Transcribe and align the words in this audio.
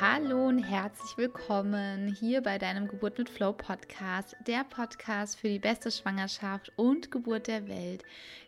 Hallo 0.00 0.48
und 0.48 0.58
herzlich 0.58 1.16
willkommen 1.16 2.08
hier 2.08 2.40
bei 2.40 2.58
deinem 2.58 2.88
Geburt 2.88 3.18
mit 3.18 3.28
Flow 3.28 3.52
Podcast, 3.52 4.34
der 4.46 4.64
Podcast 4.64 5.38
für 5.38 5.48
die 5.48 5.58
beste 5.58 5.90
Schwangerschaft 5.90 6.72
und 6.76 7.10
Geburt 7.10 7.46
der 7.46 7.68
Welt. 7.68 8.02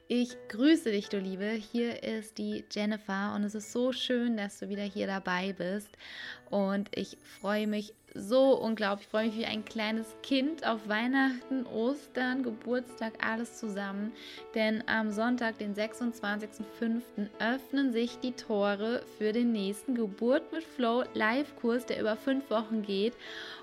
Ich 0.08 0.36
grüße 0.48 0.90
dich, 0.90 1.08
du 1.08 1.18
Liebe. 1.18 1.50
Hier 1.50 2.02
ist 2.02 2.38
die 2.38 2.64
Jennifer 2.72 3.34
und 3.34 3.44
es 3.44 3.54
ist 3.54 3.72
so 3.72 3.92
schön, 3.92 4.36
dass 4.36 4.58
du 4.58 4.68
wieder 4.68 4.82
hier 4.82 5.06
dabei 5.06 5.52
bist. 5.52 5.90
Und 6.50 6.88
ich 6.96 7.18
freue 7.40 7.66
mich 7.66 7.94
so 8.14 8.56
unglaublich. 8.56 9.06
Ich 9.06 9.10
freue 9.10 9.26
mich 9.26 9.38
wie 9.38 9.44
ein 9.44 9.64
kleines 9.64 10.06
Kind 10.22 10.66
auf 10.66 10.88
Weihnachten, 10.88 11.66
Ostern, 11.66 12.42
Geburtstag, 12.42 13.12
alles 13.24 13.58
zusammen. 13.58 14.12
Denn 14.54 14.84
am 14.86 15.10
Sonntag, 15.10 15.58
den 15.58 15.74
26.05., 15.74 17.28
öffnen 17.40 17.92
sich 17.92 18.18
die 18.20 18.32
Tore 18.32 19.02
für 19.18 19.32
den 19.32 19.52
nächsten 19.52 19.94
Geburt 19.94 20.52
mit 20.52 20.62
Flow 20.62 21.04
Live-Kurs, 21.14 21.86
der 21.86 22.00
über 22.00 22.16
fünf 22.16 22.48
Wochen 22.50 22.82
geht. 22.82 23.14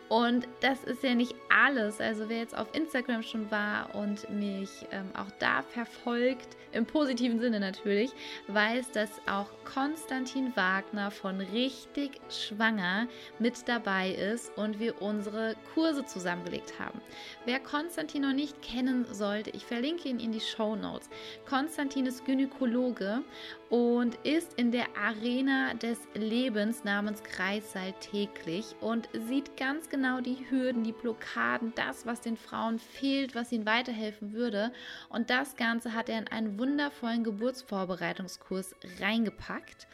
Und 0.10 0.48
das 0.60 0.84
ist 0.84 1.04
ja 1.04 1.16
nicht 1.16 1.34
alles. 1.52 2.00
Also 2.00 2.30
wer 2.30 2.38
jetzt 2.38 2.58
auf 2.58 2.68
Instagram 2.74 3.24
schon 3.24 3.50
war 3.52 3.94
und 3.96 4.30
mich 4.30 4.70
ähm, 4.92 5.10
auch 5.16 5.32
da 5.40 5.62
verfolgt, 5.62 6.58
im 6.72 6.86
positiven 6.86 7.40
Sinne 7.40 7.60
natürlich, 7.60 8.12
weiß, 8.48 8.92
dass 8.92 9.10
auch 9.28 9.48
Konstantin 9.66 10.56
Wagner 10.56 11.12
von 11.12 11.42
Richtig 11.42 12.22
Schwanger 12.30 13.08
mit 13.40 13.68
dabei 13.68 14.12
ist 14.12 14.58
und 14.58 14.80
wir 14.80 15.02
unsere 15.02 15.56
Kurse 15.74 16.06
zusammengelegt 16.06 16.80
haben. 16.80 17.02
Wer 17.46 17.60
Konstantin 17.60 18.22
noch 18.22 18.34
nicht 18.34 18.62
kennen 18.62 19.06
sollte, 19.12 19.50
ich 19.52 19.66
verlinke 19.66 20.08
ihn 20.08 20.20
in 20.20 20.32
die 20.32 20.40
Show 20.40 20.76
Notes. 20.76 21.10
Konstantin 21.48 22.06
ist 22.06 22.26
Gynäkologe 22.26 23.24
und 23.72 24.16
ist 24.26 24.56
in 24.56 24.74
der 24.74 24.86
Arena 24.98 25.74
des 25.76 25.98
Lebens 26.14 26.84
namens 26.84 27.24
Kreissaal 27.24 27.94
täglich 28.02 28.76
und 28.82 29.08
sieht 29.14 29.56
ganz 29.56 29.88
genau 29.88 30.20
die 30.20 30.46
Hürden, 30.50 30.84
die 30.84 30.92
Blockaden, 30.92 31.72
das, 31.76 32.06
was 32.06 32.20
den 32.20 32.36
Frauen 32.36 32.80
fehlt, 32.80 33.34
was 33.34 33.54
ihnen 33.54 33.66
weiterhelfen 33.66 34.34
würde. 34.34 34.74
Und 35.08 35.30
das 35.30 35.56
Ganze 35.56 35.94
hat 35.94 36.10
er 36.10 36.20
in 36.20 36.28
einen 36.28 36.60
wundervollen 36.60 37.24
Geburtsvorbereitungskurs 37.24 38.76
reingepackt. 39.00 39.88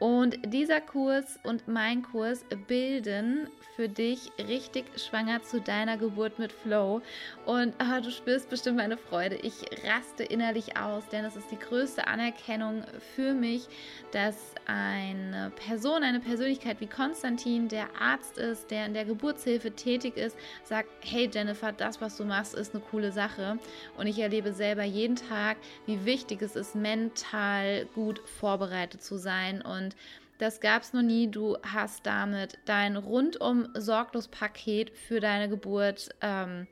Und 0.00 0.38
dieser 0.46 0.80
Kurs 0.80 1.38
und 1.42 1.68
mein 1.68 2.02
Kurs 2.02 2.46
bilden 2.66 3.48
für 3.76 3.86
dich 3.86 4.32
richtig 4.38 4.86
schwanger 4.98 5.42
zu 5.42 5.60
deiner 5.60 5.98
Geburt 5.98 6.38
mit 6.38 6.52
Flow. 6.52 7.02
Und 7.44 7.74
oh, 7.78 8.00
du 8.02 8.10
spürst 8.10 8.48
bestimmt 8.48 8.78
meine 8.78 8.96
Freude. 8.96 9.36
Ich 9.36 9.54
raste 9.84 10.24
innerlich 10.24 10.78
aus, 10.78 11.06
denn 11.08 11.26
es 11.26 11.36
ist 11.36 11.50
die 11.50 11.58
größte 11.58 12.06
Anerkennung 12.06 12.82
für 13.14 13.34
mich, 13.34 13.68
dass 14.12 14.54
eine 14.64 15.52
Person, 15.66 16.02
eine 16.02 16.20
Persönlichkeit 16.20 16.80
wie 16.80 16.86
Konstantin, 16.86 17.68
der 17.68 17.88
Arzt 18.00 18.38
ist, 18.38 18.70
der 18.70 18.86
in 18.86 18.94
der 18.94 19.04
Geburtshilfe 19.04 19.72
tätig 19.72 20.16
ist, 20.16 20.36
sagt, 20.64 20.88
hey 21.02 21.28
Jennifer, 21.30 21.72
das, 21.72 22.00
was 22.00 22.16
du 22.16 22.24
machst, 22.24 22.54
ist 22.54 22.74
eine 22.74 22.82
coole 22.90 23.12
Sache. 23.12 23.58
Und 23.98 24.06
ich 24.06 24.18
erlebe 24.18 24.54
selber 24.54 24.84
jeden 24.84 25.16
Tag, 25.16 25.58
wie 25.84 26.06
wichtig 26.06 26.40
es 26.40 26.56
ist, 26.56 26.74
mental 26.74 27.84
gut 27.94 28.22
vorbereitet 28.26 29.02
zu 29.02 29.18
sein 29.18 29.60
und 29.60 29.89
und 29.90 29.96
das 30.38 30.60
gab 30.60 30.82
es 30.82 30.92
noch 30.92 31.02
nie. 31.02 31.30
Du 31.30 31.56
hast 31.62 32.06
damit 32.06 32.58
dein 32.64 32.96
rundum 32.96 33.68
sorglos 33.74 34.28
Paket 34.28 34.90
für 34.96 35.20
deine 35.20 35.48
Geburt. 35.48 36.10
Ähm, 36.20 36.66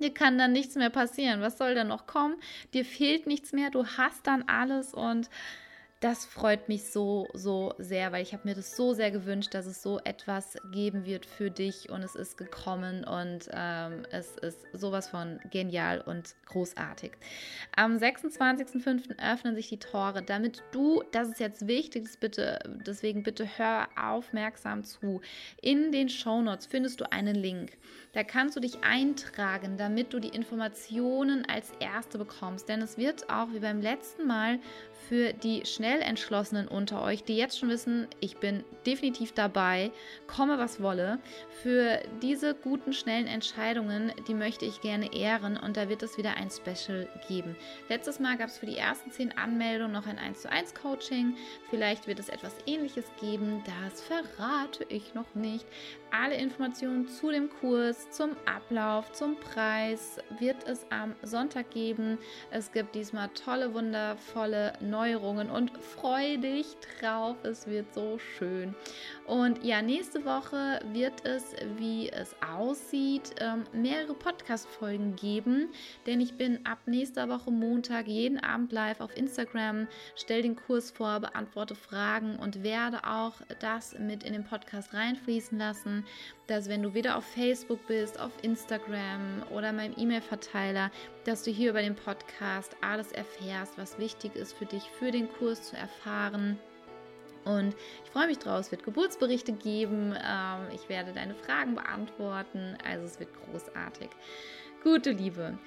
dir 0.00 0.12
kann 0.14 0.38
dann 0.38 0.52
nichts 0.52 0.74
mehr 0.74 0.90
passieren. 0.90 1.40
Was 1.40 1.58
soll 1.58 1.74
denn 1.74 1.88
noch 1.88 2.06
kommen? 2.06 2.36
Dir 2.72 2.84
fehlt 2.84 3.26
nichts 3.26 3.52
mehr. 3.52 3.70
Du 3.70 3.86
hast 3.86 4.26
dann 4.26 4.44
alles 4.46 4.94
und 4.94 5.28
das 6.04 6.26
freut 6.26 6.68
mich 6.68 6.90
so, 6.90 7.28
so 7.32 7.72
sehr, 7.78 8.12
weil 8.12 8.22
ich 8.22 8.34
habe 8.34 8.46
mir 8.46 8.54
das 8.54 8.76
so 8.76 8.92
sehr 8.92 9.10
gewünscht, 9.10 9.54
dass 9.54 9.64
es 9.64 9.82
so 9.82 9.98
etwas 10.04 10.58
geben 10.70 11.06
wird 11.06 11.24
für 11.24 11.50
dich 11.50 11.88
und 11.88 12.02
es 12.02 12.14
ist 12.14 12.36
gekommen 12.36 13.04
und 13.04 13.48
ähm, 13.50 14.02
es 14.10 14.36
ist 14.36 14.66
sowas 14.74 15.08
von 15.08 15.40
genial 15.50 16.02
und 16.02 16.34
großartig. 16.44 17.12
Am 17.74 17.96
26.05. 17.96 19.18
öffnen 19.18 19.54
sich 19.54 19.70
die 19.70 19.78
Tore, 19.78 20.22
damit 20.22 20.62
du, 20.72 21.02
das 21.10 21.30
ist 21.30 21.40
jetzt 21.40 21.66
wichtig, 21.68 22.04
das 22.04 22.18
bitte, 22.18 22.58
deswegen 22.86 23.22
bitte 23.22 23.48
hör 23.56 23.88
aufmerksam 23.96 24.84
zu. 24.84 25.22
In 25.62 25.90
den 25.90 26.10
Shownotes 26.10 26.66
findest 26.66 27.00
du 27.00 27.10
einen 27.10 27.34
Link. 27.34 27.78
Da 28.12 28.24
kannst 28.24 28.56
du 28.56 28.60
dich 28.60 28.84
eintragen, 28.84 29.78
damit 29.78 30.12
du 30.12 30.20
die 30.20 30.28
Informationen 30.28 31.46
als 31.48 31.72
Erste 31.80 32.18
bekommst, 32.18 32.68
denn 32.68 32.82
es 32.82 32.98
wird 32.98 33.30
auch 33.30 33.48
wie 33.52 33.60
beim 33.60 33.80
letzten 33.80 34.26
Mal 34.26 34.60
für 35.08 35.32
die 35.32 35.64
schnell 35.66 35.93
entschlossenen 36.00 36.68
unter 36.68 37.02
euch, 37.02 37.24
die 37.24 37.36
jetzt 37.36 37.58
schon 37.58 37.68
wissen, 37.68 38.06
ich 38.20 38.36
bin 38.38 38.64
definitiv 38.86 39.32
dabei, 39.32 39.90
komme 40.26 40.58
was 40.58 40.80
wolle. 40.80 41.18
Für 41.62 42.00
diese 42.22 42.54
guten, 42.54 42.92
schnellen 42.92 43.26
Entscheidungen, 43.26 44.12
die 44.28 44.34
möchte 44.34 44.64
ich 44.64 44.80
gerne 44.80 45.14
ehren 45.14 45.56
und 45.56 45.76
da 45.76 45.88
wird 45.88 46.02
es 46.02 46.18
wieder 46.18 46.36
ein 46.36 46.50
Special 46.50 47.08
geben. 47.28 47.56
Letztes 47.88 48.20
Mal 48.20 48.36
gab 48.36 48.48
es 48.48 48.58
für 48.58 48.66
die 48.66 48.76
ersten 48.76 49.10
zehn 49.10 49.36
Anmeldungen 49.36 49.92
noch 49.92 50.06
ein 50.06 50.18
1 50.18 50.42
zu 50.42 50.50
1 50.50 50.74
Coaching. 50.74 51.36
Vielleicht 51.70 52.06
wird 52.06 52.18
es 52.18 52.28
etwas 52.28 52.54
ähnliches 52.66 53.06
geben, 53.20 53.62
das 53.64 54.00
verrate 54.02 54.84
ich 54.88 55.14
noch 55.14 55.34
nicht. 55.34 55.66
Alle 56.22 56.36
Informationen 56.36 57.08
zu 57.08 57.32
dem 57.32 57.50
Kurs, 57.50 58.08
zum 58.10 58.36
Ablauf, 58.46 59.10
zum 59.10 59.34
Preis 59.34 60.18
wird 60.38 60.62
es 60.68 60.86
am 60.90 61.16
Sonntag 61.22 61.72
geben. 61.72 62.18
Es 62.52 62.70
gibt 62.70 62.94
diesmal 62.94 63.30
tolle, 63.30 63.74
wundervolle 63.74 64.74
Neuerungen 64.80 65.50
und 65.50 65.72
freu 65.76 66.36
dich 66.36 66.76
drauf. 67.00 67.36
Es 67.42 67.66
wird 67.66 67.92
so 67.92 68.18
schön. 68.18 68.76
Und 69.26 69.64
ja, 69.64 69.82
nächste 69.82 70.24
Woche 70.24 70.80
wird 70.92 71.24
es, 71.24 71.56
wie 71.78 72.10
es 72.10 72.36
aussieht, 72.46 73.34
ähm, 73.40 73.64
mehrere 73.72 74.14
Podcast-Folgen 74.14 75.16
geben, 75.16 75.70
denn 76.06 76.20
ich 76.20 76.36
bin 76.36 76.64
ab 76.64 76.78
nächster 76.86 77.28
Woche 77.28 77.50
Montag 77.50 78.06
jeden 78.06 78.38
Abend 78.38 78.70
live 78.70 79.00
auf 79.00 79.16
Instagram, 79.16 79.88
stelle 80.14 80.42
den 80.42 80.56
Kurs 80.56 80.90
vor, 80.90 81.18
beantworte 81.20 81.74
Fragen 81.74 82.36
und 82.36 82.62
werde 82.62 83.04
auch 83.04 83.32
das 83.60 83.98
mit 83.98 84.22
in 84.22 84.34
den 84.34 84.44
Podcast 84.44 84.92
reinfließen 84.92 85.58
lassen 85.58 86.03
dass 86.46 86.68
wenn 86.68 86.82
du 86.82 86.94
wieder 86.94 87.16
auf 87.16 87.24
Facebook 87.24 87.86
bist, 87.86 88.18
auf 88.20 88.32
Instagram 88.42 89.42
oder 89.50 89.72
meinem 89.72 89.94
E-Mail-Verteiler, 89.96 90.90
dass 91.24 91.42
du 91.42 91.50
hier 91.50 91.70
über 91.70 91.82
den 91.82 91.96
Podcast 91.96 92.76
alles 92.80 93.12
erfährst, 93.12 93.78
was 93.78 93.98
wichtig 93.98 94.36
ist 94.36 94.52
für 94.52 94.66
dich, 94.66 94.84
für 94.98 95.10
den 95.10 95.28
Kurs 95.32 95.70
zu 95.70 95.76
erfahren. 95.76 96.58
Und 97.44 97.74
ich 98.04 98.10
freue 98.10 98.26
mich 98.26 98.38
drauf. 98.38 98.60
Es 98.60 98.70
wird 98.70 98.84
Geburtsberichte 98.84 99.52
geben. 99.52 100.14
Ähm, 100.16 100.68
ich 100.74 100.88
werde 100.88 101.12
deine 101.12 101.34
Fragen 101.34 101.74
beantworten. 101.74 102.76
Also 102.84 103.04
es 103.04 103.20
wird 103.20 103.30
großartig. 103.44 104.08
Gute 104.82 105.10
Liebe. 105.10 105.58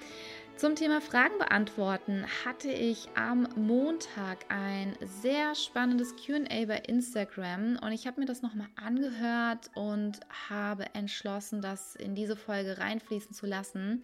Zum 0.58 0.74
Thema 0.74 1.00
Fragen 1.00 1.38
beantworten 1.38 2.26
hatte 2.44 2.68
ich 2.68 3.08
am 3.14 3.46
Montag 3.54 4.38
ein 4.48 4.96
sehr 5.22 5.54
spannendes 5.54 6.16
QA 6.16 6.66
bei 6.66 6.78
Instagram 6.78 7.78
und 7.80 7.92
ich 7.92 8.08
habe 8.08 8.18
mir 8.18 8.26
das 8.26 8.42
nochmal 8.42 8.66
angehört 8.74 9.70
und 9.76 10.18
habe 10.50 10.92
entschlossen, 10.96 11.62
das 11.62 11.94
in 11.94 12.16
diese 12.16 12.34
Folge 12.34 12.76
reinfließen 12.78 13.32
zu 13.34 13.46
lassen, 13.46 14.02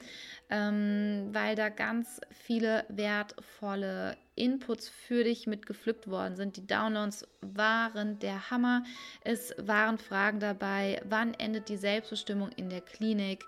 ähm, 0.48 1.30
weil 1.32 1.56
da 1.56 1.70
ganz 1.70 2.20
viele 2.30 2.84
wertvolle 2.88 4.16
Inputs 4.36 4.88
für 4.88 5.24
dich 5.24 5.48
mitgepflückt 5.48 6.08
worden 6.08 6.36
sind. 6.36 6.56
Die 6.56 6.68
Downloads 6.68 7.26
waren 7.40 8.20
der 8.20 8.52
Hammer. 8.52 8.84
Es 9.22 9.52
waren 9.58 9.98
Fragen 9.98 10.38
dabei, 10.38 11.02
wann 11.04 11.34
endet 11.34 11.68
die 11.68 11.76
Selbstbestimmung 11.76 12.50
in 12.50 12.70
der 12.70 12.80
Klinik? 12.80 13.44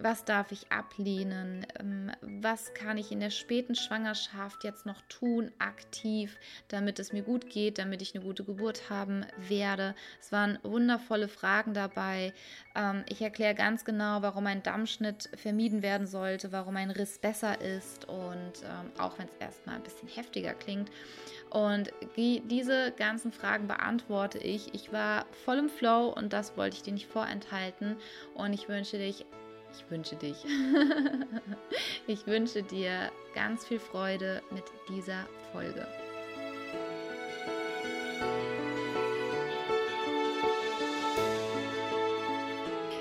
Was 0.00 0.24
darf 0.24 0.52
ich 0.52 0.70
ablehnen, 0.70 1.66
ähm, 1.78 2.10
was 2.20 2.74
kann 2.74 2.98
ich 2.98 3.12
in 3.12 3.20
der 3.20 3.30
späten 3.30 3.74
Schwangerschaft 3.74 4.64
jetzt 4.64 4.86
noch 4.86 5.00
tun, 5.08 5.50
aktiv, 5.58 6.36
damit 6.68 6.98
es 6.98 7.12
mir 7.12 7.22
gut 7.22 7.48
geht, 7.48 7.78
damit 7.78 8.02
ich 8.02 8.14
eine 8.14 8.24
gute 8.24 8.44
Geburt 8.44 8.90
haben 8.90 9.24
werde. 9.36 9.94
Es 10.20 10.32
waren 10.32 10.58
wundervolle 10.62 11.28
Fragen 11.28 11.74
dabei. 11.74 12.32
Ähm, 12.74 13.04
ich 13.08 13.22
erkläre 13.22 13.54
ganz 13.54 13.84
genau, 13.84 14.22
warum 14.22 14.46
ein 14.46 14.62
Dammschnitt 14.62 15.30
vermieden 15.34 15.82
werden 15.82 16.06
sollte, 16.06 16.52
warum 16.52 16.76
ein 16.76 16.90
Riss 16.90 17.18
besser 17.18 17.60
ist 17.60 18.06
und 18.06 18.52
ähm, 18.64 18.90
auch 18.98 19.18
wenn 19.18 19.28
es 19.28 19.36
erstmal 19.36 19.76
ein 19.76 19.82
bisschen 19.82 20.08
heftiger 20.08 20.54
klingt. 20.54 20.90
Und 21.50 21.92
diese 22.16 22.92
ganzen 22.92 23.32
Fragen 23.32 23.68
beantworte 23.68 24.38
ich. 24.38 24.74
Ich 24.74 24.92
war 24.92 25.26
voll 25.44 25.58
im 25.58 25.68
Flow 25.68 26.08
und 26.08 26.32
das 26.32 26.56
wollte 26.56 26.76
ich 26.76 26.82
dir 26.82 26.92
nicht 26.92 27.06
vorenthalten. 27.06 27.96
Und 28.34 28.52
ich 28.52 28.68
wünsche 28.68 28.98
dich 28.98 29.24
ich 29.76 29.90
wünsche 29.90 30.16
dich. 30.16 30.36
ich 32.06 32.26
wünsche 32.26 32.62
dir 32.62 33.10
ganz 33.34 33.66
viel 33.66 33.78
Freude 33.78 34.42
mit 34.50 34.64
dieser 34.88 35.26
Folge. 35.52 35.86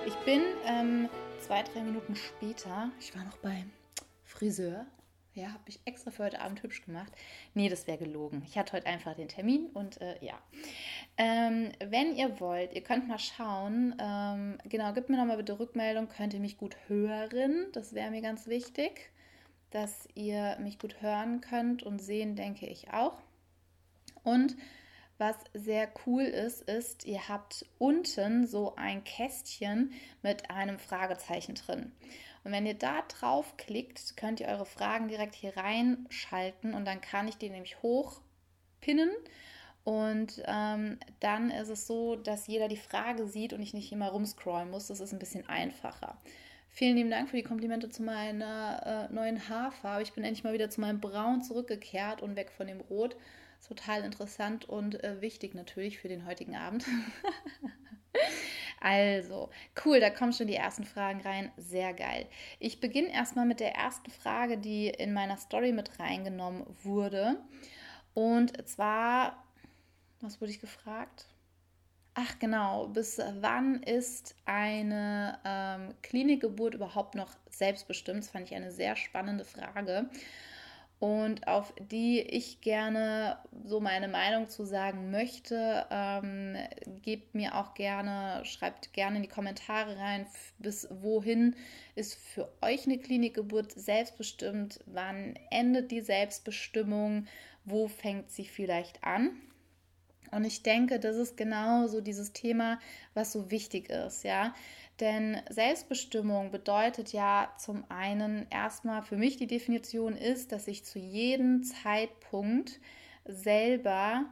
Ich 0.06 0.16
bin 0.26 0.42
ähm, 0.66 1.10
zwei, 1.42 1.64
drei 1.64 1.82
Minuten 1.82 2.16
später, 2.16 2.90
ich 3.00 3.16
war 3.16 3.24
noch 3.24 3.38
beim 3.38 3.72
Friseur. 4.24 4.86
Ja, 5.36 5.50
habe 5.50 5.64
ich 5.68 5.82
extra 5.84 6.12
für 6.12 6.24
heute 6.24 6.40
Abend 6.40 6.64
hübsch 6.64 6.86
gemacht. 6.86 7.12
Nee, 7.54 7.68
das 7.68 7.88
wäre 7.88 7.98
gelogen. 7.98 8.42
Ich 8.48 8.58
hatte 8.58 8.72
heute 8.72 8.88
einfach 8.88 9.16
den 9.16 9.28
Termin 9.28 9.66
und 9.74 10.00
äh, 10.00 10.16
ja. 10.22 10.40
Ähm, 11.18 11.74
wenn 11.80 12.16
ihr 12.16 12.40
wollt, 12.40 12.74
ihr 12.74 12.82
könnt 12.82 13.10
mal 13.10 13.20
schauen. 13.20 13.94
Ähm, 14.00 14.58
genau, 14.64 14.94
gebt 14.94 15.10
mir 15.10 15.18
nochmal 15.18 15.36
bitte 15.36 15.60
Rückmeldung. 15.60 16.08
Könnt 16.08 16.34
ihr 16.34 16.40
mich 16.40 16.58
gut 16.58 16.78
hören? 16.88 17.68
Das 17.74 17.94
wäre 17.94 18.12
mir 18.12 18.22
ganz 18.22 18.48
wichtig, 18.48 19.12
dass 19.72 20.08
ihr 20.16 20.58
mich 20.62 20.80
gut 20.80 21.02
hören 21.02 21.42
könnt 21.42 21.84
und 21.84 22.00
sehen, 22.00 22.38
denke 22.38 22.68
ich 22.68 22.94
auch. 22.94 23.18
Und 24.24 24.56
was 25.18 25.36
sehr 25.54 25.90
cool 26.06 26.24
ist, 26.24 26.62
ist, 26.62 27.06
ihr 27.06 27.28
habt 27.28 27.66
unten 27.78 28.48
so 28.48 28.76
ein 28.78 29.04
Kästchen 29.04 29.92
mit 30.22 30.50
einem 30.50 30.80
Fragezeichen 30.80 31.56
drin. 31.56 31.92
Und 32.46 32.52
wenn 32.52 32.68
ihr 32.68 32.76
da 32.76 33.02
draufklickt, 33.02 34.16
könnt 34.16 34.40
ihr 34.40 34.48
eure 34.48 34.68
Fragen 34.68 35.08
direkt 35.08 35.34
hier 35.34 35.58
reinschalten 35.58 36.76
und 36.76 36.86
dann 36.86 37.02
kann 37.02 37.28
ich 37.28 37.38
die 37.38 37.50
nämlich 37.50 37.82
hochpinnen. 37.82 39.10
Und 39.84 40.42
ähm, 40.46 41.00
dann 41.20 41.50
ist 41.50 41.70
es 41.70 41.88
so, 41.88 42.16
dass 42.16 42.48
jeder 42.48 42.68
die 42.68 42.78
Frage 42.78 43.28
sieht 43.28 43.52
und 43.52 43.62
ich 43.62 43.74
nicht 43.74 43.92
immer 43.92 44.10
rumscrollen 44.10 44.70
muss. 44.70 44.88
Das 44.88 45.00
ist 45.00 45.12
ein 45.12 45.20
bisschen 45.20 45.48
einfacher. 45.50 46.18
Vielen 46.70 46.96
lieben 46.96 47.10
Dank 47.10 47.30
für 47.30 47.38
die 47.38 47.44
Komplimente 47.44 47.90
zu 47.90 48.04
meiner 48.04 49.10
äh, 49.10 49.14
neuen 49.14 49.50
Haarfarbe. 49.50 50.04
Ich 50.04 50.14
bin 50.14 50.24
endlich 50.24 50.44
mal 50.44 50.54
wieder 50.54 50.70
zu 50.70 50.82
meinem 50.82 51.02
Braun 51.02 51.42
zurückgekehrt 51.42 52.22
und 52.22 52.36
weg 52.36 52.52
von 52.52 52.68
dem 52.68 52.82
Rot 52.82 53.16
total 53.68 54.04
interessant 54.04 54.66
und 54.66 55.04
äh, 55.04 55.22
wichtig 55.22 55.56
natürlich 55.56 55.98
für 55.98 56.10
den 56.10 56.26
heutigen 56.26 56.56
Abend. 56.56 56.86
also, 58.86 59.50
cool, 59.84 60.00
da 60.00 60.12
kommen 60.12 60.32
schon 60.32 60.46
die 60.46 60.54
ersten 60.54 60.84
Fragen 60.84 61.22
rein. 61.22 61.52
Sehr 61.58 61.92
geil. 61.92 62.28
Ich 62.60 62.80
beginne 62.80 63.12
erstmal 63.12 63.48
mit 63.48 63.60
der 63.60 63.74
ersten 63.74 64.12
Frage, 64.12 64.60
die 64.60 64.90
in 64.90 65.12
meiner 65.12 65.38
Story 65.38 65.72
mit 65.72 66.00
reingenommen 66.00 66.68
wurde. 66.84 67.38
Und 68.14 68.68
zwar, 68.70 69.44
was 70.22 70.40
wurde 70.40 70.52
ich 70.52 70.62
gefragt? 70.62 71.26
Ach 72.14 72.38
genau, 72.38 72.86
bis 72.86 73.20
wann 73.40 73.82
ist 73.82 74.36
eine 74.46 75.40
ähm, 75.44 75.96
Klinikgeburt 76.04 76.76
überhaupt 76.76 77.16
noch 77.16 77.32
selbstbestimmt? 77.50 78.20
Das 78.20 78.30
fand 78.30 78.52
ich 78.52 78.56
eine 78.56 78.72
sehr 78.72 78.96
spannende 78.96 79.46
Frage 79.46 80.12
und 81.06 81.48
auf 81.48 81.72
die 81.92 82.20
ich 82.20 82.62
gerne 82.62 83.38
so 83.64 83.80
meine 83.80 84.08
Meinung 84.08 84.50
zu 84.50 84.66
sagen 84.66 85.12
möchte. 85.12 85.86
Ähm, 85.92 86.58
gebt 87.04 87.36
mir 87.36 87.54
auch 87.54 87.76
gerne, 87.76 88.44
schreibt 88.44 88.92
gerne 88.92 89.18
in 89.18 89.22
die 89.22 89.30
Kommentare 89.30 90.00
rein, 90.00 90.26
bis 90.58 90.88
wohin 90.90 91.56
ist 91.94 92.16
für 92.16 92.52
euch 92.62 92.88
eine 92.88 92.98
Klinikgeburt 92.98 93.72
selbstbestimmt, 93.74 94.80
wann 94.88 95.38
endet 95.52 95.92
die 95.92 96.02
Selbstbestimmung, 96.02 97.28
wo 97.66 97.88
fängt 97.88 98.32
sie 98.32 98.46
vielleicht 98.46 99.04
an. 99.04 99.30
Und 100.32 100.44
ich 100.44 100.64
denke, 100.64 101.00
das 101.00 101.18
ist 101.18 101.38
genau 101.38 101.86
so 101.86 102.02
dieses 102.02 102.34
Thema, 102.34 102.80
was 103.14 103.32
so 103.32 103.52
wichtig 103.52 103.92
ist, 103.92 104.24
ja. 104.24 104.56
Denn 105.00 105.42
Selbstbestimmung 105.50 106.52
bedeutet 106.52 107.12
ja 107.12 107.52
zum 107.58 107.84
einen 107.90 108.48
erstmal 108.50 109.02
für 109.02 109.18
mich 109.18 109.36
die 109.38 109.48
Definition 109.48 110.16
ist, 110.16 110.52
dass 110.52 110.68
ich 110.68 110.86
zu 110.86 111.00
jedem 111.00 111.64
Zeitpunkt 111.64 112.80
selber 113.26 114.26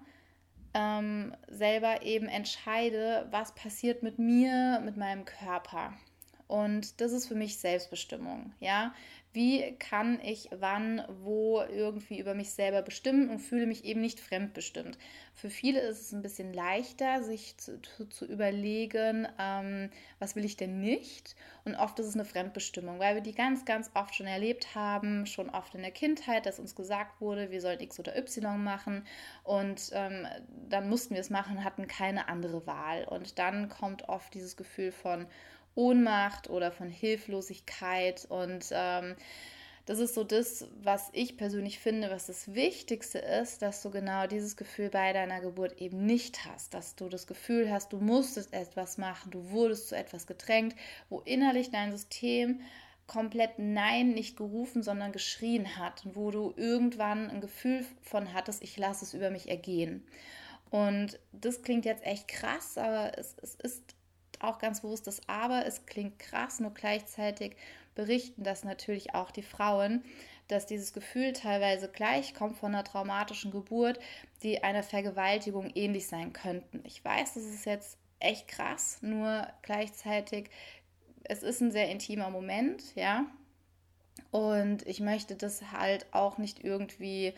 ähm, 0.73 1.35
selber 1.47 2.01
eben 2.01 2.27
entscheide, 2.27 3.27
was 3.29 3.53
passiert 3.53 4.03
mit 4.03 4.17
mir, 4.19 4.81
mit 4.83 4.97
meinem 4.97 5.25
Körper. 5.25 5.93
Und 6.47 6.99
das 7.01 7.11
ist 7.11 7.27
für 7.27 7.35
mich 7.35 7.57
Selbstbestimmung. 7.57 8.53
Ja, 8.59 8.93
wie 9.33 9.75
kann 9.79 10.19
ich 10.21 10.49
wann, 10.51 11.03
wo 11.23 11.61
irgendwie 11.61 12.19
über 12.19 12.35
mich 12.35 12.51
selber 12.51 12.83
bestimmen 12.83 13.29
und 13.29 13.39
fühle 13.39 13.65
mich 13.65 13.83
eben 13.83 13.99
nicht 13.99 14.19
fremdbestimmt. 14.19 14.97
Für 15.33 15.49
viele 15.49 15.79
ist 15.81 15.99
es 15.99 16.11
ein 16.13 16.21
bisschen 16.21 16.53
leichter, 16.53 17.23
sich 17.23 17.57
zu, 17.57 17.81
zu, 17.81 18.05
zu 18.05 18.25
überlegen, 18.25 19.27
ähm, 19.39 19.89
was 20.19 20.35
will 20.35 20.45
ich 20.45 20.55
denn 20.55 20.79
nicht? 20.79 21.35
Und 21.65 21.75
oft 21.75 21.97
ist 21.97 22.07
es 22.07 22.13
eine 22.13 22.25
Fremdbestimmung, 22.25 22.99
weil 22.99 23.15
wir 23.15 23.21
die 23.21 23.33
ganz, 23.33 23.65
ganz 23.65 23.89
oft 23.95 24.13
schon 24.13 24.27
erlebt 24.27 24.75
haben, 24.75 25.25
schon 25.25 25.49
oft 25.49 25.73
in 25.73 25.81
der 25.81 25.91
Kindheit, 25.91 26.45
dass 26.45 26.59
uns 26.59 26.75
gesagt 26.75 27.19
wurde, 27.19 27.49
wir 27.49 27.61
sollen 27.61 27.79
X 27.79 27.99
oder 27.99 28.15
Y 28.15 28.63
machen 28.63 29.05
und 29.43 29.89
ähm, 29.93 30.27
dann 30.69 30.89
mussten 30.89 31.15
wir 31.15 31.21
es 31.21 31.31
machen, 31.31 31.63
hatten 31.63 31.87
keine 31.87 32.27
andere 32.27 32.67
Wahl. 32.67 33.05
Und 33.05 33.39
dann 33.39 33.69
kommt 33.69 34.07
oft 34.09 34.33
dieses 34.33 34.55
Gefühl 34.55 34.91
von, 34.91 35.25
Ohnmacht 35.75 36.49
oder 36.49 36.71
von 36.71 36.89
Hilflosigkeit. 36.89 38.25
Und 38.29 38.65
ähm, 38.71 39.15
das 39.85 39.99
ist 39.99 40.15
so 40.15 40.23
das, 40.23 40.67
was 40.81 41.09
ich 41.11 41.35
persönlich 41.35 41.79
finde, 41.79 42.09
was 42.09 42.27
das 42.27 42.53
Wichtigste 42.53 43.19
ist, 43.19 43.61
dass 43.61 43.81
du 43.81 43.89
genau 43.89 44.27
dieses 44.27 44.55
Gefühl 44.55 44.89
bei 44.89 45.11
deiner 45.11 45.41
Geburt 45.41 45.81
eben 45.81 46.05
nicht 46.05 46.45
hast. 46.45 46.73
Dass 46.73 46.95
du 46.95 47.09
das 47.09 47.27
Gefühl 47.27 47.69
hast, 47.69 47.91
du 47.91 47.97
musstest 47.97 48.53
etwas 48.53 48.97
machen, 48.97 49.31
du 49.31 49.49
wurdest 49.49 49.89
zu 49.89 49.95
etwas 49.97 50.25
gedrängt, 50.25 50.75
wo 51.09 51.19
innerlich 51.21 51.69
dein 51.69 51.91
System 51.91 52.61
komplett 53.07 53.59
Nein 53.59 54.11
nicht 54.11 54.37
gerufen, 54.37 54.83
sondern 54.83 55.11
geschrien 55.11 55.77
hat 55.77 56.05
und 56.05 56.15
wo 56.15 56.31
du 56.31 56.53
irgendwann 56.55 57.29
ein 57.29 57.41
Gefühl 57.41 57.85
von 58.01 58.33
hattest, 58.33 58.63
ich 58.63 58.77
lasse 58.77 59.03
es 59.03 59.13
über 59.13 59.29
mich 59.29 59.49
ergehen. 59.49 60.05
Und 60.69 61.19
das 61.33 61.61
klingt 61.61 61.85
jetzt 61.85 62.05
echt 62.05 62.27
krass, 62.27 62.77
aber 62.77 63.17
es, 63.17 63.35
es 63.41 63.55
ist 63.55 63.95
auch 64.43 64.59
ganz 64.59 64.81
bewusst 64.81 65.07
das 65.07 65.27
Aber. 65.27 65.65
Es 65.65 65.85
klingt 65.85 66.19
krass, 66.19 66.59
nur 66.59 66.73
gleichzeitig 66.73 67.55
berichten 67.95 68.43
das 68.43 68.63
natürlich 68.63 69.13
auch 69.15 69.31
die 69.31 69.43
Frauen, 69.43 70.03
dass 70.47 70.65
dieses 70.65 70.93
Gefühl 70.93 71.33
teilweise 71.33 71.89
gleichkommt 71.89 72.57
von 72.57 72.73
einer 72.73 72.83
traumatischen 72.83 73.51
Geburt, 73.51 73.99
die 74.43 74.63
einer 74.63 74.83
Vergewaltigung 74.83 75.71
ähnlich 75.73 76.07
sein 76.07 76.33
könnten. 76.33 76.81
Ich 76.85 77.03
weiß, 77.03 77.35
das 77.35 77.43
ist 77.43 77.65
jetzt 77.65 77.97
echt 78.19 78.47
krass, 78.47 78.99
nur 79.01 79.47
gleichzeitig, 79.61 80.49
es 81.23 81.43
ist 81.43 81.61
ein 81.61 81.71
sehr 81.71 81.89
intimer 81.89 82.29
Moment, 82.29 82.95
ja. 82.95 83.25
Und 84.31 84.85
ich 84.87 84.99
möchte 84.99 85.35
das 85.35 85.71
halt 85.71 86.05
auch 86.11 86.37
nicht 86.37 86.63
irgendwie 86.63 87.33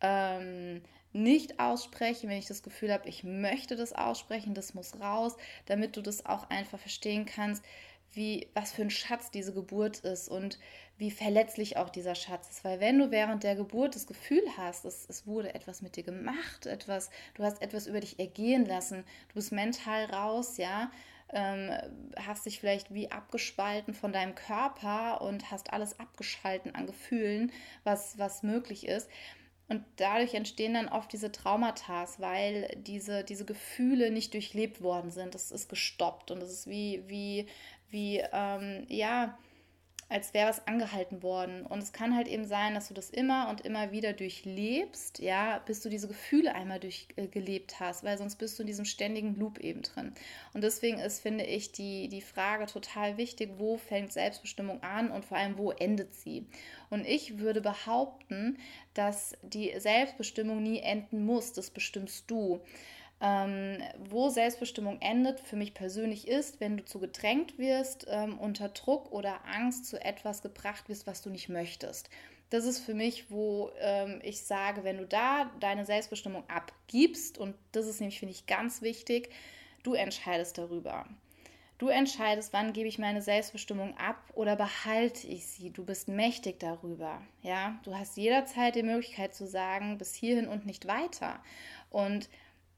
ähm, 0.00 0.82
nicht 1.16 1.58
aussprechen, 1.58 2.28
wenn 2.28 2.38
ich 2.38 2.46
das 2.46 2.62
Gefühl 2.62 2.92
habe, 2.92 3.08
ich 3.08 3.24
möchte 3.24 3.76
das 3.76 3.92
aussprechen, 3.92 4.54
das 4.54 4.74
muss 4.74 5.00
raus, 5.00 5.36
damit 5.66 5.96
du 5.96 6.02
das 6.02 6.26
auch 6.26 6.50
einfach 6.50 6.78
verstehen 6.78 7.26
kannst, 7.26 7.64
wie 8.12 8.48
was 8.54 8.72
für 8.72 8.82
ein 8.82 8.90
Schatz 8.90 9.30
diese 9.30 9.52
Geburt 9.52 9.98
ist 10.00 10.28
und 10.28 10.58
wie 10.98 11.10
verletzlich 11.10 11.76
auch 11.76 11.90
dieser 11.90 12.14
Schatz 12.14 12.48
ist. 12.48 12.64
Weil 12.64 12.80
wenn 12.80 12.98
du 12.98 13.10
während 13.10 13.42
der 13.42 13.54
Geburt 13.54 13.94
das 13.94 14.06
Gefühl 14.06 14.42
hast, 14.56 14.84
es, 14.84 15.06
es 15.08 15.26
wurde 15.26 15.54
etwas 15.54 15.82
mit 15.82 15.96
dir 15.96 16.04
gemacht, 16.04 16.66
etwas, 16.66 17.10
du 17.34 17.42
hast 17.42 17.60
etwas 17.60 17.86
über 17.86 18.00
dich 18.00 18.18
ergehen 18.18 18.64
lassen, 18.64 19.04
du 19.28 19.34
bist 19.34 19.52
mental 19.52 20.04
raus, 20.06 20.56
ja, 20.56 20.90
ähm, 21.32 21.70
hast 22.16 22.46
dich 22.46 22.60
vielleicht 22.60 22.94
wie 22.94 23.10
abgespalten 23.10 23.94
von 23.94 24.12
deinem 24.12 24.34
Körper 24.34 25.20
und 25.20 25.50
hast 25.50 25.72
alles 25.72 25.98
abgeschalten 25.98 26.74
an 26.74 26.86
Gefühlen, 26.86 27.52
was, 27.84 28.16
was 28.18 28.42
möglich 28.42 28.86
ist, 28.86 29.10
und 29.68 29.84
dadurch 29.96 30.34
entstehen 30.34 30.74
dann 30.74 30.88
oft 30.88 31.12
diese 31.12 31.32
Traumata, 31.32 32.06
weil 32.18 32.68
diese, 32.76 33.24
diese 33.24 33.44
Gefühle 33.44 34.10
nicht 34.10 34.32
durchlebt 34.32 34.80
worden 34.80 35.10
sind. 35.10 35.34
Das 35.34 35.50
ist 35.50 35.68
gestoppt 35.68 36.30
und 36.30 36.40
es 36.42 36.50
ist 36.50 36.66
wie, 36.68 37.02
wie, 37.08 37.46
wie, 37.90 38.22
ähm, 38.32 38.86
ja, 38.88 39.36
als 40.08 40.34
wäre 40.34 40.48
was 40.48 40.66
angehalten 40.68 41.22
worden. 41.22 41.66
Und 41.66 41.82
es 41.82 41.92
kann 41.92 42.14
halt 42.14 42.28
eben 42.28 42.44
sein, 42.44 42.74
dass 42.74 42.88
du 42.88 42.94
das 42.94 43.10
immer 43.10 43.48
und 43.48 43.62
immer 43.62 43.90
wieder 43.90 44.12
durchlebst, 44.12 45.18
ja, 45.18 45.58
bis 45.58 45.80
du 45.80 45.88
diese 45.88 46.06
Gefühle 46.06 46.54
einmal 46.54 46.78
durchgelebt 46.78 47.72
äh, 47.72 47.74
hast, 47.80 48.04
weil 48.04 48.16
sonst 48.16 48.36
bist 48.36 48.56
du 48.58 48.62
in 48.62 48.68
diesem 48.68 48.84
ständigen 48.84 49.34
Loop 49.34 49.58
eben 49.58 49.82
drin. 49.82 50.12
Und 50.52 50.62
deswegen 50.62 50.98
ist, 50.98 51.20
finde 51.20 51.44
ich, 51.44 51.72
die, 51.72 52.08
die 52.08 52.20
Frage 52.20 52.66
total 52.66 53.16
wichtig, 53.16 53.50
wo 53.58 53.78
fängt 53.78 54.12
Selbstbestimmung 54.12 54.82
an 54.82 55.10
und 55.10 55.24
vor 55.24 55.38
allem, 55.38 55.58
wo 55.58 55.72
endet 55.72 56.14
sie? 56.14 56.46
Und 56.88 57.04
ich 57.04 57.38
würde 57.38 57.60
behaupten, 57.60 58.58
dass 58.94 59.36
die 59.42 59.72
Selbstbestimmung 59.76 60.62
nie 60.62 60.78
enden 60.78 61.26
muss, 61.26 61.52
das 61.52 61.70
bestimmst 61.70 62.30
du. 62.30 62.60
Ähm, 63.20 63.82
wo 63.98 64.28
Selbstbestimmung 64.28 65.00
endet, 65.00 65.40
für 65.40 65.56
mich 65.56 65.72
persönlich 65.72 66.28
ist, 66.28 66.60
wenn 66.60 66.76
du 66.76 66.84
zu 66.84 66.98
gedrängt 66.98 67.58
wirst, 67.58 68.06
ähm, 68.10 68.38
unter 68.38 68.68
Druck 68.68 69.10
oder 69.10 69.44
Angst 69.46 69.86
zu 69.86 70.02
etwas 70.04 70.42
gebracht 70.42 70.90
wirst, 70.90 71.06
was 71.06 71.22
du 71.22 71.30
nicht 71.30 71.48
möchtest. 71.48 72.10
Das 72.50 72.64
ist 72.64 72.78
für 72.78 72.94
mich, 72.94 73.30
wo 73.30 73.70
ähm, 73.80 74.20
ich 74.22 74.42
sage, 74.42 74.84
wenn 74.84 74.98
du 74.98 75.06
da 75.06 75.50
deine 75.60 75.86
Selbstbestimmung 75.86 76.44
abgibst, 76.48 77.38
und 77.38 77.56
das 77.72 77.86
ist 77.86 78.00
nämlich, 78.00 78.18
finde 78.20 78.34
ich, 78.34 78.46
ganz 78.46 78.82
wichtig, 78.82 79.30
du 79.82 79.94
entscheidest 79.94 80.58
darüber. 80.58 81.06
Du 81.78 81.88
entscheidest, 81.88 82.54
wann 82.54 82.72
gebe 82.72 82.88
ich 82.88 82.98
meine 82.98 83.20
Selbstbestimmung 83.20 83.96
ab 83.98 84.16
oder 84.34 84.56
behalte 84.56 85.26
ich 85.26 85.46
sie. 85.46 85.70
Du 85.70 85.84
bist 85.84 86.08
mächtig 86.08 86.58
darüber. 86.58 87.20
Ja, 87.42 87.78
du 87.82 87.94
hast 87.94 88.16
jederzeit 88.16 88.76
die 88.76 88.82
Möglichkeit 88.82 89.34
zu 89.34 89.46
sagen, 89.46 89.98
bis 89.98 90.14
hierhin 90.14 90.48
und 90.48 90.64
nicht 90.64 90.86
weiter. 90.86 91.42
Und 91.90 92.30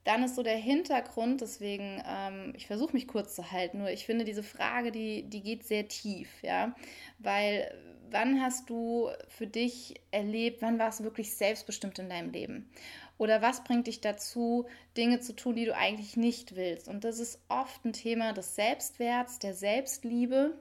dann 0.05 0.23
ist 0.23 0.37
so 0.37 0.43
der 0.43 0.57
Hintergrund, 0.57 1.40
deswegen, 1.40 2.02
ähm, 2.07 2.52
ich 2.57 2.67
versuche 2.67 2.95
mich 2.95 3.09
kurz 3.09 3.35
zu 3.35 3.50
halten, 3.50 3.78
nur 3.78 3.90
ich 3.90 4.07
finde 4.07 4.25
diese 4.25 4.43
Frage, 4.43 4.90
die, 4.90 5.25
die 5.25 5.43
geht 5.43 5.64
sehr 5.64 5.88
tief, 5.88 6.28
ja, 6.43 6.75
weil 7.19 7.71
wann 8.11 8.40
hast 8.40 8.71
du 8.71 9.11
für 9.28 9.47
dich 9.47 9.95
erlebt, 10.11 10.62
wann 10.62 10.78
warst 10.78 11.00
du 11.00 11.05
wirklich 11.05 11.35
selbstbestimmt 11.35 11.99
in 11.99 12.09
deinem 12.09 12.31
Leben? 12.31 12.71
Oder 13.19 13.43
was 13.43 13.64
bringt 13.64 13.88
dich 13.88 14.00
dazu, 14.00 14.67
Dinge 14.97 15.21
zu 15.21 15.35
tun, 15.35 15.57
die 15.57 15.64
du 15.64 15.75
eigentlich 15.75 16.17
nicht 16.17 16.55
willst? 16.55 16.88
Und 16.88 17.05
das 17.05 17.19
ist 17.19 17.40
oft 17.49 17.85
ein 17.85 17.93
Thema 17.93 18.33
des 18.33 18.55
Selbstwerts, 18.55 19.40
der 19.40 19.55
Selbstliebe, 19.55 20.57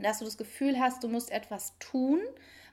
dass 0.00 0.20
du 0.20 0.24
das 0.24 0.38
Gefühl 0.38 0.78
hast, 0.78 1.02
du 1.02 1.08
musst 1.08 1.30
etwas 1.30 1.76
tun, 1.78 2.20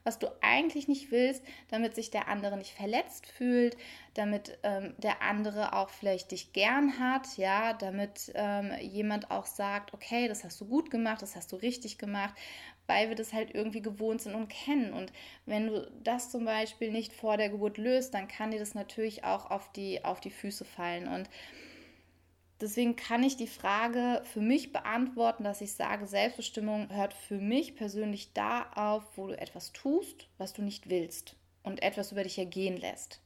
was 0.04 0.20
du 0.20 0.28
eigentlich 0.42 0.88
nicht 0.88 1.12
willst, 1.12 1.44
damit 1.70 1.96
sich 1.96 2.12
der 2.12 2.28
andere 2.28 2.58
nicht 2.58 2.74
verletzt 2.74 3.28
fühlt, 3.28 3.78
damit 4.14 4.58
ähm, 4.64 4.94
der 4.98 5.22
andere 5.22 5.74
auch 5.74 5.90
vielleicht 5.90 6.32
dich 6.32 6.54
gern 6.54 7.00
hat, 7.00 7.38
ja, 7.38 7.74
damit 7.74 8.32
ähm, 8.36 8.72
jemand 8.82 9.32
auch 9.32 9.46
sagt, 9.46 9.94
okay, 9.94 10.28
das 10.28 10.44
hast 10.44 10.60
du 10.62 10.66
gut 10.66 10.90
gemacht, 10.92 11.22
das 11.22 11.36
hast 11.36 11.52
du 11.52 11.56
richtig 11.58 11.98
gemacht, 11.98 12.34
weil 12.88 13.10
wir 13.10 13.16
das 13.16 13.34
halt 13.34 13.54
irgendwie 13.54 13.82
gewohnt 13.82 14.22
sind 14.22 14.36
und 14.36 14.50
kennen. 14.50 14.94
Und 14.94 15.14
wenn 15.46 15.68
du 15.68 15.92
das 16.04 16.32
zum 16.32 16.46
Beispiel 16.46 16.92
nicht 16.92 17.14
vor 17.14 17.38
der 17.38 17.50
Geburt 17.50 17.78
löst, 17.78 18.14
dann 18.14 18.28
kann 18.28 18.52
dir 18.52 18.60
das 18.60 18.74
natürlich 18.74 19.24
auch 19.24 19.52
auf 19.52 19.72
die, 19.74 20.04
auf 20.04 20.20
die 20.20 20.32
Füße 20.32 20.66
fallen. 20.66 21.08
Und 21.08 21.30
Deswegen 22.62 22.98
kann 22.98 23.24
ich 23.24 23.38
die 23.38 23.48
Frage 23.48 24.22
für 24.26 24.42
mich 24.42 24.74
beantworten, 24.74 25.46
dass 25.46 25.62
ich 25.62 25.74
sage, 25.74 26.08
Selbstbestimmung 26.08 26.90
hört 26.94 27.14
für 27.14 27.38
mich 27.38 27.76
persönlich 27.76 28.34
da 28.34 28.70
auf, 28.76 29.04
wo 29.16 29.28
du 29.28 29.40
etwas 29.40 29.72
tust, 29.72 30.28
was 30.38 30.54
du 30.54 30.62
nicht 30.62 30.90
willst 30.90 31.36
und 31.64 31.82
etwas 31.82 32.12
über 32.12 32.24
dich 32.24 32.38
ergehen 32.38 32.76
lässt. 32.76 33.22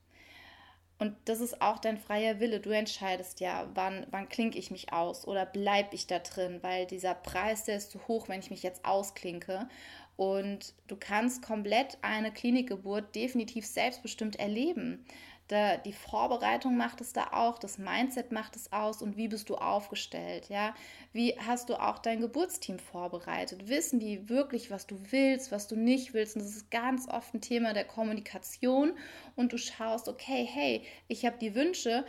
Und 1.00 1.16
das 1.26 1.42
ist 1.42 1.62
auch 1.62 1.80
dein 1.80 1.98
freier 1.98 2.40
Wille. 2.40 2.60
Du 2.60 2.70
entscheidest 2.70 3.40
ja, 3.40 3.68
wann, 3.74 4.06
wann 4.12 4.30
klinke 4.30 4.60
ich 4.60 4.72
mich 4.72 4.94
aus 4.94 5.28
oder 5.28 5.46
bleibe 5.46 5.96
ich 5.96 6.08
da 6.08 6.20
drin, 6.20 6.60
weil 6.62 6.86
dieser 6.86 7.16
Preis, 7.16 7.66
der 7.66 7.78
ist 7.78 7.92
zu 7.92 8.08
hoch, 8.08 8.30
wenn 8.30 8.40
ich 8.40 8.52
mich 8.52 8.64
jetzt 8.64 8.86
ausklinke. 8.86 9.68
Und 10.16 10.76
du 10.88 10.96
kannst 10.96 11.42
komplett 11.42 11.98
eine 12.04 12.32
Klinikgeburt 12.32 13.16
definitiv 13.16 13.66
selbstbestimmt 13.66 14.36
erleben. 14.36 15.06
Da, 15.50 15.76
die 15.78 15.94
Vorbereitung 15.94 16.78
macht 16.78 17.02
es 17.02 17.12
da 17.12 17.28
auch, 17.34 17.60
das 17.60 17.78
Mindset 17.78 18.32
macht 18.32 18.56
es 18.56 18.72
aus 18.72 19.02
und 19.02 19.18
wie 19.18 19.28
bist 19.28 19.50
du 19.50 19.56
aufgestellt, 19.56 20.48
ja? 20.50 20.74
Wie 21.12 21.38
hast 21.38 21.70
du 21.70 21.76
auch 21.76 22.00
dein 22.00 22.22
Geburtsteam 22.22 22.80
vorbereitet? 22.80 23.68
Wissen 23.68 24.00
die 24.00 24.30
wirklich, 24.30 24.72
was 24.72 24.88
du 24.88 24.98
willst, 25.12 25.52
was 25.52 25.68
du 25.68 25.76
nicht 25.76 26.14
willst? 26.14 26.38
Und 26.38 26.44
das 26.44 26.56
ist 26.56 26.72
ganz 26.72 27.10
oft 27.10 27.34
ein 27.34 27.42
Thema 27.42 27.74
der 27.74 27.84
Kommunikation 27.84 28.98
und 29.36 29.52
du 29.52 29.58
schaust, 29.58 30.08
okay, 30.08 30.48
hey, 30.50 30.84
ich 31.10 31.26
habe 31.26 31.38
die 31.38 31.56
Wünsche, 31.56 32.06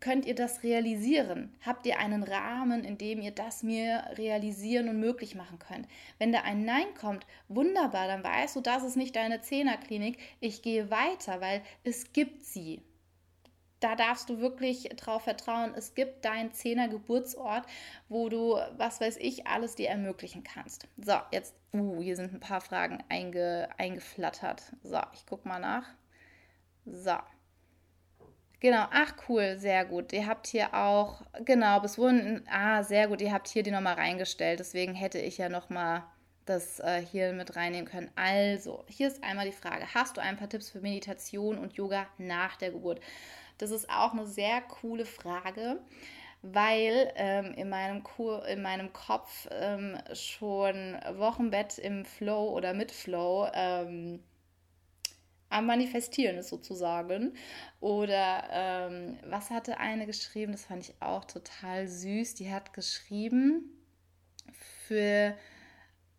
könnt 0.00 0.26
ihr 0.26 0.34
das 0.34 0.62
realisieren? 0.62 1.54
Habt 1.64 1.86
ihr 1.86 1.98
einen 1.98 2.22
Rahmen, 2.22 2.84
in 2.84 2.98
dem 2.98 3.20
ihr 3.20 3.30
das 3.30 3.62
mir 3.62 4.04
realisieren 4.16 4.88
und 4.88 5.00
möglich 5.00 5.34
machen 5.34 5.58
könnt? 5.58 5.86
Wenn 6.18 6.32
da 6.32 6.40
ein 6.42 6.64
Nein 6.64 6.94
kommt, 6.98 7.26
wunderbar, 7.48 8.08
dann 8.08 8.24
weißt 8.24 8.56
du, 8.56 8.60
das 8.60 8.82
ist 8.82 8.96
nicht 8.96 9.16
deine 9.16 9.40
Zehnerklinik. 9.40 10.18
Ich 10.40 10.62
gehe 10.62 10.90
weiter, 10.90 11.40
weil 11.40 11.62
es 11.84 12.12
gibt 12.12 12.44
sie. 12.44 12.82
Da 13.80 13.94
darfst 13.94 14.30
du 14.30 14.40
wirklich 14.40 14.88
drauf 14.96 15.24
vertrauen. 15.24 15.74
Es 15.76 15.94
gibt 15.94 16.24
deinen 16.24 16.52
Zehner 16.52 16.88
Geburtsort, 16.88 17.66
wo 18.08 18.28
du, 18.28 18.58
was 18.76 19.00
weiß 19.00 19.18
ich, 19.18 19.46
alles 19.46 19.74
dir 19.74 19.90
ermöglichen 19.90 20.44
kannst. 20.44 20.88
So, 20.96 21.14
jetzt, 21.30 21.54
uh, 21.74 22.00
hier 22.00 22.16
sind 22.16 22.32
ein 22.32 22.40
paar 22.40 22.62
Fragen 22.62 23.02
einge, 23.10 23.68
eingeflattert. 23.76 24.72
So, 24.82 25.00
ich 25.12 25.26
gucke 25.26 25.46
mal 25.46 25.60
nach. 25.60 25.86
So. 26.86 27.16
Genau, 28.60 28.86
ach 28.90 29.12
cool, 29.28 29.58
sehr 29.58 29.84
gut. 29.84 30.12
Ihr 30.12 30.26
habt 30.26 30.46
hier 30.46 30.72
auch, 30.74 31.20
genau, 31.44 31.78
bis 31.80 31.98
wohin, 31.98 32.42
ah, 32.50 32.82
sehr 32.82 33.06
gut, 33.08 33.20
ihr 33.20 33.32
habt 33.32 33.48
hier 33.48 33.62
die 33.62 33.70
nochmal 33.70 33.94
reingestellt. 33.94 34.60
Deswegen 34.60 34.94
hätte 34.94 35.18
ich 35.18 35.36
ja 35.38 35.48
nochmal 35.50 36.04
das 36.46 36.80
äh, 36.80 37.02
hier 37.04 37.32
mit 37.32 37.56
reinnehmen 37.56 37.86
können. 37.86 38.10
Also, 38.14 38.84
hier 38.88 39.08
ist 39.08 39.22
einmal 39.22 39.46
die 39.46 39.52
Frage, 39.52 39.84
hast 39.92 40.16
du 40.16 40.22
ein 40.22 40.36
paar 40.38 40.48
Tipps 40.48 40.70
für 40.70 40.80
Meditation 40.80 41.58
und 41.58 41.74
Yoga 41.74 42.06
nach 42.18 42.56
der 42.56 42.70
Geburt? 42.70 43.00
Das 43.58 43.70
ist 43.70 43.90
auch 43.90 44.12
eine 44.12 44.26
sehr 44.26 44.62
coole 44.62 45.04
Frage, 45.04 45.80
weil 46.42 47.12
ähm, 47.16 47.52
in, 47.54 47.68
meinem 47.68 48.02
Kur, 48.04 48.46
in 48.46 48.62
meinem 48.62 48.92
Kopf 48.92 49.48
ähm, 49.50 49.98
schon 50.14 50.96
Wochenbett 51.16 51.78
im 51.78 52.04
Flow 52.04 52.50
oder 52.50 52.74
mit 52.74 52.92
Flow 52.92 53.48
ähm, 53.52 54.22
am 55.48 55.66
Manifestieren 55.66 56.38
ist 56.38 56.48
sozusagen. 56.48 57.34
Oder 57.80 58.44
ähm, 58.50 59.18
was 59.26 59.50
hatte 59.50 59.78
eine 59.78 60.06
geschrieben? 60.06 60.52
Das 60.52 60.66
fand 60.66 60.84
ich 60.84 60.94
auch 61.00 61.24
total 61.24 61.88
süß. 61.88 62.34
Die 62.34 62.52
hat 62.52 62.72
geschrieben 62.72 63.70
für 64.86 65.36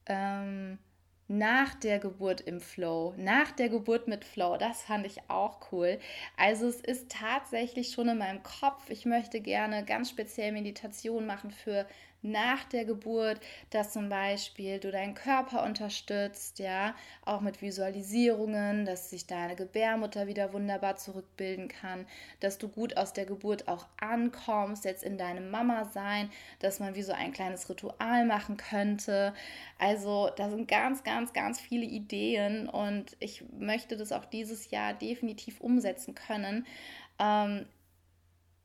ähm, 0.05 0.79
nach 1.27 1.75
der 1.75 1.99
Geburt 1.99 2.41
im 2.41 2.61
Flow, 2.61 3.13
nach 3.17 3.51
der 3.51 3.69
Geburt 3.69 4.07
mit 4.07 4.23
Flow. 4.23 4.57
Das 4.57 4.83
fand 4.83 5.05
ich 5.05 5.29
auch 5.29 5.71
cool. 5.71 5.99
Also 6.37 6.67
es 6.67 6.79
ist 6.79 7.11
tatsächlich 7.11 7.91
schon 7.91 8.07
in 8.07 8.17
meinem 8.17 8.43
Kopf. 8.43 8.89
Ich 8.89 9.05
möchte 9.05 9.41
gerne 9.41 9.83
ganz 9.83 10.09
speziell 10.09 10.53
Meditation 10.53 11.25
machen 11.25 11.51
für 11.51 11.85
nach 12.31 12.63
der 12.65 12.85
Geburt, 12.85 13.39
dass 13.69 13.93
zum 13.93 14.09
Beispiel 14.09 14.79
du 14.79 14.91
deinen 14.91 15.15
Körper 15.15 15.63
unterstützt, 15.63 16.59
ja, 16.59 16.95
auch 17.25 17.41
mit 17.41 17.61
Visualisierungen, 17.61 18.85
dass 18.85 19.09
sich 19.09 19.25
deine 19.27 19.55
Gebärmutter 19.55 20.27
wieder 20.27 20.53
wunderbar 20.53 20.97
zurückbilden 20.97 21.67
kann, 21.67 22.05
dass 22.39 22.57
du 22.57 22.67
gut 22.67 22.97
aus 22.97 23.13
der 23.13 23.25
Geburt 23.25 23.67
auch 23.67 23.85
ankommst, 23.99 24.85
jetzt 24.85 25.03
in 25.03 25.17
deinem 25.17 25.49
Mama-Sein, 25.49 26.29
dass 26.59 26.79
man 26.79 26.95
wie 26.95 27.03
so 27.03 27.13
ein 27.13 27.33
kleines 27.33 27.69
Ritual 27.69 28.25
machen 28.25 28.57
könnte. 28.57 29.33
Also 29.79 30.29
da 30.35 30.49
sind 30.49 30.67
ganz, 30.67 31.03
ganz, 31.03 31.33
ganz 31.33 31.59
viele 31.59 31.85
Ideen 31.85 32.67
und 32.67 33.15
ich 33.19 33.43
möchte 33.57 33.97
das 33.97 34.11
auch 34.11 34.25
dieses 34.25 34.71
Jahr 34.71 34.93
definitiv 34.93 35.61
umsetzen 35.61 36.15
können. 36.15 36.65
Ähm, 37.19 37.65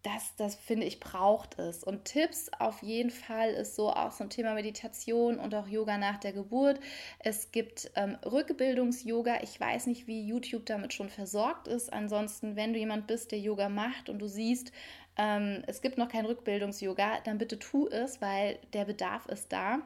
das, 0.03 0.35
das 0.37 0.57
finde 0.57 0.87
ich, 0.87 0.99
braucht 0.99 1.59
es. 1.59 1.85
Und 1.85 2.05
Tipps 2.05 2.51
auf 2.59 2.83
jeden 2.83 3.11
Fall 3.11 3.51
ist 3.51 3.77
so 3.77 3.91
auch 3.91 4.19
ein 4.21 4.31
Thema 4.31 4.55
Meditation 4.55 5.39
und 5.39 5.55
auch 5.55 5.69
Yoga 5.69 5.97
nach 5.97 6.19
der 6.19 6.33
Geburt. 6.33 6.81
Es 7.21 7.53
gibt 7.53 7.91
ähm, 7.95 8.17
Rückbildungs-Yoga. 8.25 9.43
Ich 9.43 9.61
weiß 9.61 9.87
nicht, 9.87 10.09
wie 10.09 10.27
YouTube 10.27 10.67
damit 10.67 10.93
schon 10.93 11.09
versorgt 11.09 11.69
ist. 11.69 11.93
Ansonsten, 11.93 12.57
wenn 12.57 12.73
du 12.73 12.81
jemand 12.81 13.07
bist, 13.07 13.31
der 13.31 13.39
Yoga 13.39 13.69
macht 13.69 14.09
und 14.09 14.19
du 14.19 14.27
siehst, 14.27 14.73
ähm, 15.17 15.63
es 15.67 15.83
gibt 15.83 15.99
noch 15.99 16.09
kein 16.09 16.27
Rückbildungs-Yoga, 16.27 17.21
dann 17.25 17.39
bitte 17.39 17.59
tu 17.59 17.87
es, 17.87 18.21
weil 18.21 18.59
der 18.73 18.85
Bedarf 18.85 19.27
ist 19.27 19.53
da. 19.53 19.83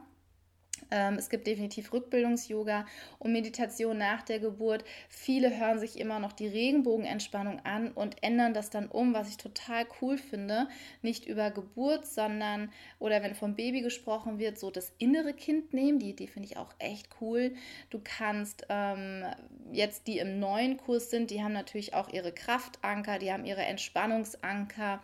Ähm, 0.90 1.14
es 1.14 1.28
gibt 1.28 1.46
definitiv 1.46 1.92
Rückbildungs-Yoga 1.92 2.86
und 3.18 3.32
Meditation 3.32 3.98
nach 3.98 4.22
der 4.22 4.38
Geburt. 4.38 4.84
Viele 5.08 5.58
hören 5.58 5.78
sich 5.78 5.98
immer 5.98 6.18
noch 6.18 6.32
die 6.32 6.46
Regenbogenentspannung 6.46 7.60
an 7.64 7.90
und 7.92 8.22
ändern 8.22 8.54
das 8.54 8.70
dann 8.70 8.88
um, 8.88 9.14
was 9.14 9.28
ich 9.28 9.36
total 9.36 9.86
cool 10.00 10.18
finde. 10.18 10.68
Nicht 11.02 11.26
über 11.26 11.50
Geburt, 11.50 12.06
sondern, 12.06 12.70
oder 12.98 13.22
wenn 13.22 13.34
vom 13.34 13.54
Baby 13.54 13.80
gesprochen 13.80 14.38
wird, 14.38 14.58
so 14.58 14.70
das 14.70 14.92
innere 14.98 15.32
Kind 15.32 15.72
nehmen. 15.72 15.98
Die 15.98 16.10
Idee 16.10 16.26
finde 16.26 16.48
ich 16.48 16.56
auch 16.56 16.72
echt 16.78 17.08
cool. 17.20 17.54
Du 17.90 18.00
kannst 18.02 18.66
ähm, 18.68 19.24
jetzt, 19.72 20.06
die 20.06 20.18
im 20.18 20.38
neuen 20.38 20.76
Kurs 20.76 21.10
sind, 21.10 21.30
die 21.30 21.42
haben 21.42 21.52
natürlich 21.52 21.94
auch 21.94 22.08
ihre 22.08 22.32
Kraftanker, 22.32 23.18
die 23.18 23.32
haben 23.32 23.44
ihre 23.44 23.62
Entspannungsanker. 23.62 25.02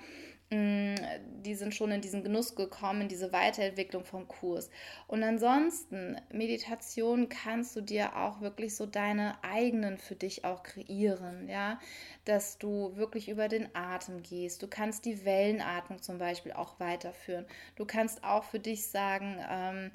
Mm, 0.52 0.96
die 1.44 1.54
sind 1.54 1.74
schon 1.74 1.92
in 1.92 2.02
diesen 2.02 2.22
Genuss 2.22 2.54
gekommen, 2.54 3.02
in 3.02 3.08
diese 3.08 3.32
Weiterentwicklung 3.32 4.04
vom 4.04 4.28
Kurs. 4.28 4.68
Und 5.06 5.22
ansonsten, 5.22 6.20
Meditation 6.30 7.30
kannst 7.30 7.74
du 7.74 7.80
dir 7.80 8.16
auch 8.16 8.42
wirklich 8.42 8.76
so 8.76 8.84
deine 8.84 9.42
eigenen 9.42 9.96
für 9.96 10.14
dich 10.14 10.44
auch 10.44 10.62
kreieren, 10.62 11.48
ja, 11.48 11.80
dass 12.26 12.58
du 12.58 12.94
wirklich 12.96 13.30
über 13.30 13.48
den 13.48 13.74
Atem 13.74 14.22
gehst. 14.22 14.62
Du 14.62 14.68
kannst 14.68 15.06
die 15.06 15.24
Wellenatmung 15.24 16.02
zum 16.02 16.18
Beispiel 16.18 16.52
auch 16.52 16.78
weiterführen. 16.78 17.46
Du 17.76 17.86
kannst 17.86 18.22
auch 18.22 18.44
für 18.44 18.60
dich 18.60 18.86
sagen, 18.86 19.38
ähm, 19.50 19.90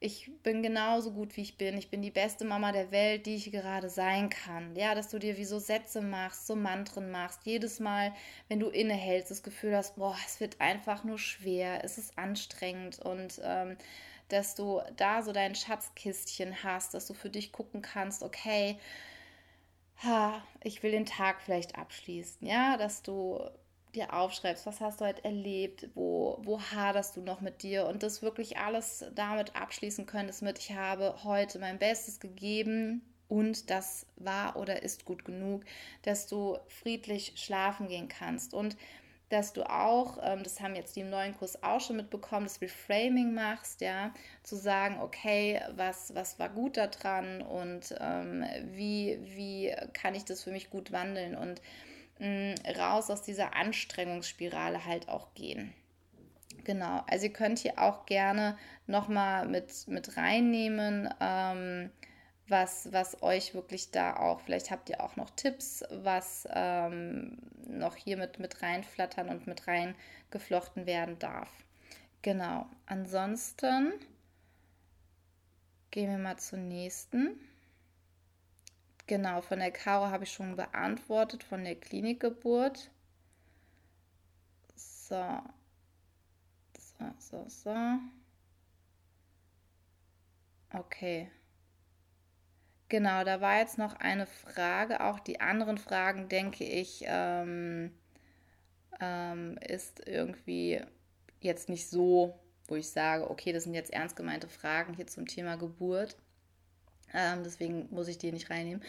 ich 0.00 0.30
bin 0.42 0.62
genauso 0.62 1.12
gut, 1.12 1.36
wie 1.36 1.42
ich 1.42 1.56
bin. 1.56 1.76
Ich 1.76 1.90
bin 1.90 2.02
die 2.02 2.10
beste 2.10 2.44
Mama 2.44 2.70
der 2.70 2.92
Welt, 2.92 3.26
die 3.26 3.34
ich 3.34 3.50
gerade 3.50 3.90
sein 3.90 4.30
kann. 4.30 4.76
Ja, 4.76 4.94
dass 4.94 5.08
du 5.08 5.18
dir 5.18 5.36
wie 5.36 5.44
so 5.44 5.58
Sätze 5.58 6.00
machst, 6.00 6.46
so 6.46 6.54
Mantren 6.54 7.10
machst. 7.10 7.40
Jedes 7.44 7.80
Mal, 7.80 8.14
wenn 8.48 8.60
du 8.60 8.68
innehältst, 8.68 9.30
das 9.30 9.42
Gefühl 9.42 9.76
hast, 9.76 9.96
boah, 9.96 10.16
es 10.24 10.40
wird 10.40 10.60
einfach 10.60 11.02
nur 11.02 11.18
schwer, 11.18 11.84
es 11.84 11.98
ist 11.98 12.16
anstrengend 12.16 13.00
und 13.00 13.40
ähm, 13.42 13.76
dass 14.28 14.54
du 14.54 14.80
da 14.96 15.22
so 15.22 15.32
dein 15.32 15.54
Schatzkistchen 15.54 16.62
hast, 16.62 16.94
dass 16.94 17.06
du 17.06 17.14
für 17.14 17.30
dich 17.30 17.50
gucken 17.50 17.82
kannst, 17.82 18.22
okay, 18.22 18.78
ha, 20.04 20.42
ich 20.62 20.82
will 20.82 20.92
den 20.92 21.06
Tag 21.06 21.40
vielleicht 21.40 21.76
abschließen. 21.76 22.46
Ja, 22.46 22.76
dass 22.76 23.02
du 23.02 23.40
dir 23.94 24.12
aufschreibst, 24.12 24.66
was 24.66 24.80
hast 24.80 25.00
du 25.00 25.06
heute 25.06 25.24
erlebt, 25.24 25.88
wo, 25.94 26.38
wo 26.42 26.60
haderst 26.60 27.16
du 27.16 27.20
noch 27.20 27.40
mit 27.40 27.62
dir 27.62 27.86
und 27.86 28.02
das 28.02 28.22
wirklich 28.22 28.58
alles 28.58 29.04
damit 29.14 29.56
abschließen 29.56 30.06
könntest 30.06 30.42
mit, 30.42 30.58
ich 30.58 30.74
habe 30.74 31.22
heute 31.24 31.58
mein 31.58 31.78
Bestes 31.78 32.20
gegeben 32.20 33.02
und 33.28 33.70
das 33.70 34.06
war 34.16 34.56
oder 34.56 34.82
ist 34.82 35.04
gut 35.04 35.24
genug, 35.24 35.62
dass 36.02 36.26
du 36.26 36.58
friedlich 36.66 37.34
schlafen 37.36 37.88
gehen 37.88 38.08
kannst. 38.08 38.54
Und 38.54 38.76
dass 39.28 39.52
du 39.52 39.68
auch, 39.68 40.18
ähm, 40.22 40.42
das 40.42 40.60
haben 40.60 40.74
jetzt 40.74 40.96
die 40.96 41.00
im 41.00 41.10
neuen 41.10 41.36
Kurs 41.36 41.62
auch 41.62 41.80
schon 41.80 41.96
mitbekommen, 41.96 42.46
das 42.46 42.62
Reframing 42.62 43.34
machst, 43.34 43.80
ja, 43.82 44.12
zu 44.42 44.56
sagen, 44.56 44.98
okay, 45.00 45.60
was, 45.76 46.14
was 46.14 46.38
war 46.38 46.48
gut 46.48 46.78
daran 46.78 47.42
und 47.42 47.94
ähm, 48.00 48.44
wie, 48.72 49.18
wie 49.24 49.74
kann 49.92 50.14
ich 50.14 50.24
das 50.24 50.44
für 50.44 50.50
mich 50.50 50.70
gut 50.70 50.92
wandeln 50.92 51.36
und 51.36 51.60
mh, 52.18 52.26
mm, 52.26 52.54
raus 52.78 53.10
aus 53.10 53.22
dieser 53.22 53.54
Anstrengungsspirale 53.56 54.84
halt 54.84 55.08
auch 55.08 55.34
gehen. 55.34 55.74
Genau, 56.64 57.02
also 57.08 57.26
ihr 57.26 57.32
könnt 57.32 57.60
hier 57.60 57.78
auch 57.78 58.04
gerne 58.04 58.58
nochmal 58.86 59.46
mit, 59.46 59.88
mit 59.88 60.16
reinnehmen, 60.16 61.08
ähm, 61.20 61.90
was, 62.46 62.92
was 62.92 63.22
euch 63.22 63.54
wirklich 63.54 63.90
da 63.90 64.16
auch, 64.16 64.40
vielleicht 64.40 64.70
habt 64.70 64.88
ihr 64.90 65.02
auch 65.02 65.16
noch 65.16 65.30
Tipps, 65.30 65.84
was 65.90 66.48
ähm, 66.50 67.38
noch 67.66 67.96
hier 67.96 68.16
mit, 68.16 68.38
mit 68.38 68.62
reinflattern 68.62 69.28
und 69.28 69.46
mit 69.46 69.66
reingeflochten 69.66 70.86
werden 70.86 71.18
darf. 71.18 71.50
Genau, 72.22 72.66
ansonsten 72.86 73.92
gehen 75.90 76.10
wir 76.10 76.18
mal 76.18 76.38
zur 76.38 76.58
nächsten. 76.58 77.38
Genau, 79.08 79.40
von 79.40 79.58
der 79.58 79.72
Caro 79.72 80.08
habe 80.10 80.24
ich 80.24 80.32
schon 80.32 80.54
beantwortet, 80.54 81.42
von 81.42 81.64
der 81.64 81.74
Klinikgeburt. 81.76 82.90
So, 84.76 85.42
so, 86.78 87.04
so, 87.18 87.44
so. 87.48 87.74
Okay. 90.72 91.30
Genau, 92.90 93.24
da 93.24 93.40
war 93.40 93.58
jetzt 93.58 93.78
noch 93.78 93.94
eine 93.96 94.26
Frage. 94.26 95.00
Auch 95.02 95.20
die 95.20 95.40
anderen 95.40 95.78
Fragen, 95.78 96.28
denke 96.28 96.64
ich, 96.64 97.04
ähm, 97.06 97.92
ähm, 99.00 99.58
ist 99.66 100.06
irgendwie 100.06 100.82
jetzt 101.40 101.68
nicht 101.70 101.88
so, 101.88 102.38
wo 102.66 102.76
ich 102.76 102.90
sage, 102.90 103.30
okay, 103.30 103.52
das 103.52 103.64
sind 103.64 103.74
jetzt 103.74 103.92
ernst 103.92 104.16
gemeinte 104.16 104.48
Fragen 104.48 104.94
hier 104.94 105.06
zum 105.06 105.26
Thema 105.26 105.56
Geburt. 105.56 106.16
Ähm, 107.14 107.42
deswegen 107.42 107.88
muss 107.90 108.08
ich 108.08 108.18
die 108.18 108.32
nicht 108.32 108.50
reinnehmen. 108.50 108.82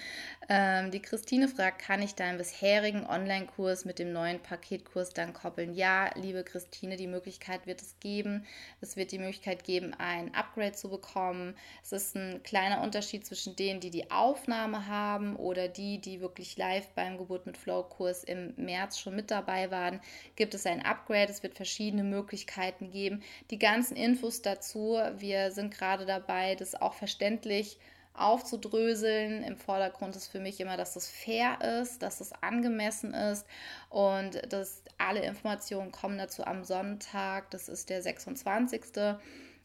Ähm, 0.49 0.91
die 0.91 1.01
Christine 1.01 1.47
fragt, 1.47 1.81
kann 1.81 2.01
ich 2.01 2.15
deinen 2.15 2.37
bisherigen 2.37 3.05
Online-Kurs 3.05 3.85
mit 3.85 3.99
dem 3.99 4.11
neuen 4.11 4.39
Paketkurs 4.39 5.11
dann 5.11 5.33
koppeln? 5.33 5.73
Ja, 5.73 6.09
liebe 6.15 6.43
Christine, 6.43 6.97
die 6.97 7.07
Möglichkeit 7.07 7.65
wird 7.65 7.81
es 7.81 7.99
geben. 7.99 8.45
Es 8.81 8.97
wird 8.97 9.11
die 9.11 9.19
Möglichkeit 9.19 9.63
geben, 9.63 9.93
ein 9.97 10.33
Upgrade 10.35 10.73
zu 10.73 10.89
bekommen. 10.89 11.55
Es 11.81 11.91
ist 11.91 12.15
ein 12.15 12.43
kleiner 12.43 12.81
Unterschied 12.81 13.25
zwischen 13.25 13.55
denen, 13.55 13.79
die 13.79 13.91
die 13.91 14.11
Aufnahme 14.11 14.87
haben 14.87 15.35
oder 15.35 15.67
die, 15.67 15.99
die 15.99 16.19
wirklich 16.19 16.57
live 16.57 16.87
beim 16.89 17.17
Geburt 17.17 17.45
mit 17.45 17.57
Flow-Kurs 17.57 18.23
im 18.23 18.53
März 18.57 18.99
schon 18.99 19.15
mit 19.15 19.31
dabei 19.31 19.71
waren. 19.71 20.01
Gibt 20.35 20.53
es 20.53 20.65
ein 20.65 20.85
Upgrade? 20.85 21.31
Es 21.31 21.43
wird 21.43 21.55
verschiedene 21.55 22.03
Möglichkeiten 22.03 22.91
geben. 22.91 23.23
Die 23.49 23.59
ganzen 23.59 23.95
Infos 23.95 24.41
dazu, 24.41 24.97
wir 25.17 25.51
sind 25.51 25.73
gerade 25.73 26.05
dabei, 26.05 26.55
das 26.55 26.75
auch 26.75 26.93
verständlich 26.93 27.77
aufzudröseln. 28.19 29.43
Im 29.43 29.57
Vordergrund 29.57 30.15
ist 30.15 30.27
für 30.27 30.39
mich 30.39 30.59
immer, 30.59 30.77
dass 30.77 30.93
das 30.93 31.09
fair 31.09 31.61
ist, 31.81 32.01
dass 32.01 32.21
es 32.21 32.31
angemessen 32.41 33.13
ist 33.13 33.45
und 33.89 34.41
dass 34.51 34.83
alle 34.97 35.21
Informationen 35.21 35.91
kommen 35.91 36.17
dazu 36.17 36.45
am 36.45 36.63
Sonntag, 36.63 37.49
das 37.51 37.69
ist 37.69 37.89
der 37.89 38.01
26., 38.01 38.81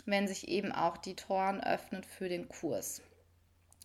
wenn 0.06 0.28
sich 0.28 0.49
eben 0.49 0.73
auch 0.73 0.96
die 0.96 1.16
Toren 1.16 1.62
öffnen 1.62 2.04
für 2.04 2.28
den 2.28 2.49
Kurs. 2.49 3.02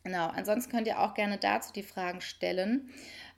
Genau, 0.03 0.27
ansonsten 0.27 0.71
könnt 0.71 0.88
ihr 0.88 0.99
auch 0.99 1.13
gerne 1.13 1.38
dazu 1.38 1.73
die 1.73 1.83
Fragen 1.83 2.21
stellen. 2.21 2.89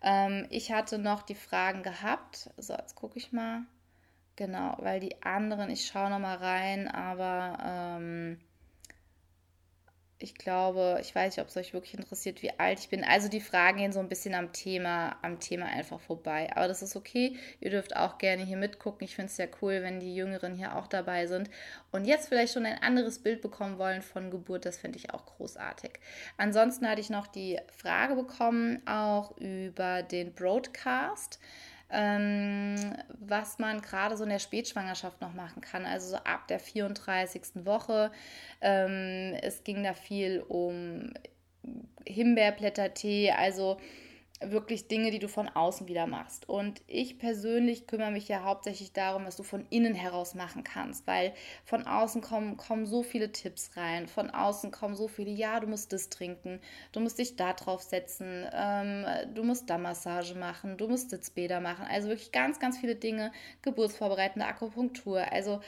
Ähm, 0.02 0.48
ich 0.50 0.72
hatte 0.72 1.00
noch 1.00 1.24
die 1.24 1.36
Fragen 1.36 1.84
gehabt. 1.84 2.50
So, 2.58 2.74
jetzt 2.74 2.96
gucke 2.96 3.18
ich 3.18 3.32
mal. 3.32 3.64
Genau, 4.36 4.76
weil 4.80 5.00
die 5.00 5.22
anderen, 5.24 5.70
ich 5.70 5.86
schaue 5.86 6.10
noch 6.10 6.20
mal 6.20 6.38
rein, 6.38 6.88
aber 6.88 7.58
ähm, 7.64 8.40
ich 10.24 10.36
glaube, 10.36 11.00
ich 11.02 11.14
weiß 11.14 11.36
nicht, 11.36 11.42
ob 11.42 11.50
es 11.50 11.58
euch 11.58 11.74
wirklich 11.74 11.94
interessiert, 11.94 12.42
wie 12.42 12.58
alt 12.60 12.80
ich 12.80 12.90
bin. 12.90 13.04
Also 13.04 13.30
die 13.30 13.42
Fragen 13.42 13.78
gehen 13.78 13.92
so 13.92 14.00
ein 14.00 14.10
bisschen 14.10 14.34
am 14.34 14.54
Thema, 14.54 15.16
am 15.22 15.40
Thema 15.40 15.66
einfach 15.66 16.00
vorbei. 16.00 16.50
Aber 16.56 16.68
das 16.68 16.82
ist 16.82 16.96
okay. 16.96 17.38
Ihr 17.60 17.72
dürft 17.72 17.96
auch 17.96 18.18
gerne 18.18 18.44
hier 18.44 18.58
mitgucken. 18.58 19.04
Ich 19.04 19.16
finde 19.16 19.32
es 19.32 19.38
ja 19.38 19.48
cool, 19.62 19.82
wenn 19.82 20.00
die 20.00 20.16
Jüngeren 20.16 20.56
hier 20.56 20.76
auch 20.76 20.88
dabei 20.88 21.28
sind 21.28 21.50
und 21.92 22.06
jetzt 22.06 22.30
vielleicht 22.30 22.54
schon 22.54 22.66
ein 22.66 22.82
anderes 22.82 23.20
Bild 23.20 23.42
bekommen 23.42 23.78
wollen 23.78 24.02
von 24.02 24.32
Geburt. 24.32 24.66
Das 24.66 24.78
finde 24.78 24.98
ich 24.98 25.14
auch 25.14 25.26
großartig. 25.26 25.92
Ansonsten 26.38 26.88
hatte 26.88 27.02
ich 27.02 27.10
noch 27.10 27.28
die 27.28 27.60
Frage 27.76 28.16
bekommen, 28.16 28.86
auch 28.88 29.38
über 29.38 30.04
den 30.04 30.34
Broadcast 30.34 31.40
ähm, 31.92 32.76
was 33.20 33.60
man 33.60 33.82
gerade 33.82 34.18
so 34.18 34.24
in 34.24 34.30
der 34.30 34.40
Spätschwangerschaft 34.40 35.22
noch 35.22 35.34
machen 35.34 35.62
kann, 35.62 35.86
also 35.86 36.12
so 36.12 36.16
ab 36.18 36.48
der 36.48 36.60
34. 36.60 37.66
Woche. 37.66 38.12
Ähm, 38.62 39.36
es 39.42 39.64
ging 39.64 39.84
da 39.84 39.94
viel 39.94 40.44
um 40.48 41.14
Himbeerblättertee, 42.06 43.32
also 43.32 43.78
wirklich 44.44 44.88
Dinge, 44.88 45.12
die 45.12 45.20
du 45.20 45.28
von 45.28 45.48
außen 45.48 45.88
wieder 45.88 46.08
machst. 46.08 46.50
Und 46.50 46.82
ich 46.88 47.20
persönlich 47.20 47.88
kümmere 47.88 48.12
mich 48.12 48.28
ja 48.28 48.44
hauptsächlich 48.44 48.94
darum, 48.94 49.26
was 49.26 49.36
du 49.36 49.44
von 49.44 49.66
innen 49.70 49.94
heraus 49.94 50.36
machen 50.36 50.64
kannst, 50.64 51.06
weil 51.08 51.34
von 51.64 51.86
außen 51.86 52.22
kommen, 52.22 52.58
kommen 52.58 52.86
so 52.86 53.04
viele 53.04 53.32
Tipps 53.32 53.78
rein, 53.78 54.08
von 54.08 54.30
außen 54.30 54.72
kommen 54.72 54.96
so 54.96 55.08
viele, 55.08 55.32
ja, 55.32 55.60
du 55.60 55.68
musst 55.68 55.94
das 55.94 56.10
trinken, 56.10 56.60
du 56.92 57.00
musst 57.00 57.20
dich 57.20 57.36
da 57.36 57.54
drauf 57.54 57.82
setzen, 57.82 58.46
ähm, 58.54 59.06
du 59.34 59.44
musst 59.44 59.70
da 59.70 59.78
Massage 59.78 60.36
machen, 60.36 60.78
du 60.78 60.88
musst 60.88 61.10
Sitzbäder 61.12 61.60
machen, 61.60 61.86
also 61.90 62.10
wirklich 62.10 62.32
ganz, 62.32 62.60
ganz 62.60 62.78
viele 62.78 62.96
Dinge, 62.96 63.32
geburtsvorbereitende 63.62 64.48
Akupunktur, 64.48 65.32
also 65.32 65.62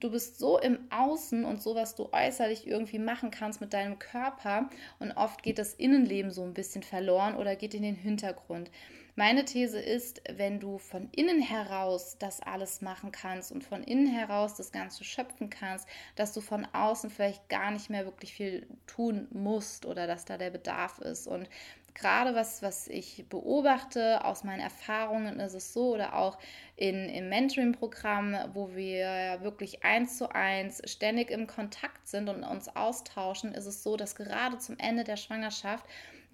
du 0.00 0.10
bist 0.10 0.38
so 0.38 0.58
im 0.58 0.78
Außen 0.90 1.44
und 1.44 1.62
so, 1.62 1.74
was 1.74 1.94
du 1.94 2.08
äußerlich 2.12 2.66
irgendwie 2.66 2.98
machen 2.98 3.30
kannst 3.30 3.60
mit 3.60 3.72
deinem 3.72 3.98
Körper. 3.98 4.68
Und 4.98 5.12
oft 5.12 5.42
geht 5.42 5.58
das 5.58 5.74
Innenleben 5.74 6.30
so 6.30 6.42
ein 6.42 6.54
bisschen 6.54 6.82
verloren 6.82 7.36
oder 7.36 7.56
geht 7.56 7.74
in 7.74 7.82
den 7.82 7.96
Hintergrund. 7.96 8.70
Meine 9.16 9.44
These 9.44 9.78
ist, 9.78 10.22
wenn 10.28 10.58
du 10.58 10.78
von 10.78 11.08
innen 11.12 11.40
heraus 11.40 12.16
das 12.18 12.40
alles 12.40 12.80
machen 12.80 13.12
kannst 13.12 13.52
und 13.52 13.62
von 13.62 13.84
innen 13.84 14.08
heraus 14.08 14.56
das 14.56 14.72
Ganze 14.72 15.04
schöpfen 15.04 15.50
kannst, 15.50 15.86
dass 16.16 16.32
du 16.32 16.40
von 16.40 16.66
außen 16.72 17.10
vielleicht 17.10 17.48
gar 17.48 17.70
nicht 17.70 17.90
mehr 17.90 18.06
wirklich 18.06 18.34
viel 18.34 18.66
tun 18.88 19.28
musst 19.30 19.86
oder 19.86 20.08
dass 20.08 20.24
da 20.24 20.36
der 20.36 20.50
Bedarf 20.50 20.98
ist. 20.98 21.28
Und 21.28 21.48
gerade 21.94 22.34
was, 22.34 22.62
was 22.62 22.88
ich 22.88 23.26
beobachte 23.28 24.24
aus 24.24 24.44
meinen 24.44 24.60
Erfahrungen 24.60 25.38
ist 25.40 25.54
es 25.54 25.72
so 25.72 25.94
oder 25.94 26.14
auch 26.14 26.38
in, 26.76 27.08
im 27.08 27.28
Mentoring-Programm, 27.28 28.36
wo 28.52 28.74
wir 28.74 29.38
wirklich 29.42 29.84
eins 29.84 30.18
zu 30.18 30.28
eins 30.34 30.82
ständig 30.90 31.30
im 31.30 31.46
Kontakt 31.46 32.08
sind 32.08 32.28
und 32.28 32.42
uns 32.42 32.74
austauschen, 32.74 33.54
ist 33.54 33.66
es 33.66 33.82
so, 33.82 33.96
dass 33.96 34.16
gerade 34.16 34.58
zum 34.58 34.76
Ende 34.78 35.04
der 35.04 35.16
Schwangerschaft 35.16 35.84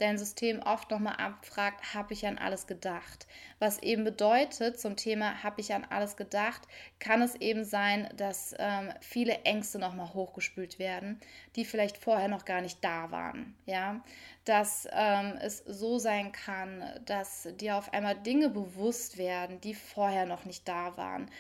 dein 0.01 0.19
System 0.19 0.61
oft 0.63 0.91
nochmal 0.91 1.17
abfragt, 1.17 1.95
habe 1.95 2.13
ich 2.13 2.27
an 2.27 2.39
alles 2.39 2.67
gedacht? 2.67 3.27
Was 3.59 3.79
eben 3.83 4.05
bedeutet, 4.05 4.81
zum 4.81 4.97
Thema 4.97 5.43
habe 5.43 5.61
ich 5.61 5.75
an 5.75 5.87
alles 5.91 6.17
gedacht, 6.17 6.63
kann 6.99 7.23
es 7.23 7.35
eben 7.37 7.65
sein, 7.65 8.09
dass 8.17 8.55
ähm, 8.59 8.93
viele 9.01 9.43
Ängste 9.43 9.79
nochmal 9.79 10.15
hochgespült 10.15 10.79
werden, 10.79 11.21
die 11.57 11.65
vielleicht 11.65 11.99
vorher 11.99 12.29
noch 12.29 12.45
gar 12.45 12.61
nicht 12.61 12.83
da 12.83 13.11
waren. 13.11 13.55
Ja, 13.67 14.03
dass 14.45 14.89
ähm, 14.93 15.39
es 15.41 15.59
so 15.67 15.99
sein 15.99 16.33
kann, 16.33 16.83
dass 17.05 17.49
dir 17.61 17.77
auf 17.77 17.93
einmal 17.93 18.17
Dinge 18.17 18.49
bewusst 18.49 19.19
werden, 19.19 19.61
die 19.61 19.75
vorher 19.75 20.27
noch 20.27 20.45
nicht 20.45 20.67
da 20.67 20.97
waren 20.97 21.31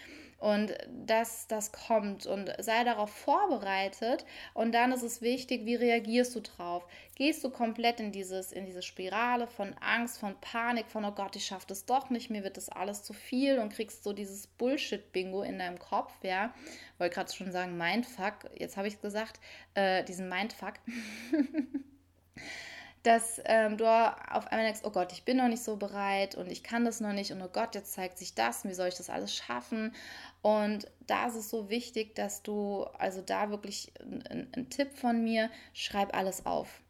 und 0.41 0.75
dass 1.07 1.47
das 1.47 1.71
kommt 1.71 2.27
und 2.27 2.51
sei 2.59 2.83
darauf 2.83 3.11
vorbereitet 3.11 4.25
und 4.55 4.73
dann 4.73 4.91
ist 4.91 5.03
es 5.03 5.21
wichtig, 5.21 5.67
wie 5.67 5.77
reagierst 5.77 6.35
du 6.35 6.41
drauf? 6.41 6.87
Gehst 7.15 7.45
du 7.45 7.51
komplett 7.51 8.01
in 8.01 8.11
dieses 8.11 8.51
in 8.51 8.65
diese 8.65 8.83
Spirale 8.83 9.47
von 9.47 9.75
Angst, 9.81 10.19
von 10.19 10.35
Panik, 10.41 10.87
von 10.89 11.05
oh 11.05 11.13
Gott, 11.13 11.37
ich 11.37 11.45
schaffe 11.45 11.67
das 11.69 11.85
doch 11.85 12.09
nicht, 12.09 12.31
mir 12.31 12.43
wird 12.43 12.57
das 12.57 12.71
alles 12.71 13.03
zu 13.03 13.13
viel 13.13 13.59
und 13.59 13.73
kriegst 13.73 14.03
so 14.03 14.15
dieses 14.15 14.47
Bullshit 14.47 15.13
Bingo 15.13 15.43
in 15.43 15.59
deinem 15.59 15.79
Kopf, 15.79 16.13
ja? 16.23 16.55
Wollte 16.97 17.15
gerade 17.15 17.33
schon 17.33 17.53
sagen 17.53 17.77
Mindfuck, 17.77 18.51
jetzt 18.59 18.79
habe 18.79 18.89
ich 18.89 19.01
gesagt, 19.01 19.39
äh, 19.75 20.03
diesen 20.05 20.29
Mindfuck. 20.29 20.75
dass 23.03 23.41
ähm, 23.47 23.79
du 23.79 23.87
auf 23.87 24.47
einmal 24.49 24.67
denkst, 24.67 24.83
oh 24.85 24.91
Gott, 24.91 25.13
ich 25.13 25.25
bin 25.25 25.39
noch 25.39 25.49
nicht 25.49 25.65
so 25.65 25.77
bereit 25.77 26.35
und 26.35 26.51
ich 26.51 26.63
kann 26.63 26.85
das 26.85 27.01
noch 27.01 27.13
nicht 27.13 27.33
und 27.33 27.41
oh 27.41 27.49
Gott, 27.51 27.75
jetzt 27.75 27.93
zeigt 27.93 28.19
sich 28.19 28.35
das 28.35 28.65
wie 28.65 28.75
soll 28.75 28.89
ich 28.89 28.97
das 28.97 29.09
alles 29.09 29.35
schaffen? 29.35 29.95
Und 30.43 30.87
da 31.07 31.27
ist 31.27 31.37
es 31.37 31.51
so 31.51 31.69
wichtig, 31.69 32.15
dass 32.15 32.43
du, 32.43 32.85
also 32.99 33.21
da 33.21 33.51
wirklich 33.51 33.93
ein, 34.01 34.49
ein 34.57 34.71
Tipp 34.71 34.93
von 34.95 35.23
mir, 35.23 35.51
schreib 35.73 36.17
alles 36.17 36.47
auf. 36.47 36.81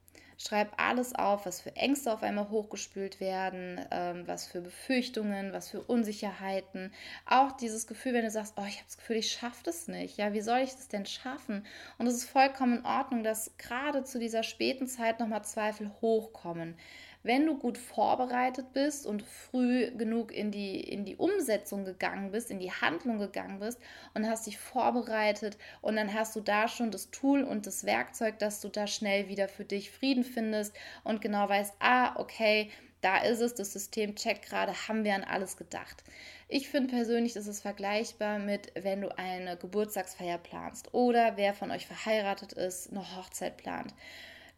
Schreib 0.42 0.72
alles 0.78 1.14
auf, 1.14 1.44
was 1.44 1.60
für 1.60 1.76
Ängste 1.76 2.10
auf 2.10 2.22
einmal 2.22 2.48
hochgespült 2.48 3.20
werden, 3.20 3.78
ähm, 3.90 4.26
was 4.26 4.46
für 4.46 4.62
Befürchtungen, 4.62 5.52
was 5.52 5.68
für 5.68 5.82
Unsicherheiten. 5.82 6.94
Auch 7.26 7.52
dieses 7.52 7.86
Gefühl, 7.86 8.14
wenn 8.14 8.24
du 8.24 8.30
sagst, 8.30 8.54
oh, 8.56 8.64
ich 8.66 8.76
habe 8.76 8.86
das 8.86 8.96
Gefühl, 8.96 9.16
ich 9.16 9.32
schaffe 9.32 9.62
das 9.64 9.86
nicht. 9.86 10.16
Ja, 10.16 10.32
wie 10.32 10.40
soll 10.40 10.60
ich 10.60 10.70
das 10.70 10.88
denn 10.88 11.04
schaffen? 11.04 11.66
Und 11.98 12.06
es 12.06 12.14
ist 12.14 12.24
vollkommen 12.30 12.78
in 12.78 12.86
Ordnung, 12.86 13.22
dass 13.22 13.50
gerade 13.58 14.02
zu 14.04 14.18
dieser 14.18 14.42
späten 14.42 14.86
Zeit 14.86 15.20
nochmal 15.20 15.44
Zweifel 15.44 15.90
hochkommen 16.00 16.78
Wenn 17.22 17.46
du 17.46 17.58
gut 17.58 17.76
vorbereitet 17.76 18.72
bist 18.72 19.06
und 19.06 19.22
früh 19.22 19.90
genug 19.96 20.32
in 20.32 20.50
die, 20.50 20.80
in 20.80 21.04
die 21.04 21.16
Umsetzung 21.16 21.84
gegangen 21.84 22.30
bist, 22.30 22.50
in 22.50 22.60
die 22.60 22.72
Handlung 22.72 23.18
gegangen 23.18 23.60
bist 23.60 23.78
und 24.14 24.26
hast 24.26 24.46
dich 24.46 24.58
vorbereitet 24.58 25.58
und 25.82 25.96
dann 25.96 26.14
hast 26.14 26.34
du 26.34 26.40
da 26.40 26.66
schon 26.66 26.90
das 26.90 27.10
Tool 27.10 27.42
und 27.42 27.66
das 27.66 27.84
Werkzeug, 27.84 28.38
dass 28.38 28.60
du 28.60 28.68
da 28.68 28.86
schnell 28.86 29.28
wieder 29.28 29.48
für 29.48 29.64
dich 29.64 29.90
Frieden 29.90 30.24
findest 30.24 30.74
und 31.04 31.20
genau 31.20 31.48
weißt, 31.48 31.74
ah, 31.80 32.18
okay, 32.18 32.70
da 33.00 33.18
ist 33.18 33.40
es, 33.40 33.54
das 33.54 33.72
System 33.72 34.14
checkt 34.14 34.46
gerade, 34.46 34.72
haben 34.88 35.04
wir 35.04 35.14
an 35.14 35.24
alles 35.24 35.56
gedacht. 35.56 36.04
Ich 36.48 36.68
finde 36.68 36.90
persönlich, 36.90 37.32
das 37.32 37.46
ist 37.46 37.62
vergleichbar 37.62 38.38
mit, 38.38 38.72
wenn 38.74 39.00
du 39.00 39.16
eine 39.16 39.56
Geburtstagsfeier 39.56 40.38
planst 40.38 40.92
oder 40.92 41.36
wer 41.36 41.54
von 41.54 41.70
euch 41.70 41.86
verheiratet 41.86 42.52
ist, 42.52 42.90
eine 42.90 43.16
Hochzeit 43.16 43.56
plant. 43.56 43.94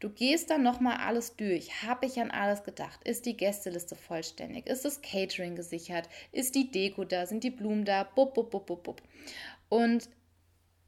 Du 0.03 0.09
gehst 0.09 0.49
dann 0.49 0.63
nochmal 0.63 0.97
alles 0.97 1.37
durch. 1.37 1.81
Habe 1.83 2.07
ich 2.07 2.19
an 2.19 2.29
alles 2.29 2.65
gedacht? 2.65 2.99
Ist 3.05 3.25
die 3.25 3.37
Gästeliste 3.37 3.95
vollständig? 3.95 4.67
Ist 4.67 4.83
das 4.83 5.01
Catering 5.01 5.55
gesichert? 5.55 6.09
Ist 6.33 6.55
die 6.55 6.69
Deko 6.69 7.05
da? 7.05 7.25
Sind 7.25 7.45
die 7.45 7.51
Blumen 7.51 7.85
da? 7.85 8.03
Bub, 8.03 8.33
bub, 8.33 8.51
bub, 8.51 8.65
bub, 8.65 8.83
bub. 8.83 9.01
Und 9.69 10.09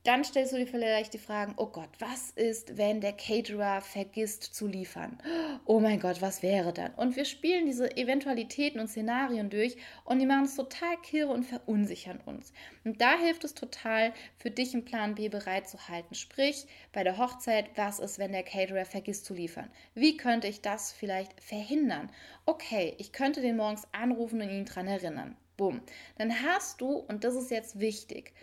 dann 0.05 0.23
stellst 0.23 0.53
du 0.53 0.57
dir 0.57 0.67
vielleicht 0.67 1.13
die 1.13 1.19
Fragen, 1.19 1.55
oh 1.57 1.65
Gott, 1.65 1.89
was 1.99 2.29
ist, 2.31 2.77
wenn 2.77 3.01
der 3.01 3.13
Caterer 3.13 3.81
vergisst 3.81 4.43
zu 4.43 4.67
liefern? 4.67 5.17
Oh 5.65 5.79
mein 5.79 5.99
Gott, 5.99 6.21
was 6.21 6.43
wäre 6.43 6.73
dann? 6.73 6.93
Und 6.93 7.15
wir 7.15 7.25
spielen 7.25 7.65
diese 7.65 7.97
Eventualitäten 7.97 8.79
und 8.79 8.87
Szenarien 8.87 9.49
durch 9.49 9.77
und 10.03 10.19
die 10.19 10.25
machen 10.25 10.45
es 10.45 10.55
total 10.55 10.95
kirre 11.01 11.31
und 11.31 11.43
verunsichern 11.43 12.19
uns. 12.25 12.53
Und 12.83 13.01
da 13.01 13.17
hilft 13.17 13.43
es 13.43 13.55
total, 13.55 14.13
für 14.37 14.51
dich 14.51 14.73
einen 14.73 14.85
Plan 14.85 15.15
B 15.15 15.27
bereitzuhalten. 15.27 16.15
Sprich, 16.15 16.67
bei 16.93 17.03
der 17.03 17.17
Hochzeit, 17.17 17.69
was 17.75 17.99
ist, 17.99 18.19
wenn 18.19 18.31
der 18.31 18.43
Caterer 18.43 18.85
vergisst 18.85 19.25
zu 19.25 19.33
liefern? 19.33 19.71
Wie 19.95 20.17
könnte 20.17 20.47
ich 20.47 20.61
das 20.61 20.91
vielleicht 20.91 21.41
verhindern? 21.41 22.11
Okay, 22.45 22.93
ich 22.99 23.11
könnte 23.11 23.41
den 23.41 23.57
morgens 23.57 23.87
anrufen 23.91 24.41
und 24.41 24.49
ihn 24.49 24.65
daran 24.65 24.87
erinnern. 24.87 25.35
Bumm. 25.57 25.81
Dann 26.17 26.43
hast 26.43 26.81
du, 26.81 26.97
und 26.97 27.23
das 27.23 27.35
ist 27.35 27.49
jetzt 27.49 27.79
wichtig, 27.79 28.33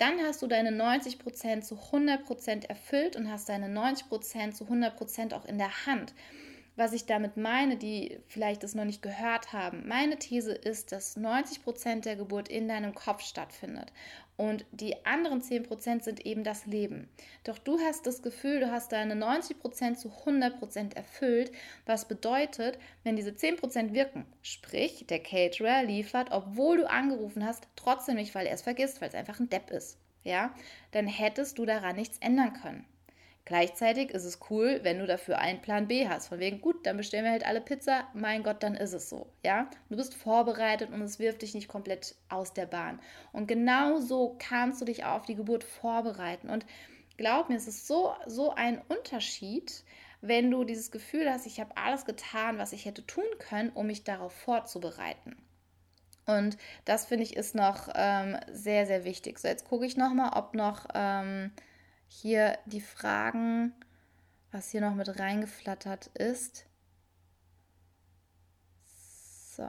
dann 0.00 0.20
hast 0.22 0.40
du 0.40 0.46
deine 0.46 0.70
90% 0.70 1.60
zu 1.60 1.76
100% 1.76 2.66
erfüllt 2.68 3.16
und 3.16 3.30
hast 3.30 3.48
deine 3.48 3.66
90% 3.66 4.52
zu 4.52 4.64
100% 4.64 5.34
auch 5.34 5.44
in 5.44 5.58
der 5.58 5.86
Hand. 5.86 6.14
Was 6.80 6.94
ich 6.94 7.04
damit 7.04 7.36
meine, 7.36 7.76
die 7.76 8.20
vielleicht 8.26 8.62
das 8.62 8.74
noch 8.74 8.86
nicht 8.86 9.02
gehört 9.02 9.52
haben, 9.52 9.86
meine 9.86 10.18
These 10.18 10.52
ist, 10.52 10.92
dass 10.92 11.14
90% 11.14 12.00
der 12.00 12.16
Geburt 12.16 12.48
in 12.48 12.68
deinem 12.68 12.94
Kopf 12.94 13.20
stattfindet 13.20 13.92
und 14.38 14.64
die 14.72 15.04
anderen 15.04 15.42
10% 15.42 16.02
sind 16.02 16.24
eben 16.24 16.42
das 16.42 16.64
Leben. 16.64 17.10
Doch 17.44 17.58
du 17.58 17.78
hast 17.80 18.06
das 18.06 18.22
Gefühl, 18.22 18.60
du 18.60 18.72
hast 18.72 18.92
deine 18.92 19.14
90% 19.14 19.96
zu 19.96 20.08
100% 20.08 20.96
erfüllt, 20.96 21.52
was 21.84 22.08
bedeutet, 22.08 22.78
wenn 23.04 23.14
diese 23.14 23.32
10% 23.32 23.92
wirken, 23.92 24.24
sprich 24.40 25.04
der 25.06 25.22
Caterer 25.22 25.82
liefert, 25.82 26.30
obwohl 26.30 26.78
du 26.78 26.88
angerufen 26.88 27.44
hast, 27.44 27.68
trotzdem 27.76 28.16
nicht, 28.16 28.34
weil 28.34 28.46
er 28.46 28.54
es 28.54 28.62
vergisst, 28.62 29.02
weil 29.02 29.10
es 29.10 29.14
einfach 29.14 29.38
ein 29.38 29.50
Depp 29.50 29.70
ist, 29.70 29.98
ja, 30.24 30.54
dann 30.92 31.06
hättest 31.06 31.58
du 31.58 31.66
daran 31.66 31.96
nichts 31.96 32.16
ändern 32.20 32.54
können. 32.54 32.86
Gleichzeitig 33.50 34.12
ist 34.12 34.22
es 34.22 34.38
cool, 34.48 34.78
wenn 34.84 35.00
du 35.00 35.08
dafür 35.08 35.38
einen 35.38 35.60
Plan 35.60 35.88
B 35.88 36.08
hast. 36.08 36.28
Von 36.28 36.38
wegen, 36.38 36.60
gut, 36.60 36.86
dann 36.86 36.96
bestellen 36.96 37.24
wir 37.24 37.32
halt 37.32 37.44
alle 37.44 37.60
Pizza. 37.60 38.06
Mein 38.14 38.44
Gott, 38.44 38.62
dann 38.62 38.76
ist 38.76 38.92
es 38.92 39.08
so. 39.08 39.26
Ja, 39.44 39.68
du 39.88 39.96
bist 39.96 40.14
vorbereitet 40.14 40.90
und 40.92 41.02
es 41.02 41.18
wirft 41.18 41.42
dich 41.42 41.52
nicht 41.52 41.66
komplett 41.66 42.14
aus 42.28 42.54
der 42.54 42.66
Bahn. 42.66 43.00
Und 43.32 43.48
genau 43.48 43.98
so 43.98 44.36
kannst 44.38 44.80
du 44.80 44.84
dich 44.84 45.04
auf 45.04 45.26
die 45.26 45.34
Geburt 45.34 45.64
vorbereiten. 45.64 46.48
Und 46.48 46.64
glaub 47.16 47.48
mir, 47.48 47.56
es 47.56 47.66
ist 47.66 47.88
so, 47.88 48.14
so 48.24 48.54
ein 48.54 48.80
Unterschied, 48.86 49.82
wenn 50.20 50.48
du 50.48 50.62
dieses 50.62 50.92
Gefühl 50.92 51.28
hast, 51.28 51.44
ich 51.44 51.58
habe 51.58 51.76
alles 51.76 52.04
getan, 52.04 52.56
was 52.56 52.72
ich 52.72 52.84
hätte 52.84 53.04
tun 53.04 53.24
können, 53.40 53.70
um 53.70 53.88
mich 53.88 54.04
darauf 54.04 54.32
vorzubereiten. 54.32 55.34
Und 56.24 56.56
das 56.84 57.04
finde 57.04 57.24
ich 57.24 57.34
ist 57.34 57.56
noch 57.56 57.88
ähm, 57.96 58.36
sehr, 58.52 58.86
sehr 58.86 59.02
wichtig. 59.02 59.40
So, 59.40 59.48
jetzt 59.48 59.64
gucke 59.64 59.86
ich 59.86 59.96
nochmal, 59.96 60.38
ob 60.38 60.54
noch. 60.54 60.86
Ähm, 60.94 61.50
hier 62.10 62.58
die 62.66 62.80
Fragen, 62.80 63.72
was 64.50 64.70
hier 64.70 64.80
noch 64.80 64.94
mit 64.94 65.18
reingeflattert 65.18 66.08
ist. 66.08 66.66
So. 69.56 69.68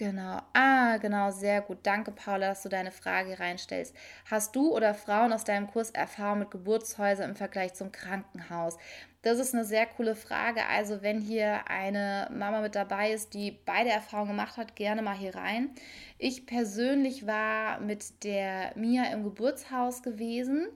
Genau. 0.00 0.40
Ah, 0.54 0.96
genau, 0.96 1.30
sehr 1.30 1.60
gut. 1.60 1.80
Danke, 1.82 2.10
Paula, 2.10 2.48
dass 2.48 2.62
du 2.62 2.70
deine 2.70 2.90
Frage 2.90 3.38
reinstellst. 3.38 3.94
Hast 4.30 4.56
du 4.56 4.74
oder 4.74 4.94
Frauen 4.94 5.30
aus 5.30 5.44
deinem 5.44 5.66
Kurs 5.66 5.90
Erfahrung 5.90 6.38
mit 6.38 6.50
Geburtshäusern 6.50 7.28
im 7.28 7.36
Vergleich 7.36 7.74
zum 7.74 7.92
Krankenhaus? 7.92 8.78
Das 9.20 9.38
ist 9.38 9.52
eine 9.54 9.66
sehr 9.66 9.84
coole 9.84 10.14
Frage. 10.14 10.64
Also, 10.64 11.02
wenn 11.02 11.20
hier 11.20 11.68
eine 11.68 12.30
Mama 12.32 12.62
mit 12.62 12.76
dabei 12.76 13.12
ist, 13.12 13.34
die 13.34 13.58
beide 13.66 13.90
Erfahrungen 13.90 14.30
gemacht 14.30 14.56
hat, 14.56 14.74
gerne 14.74 15.02
mal 15.02 15.14
hier 15.14 15.34
rein. 15.34 15.68
Ich 16.16 16.46
persönlich 16.46 17.26
war 17.26 17.78
mit 17.80 18.24
der 18.24 18.72
Mia 18.76 19.04
im 19.12 19.22
Geburtshaus 19.22 20.02
gewesen. 20.02 20.66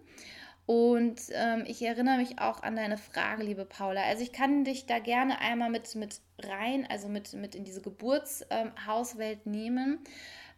Und 0.66 1.20
ähm, 1.32 1.64
ich 1.66 1.82
erinnere 1.82 2.16
mich 2.16 2.38
auch 2.38 2.62
an 2.62 2.76
deine 2.76 2.96
Frage, 2.96 3.42
liebe 3.42 3.66
Paula. 3.66 4.02
Also 4.02 4.22
ich 4.22 4.32
kann 4.32 4.64
dich 4.64 4.86
da 4.86 4.98
gerne 4.98 5.38
einmal 5.40 5.70
mit, 5.70 5.94
mit 5.94 6.20
rein, 6.42 6.86
also 6.88 7.08
mit, 7.08 7.34
mit 7.34 7.54
in 7.54 7.64
diese 7.64 7.82
Geburtshauswelt 7.82 9.40
ähm, 9.44 9.52
nehmen. 9.52 9.98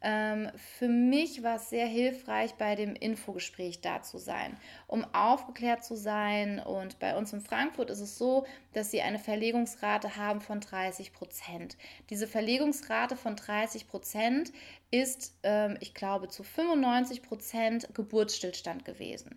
Ähm, 0.08 0.48
für 0.78 0.86
mich 0.86 1.42
war 1.42 1.56
es 1.56 1.68
sehr 1.68 1.88
hilfreich, 1.88 2.54
bei 2.54 2.76
dem 2.76 2.94
Infogespräch 2.94 3.80
da 3.80 4.02
zu 4.02 4.18
sein, 4.18 4.56
um 4.86 5.04
aufgeklärt 5.12 5.84
zu 5.84 5.96
sein. 5.96 6.60
Und 6.60 7.00
bei 7.00 7.16
uns 7.16 7.32
in 7.32 7.40
Frankfurt 7.40 7.90
ist 7.90 7.98
es 7.98 8.16
so, 8.16 8.46
dass 8.72 8.92
sie 8.92 9.02
eine 9.02 9.18
Verlegungsrate 9.18 10.14
haben 10.14 10.40
von 10.40 10.60
30 10.60 11.12
Prozent. 11.12 11.76
Diese 12.08 12.28
Verlegungsrate 12.28 13.16
von 13.16 13.34
30 13.34 13.88
Prozent 13.88 14.52
ist, 14.92 15.34
ähm, 15.42 15.76
ich 15.80 15.92
glaube, 15.92 16.28
zu 16.28 16.44
95 16.44 17.22
Prozent 17.22 17.88
Geburtsstillstand 17.92 18.84
gewesen. 18.84 19.36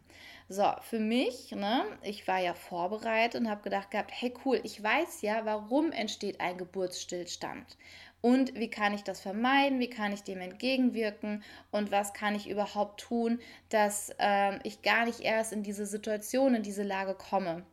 So, 0.49 0.65
für 0.81 0.99
mich, 0.99 1.51
ne, 1.51 1.83
ich 2.03 2.27
war 2.27 2.39
ja 2.39 2.53
vorbereitet 2.53 3.41
und 3.41 3.49
habe 3.49 3.61
gedacht 3.61 3.89
gehabt, 3.89 4.11
hey 4.13 4.33
cool, 4.45 4.59
ich 4.63 4.81
weiß 4.81 5.21
ja, 5.21 5.45
warum 5.45 5.91
entsteht 5.91 6.41
ein 6.41 6.57
Geburtsstillstand. 6.57 7.77
Und 8.21 8.55
wie 8.55 8.69
kann 8.69 8.93
ich 8.93 9.03
das 9.03 9.21
vermeiden? 9.21 9.79
Wie 9.79 9.89
kann 9.89 10.11
ich 10.11 10.23
dem 10.23 10.41
entgegenwirken? 10.41 11.43
Und 11.71 11.91
was 11.91 12.13
kann 12.13 12.35
ich 12.35 12.49
überhaupt 12.49 12.99
tun, 12.99 13.39
dass 13.69 14.13
äh, 14.19 14.59
ich 14.63 14.81
gar 14.81 15.05
nicht 15.05 15.21
erst 15.21 15.53
in 15.53 15.63
diese 15.63 15.85
Situation, 15.85 16.55
in 16.55 16.63
diese 16.63 16.83
Lage 16.83 17.15
komme? 17.15 17.65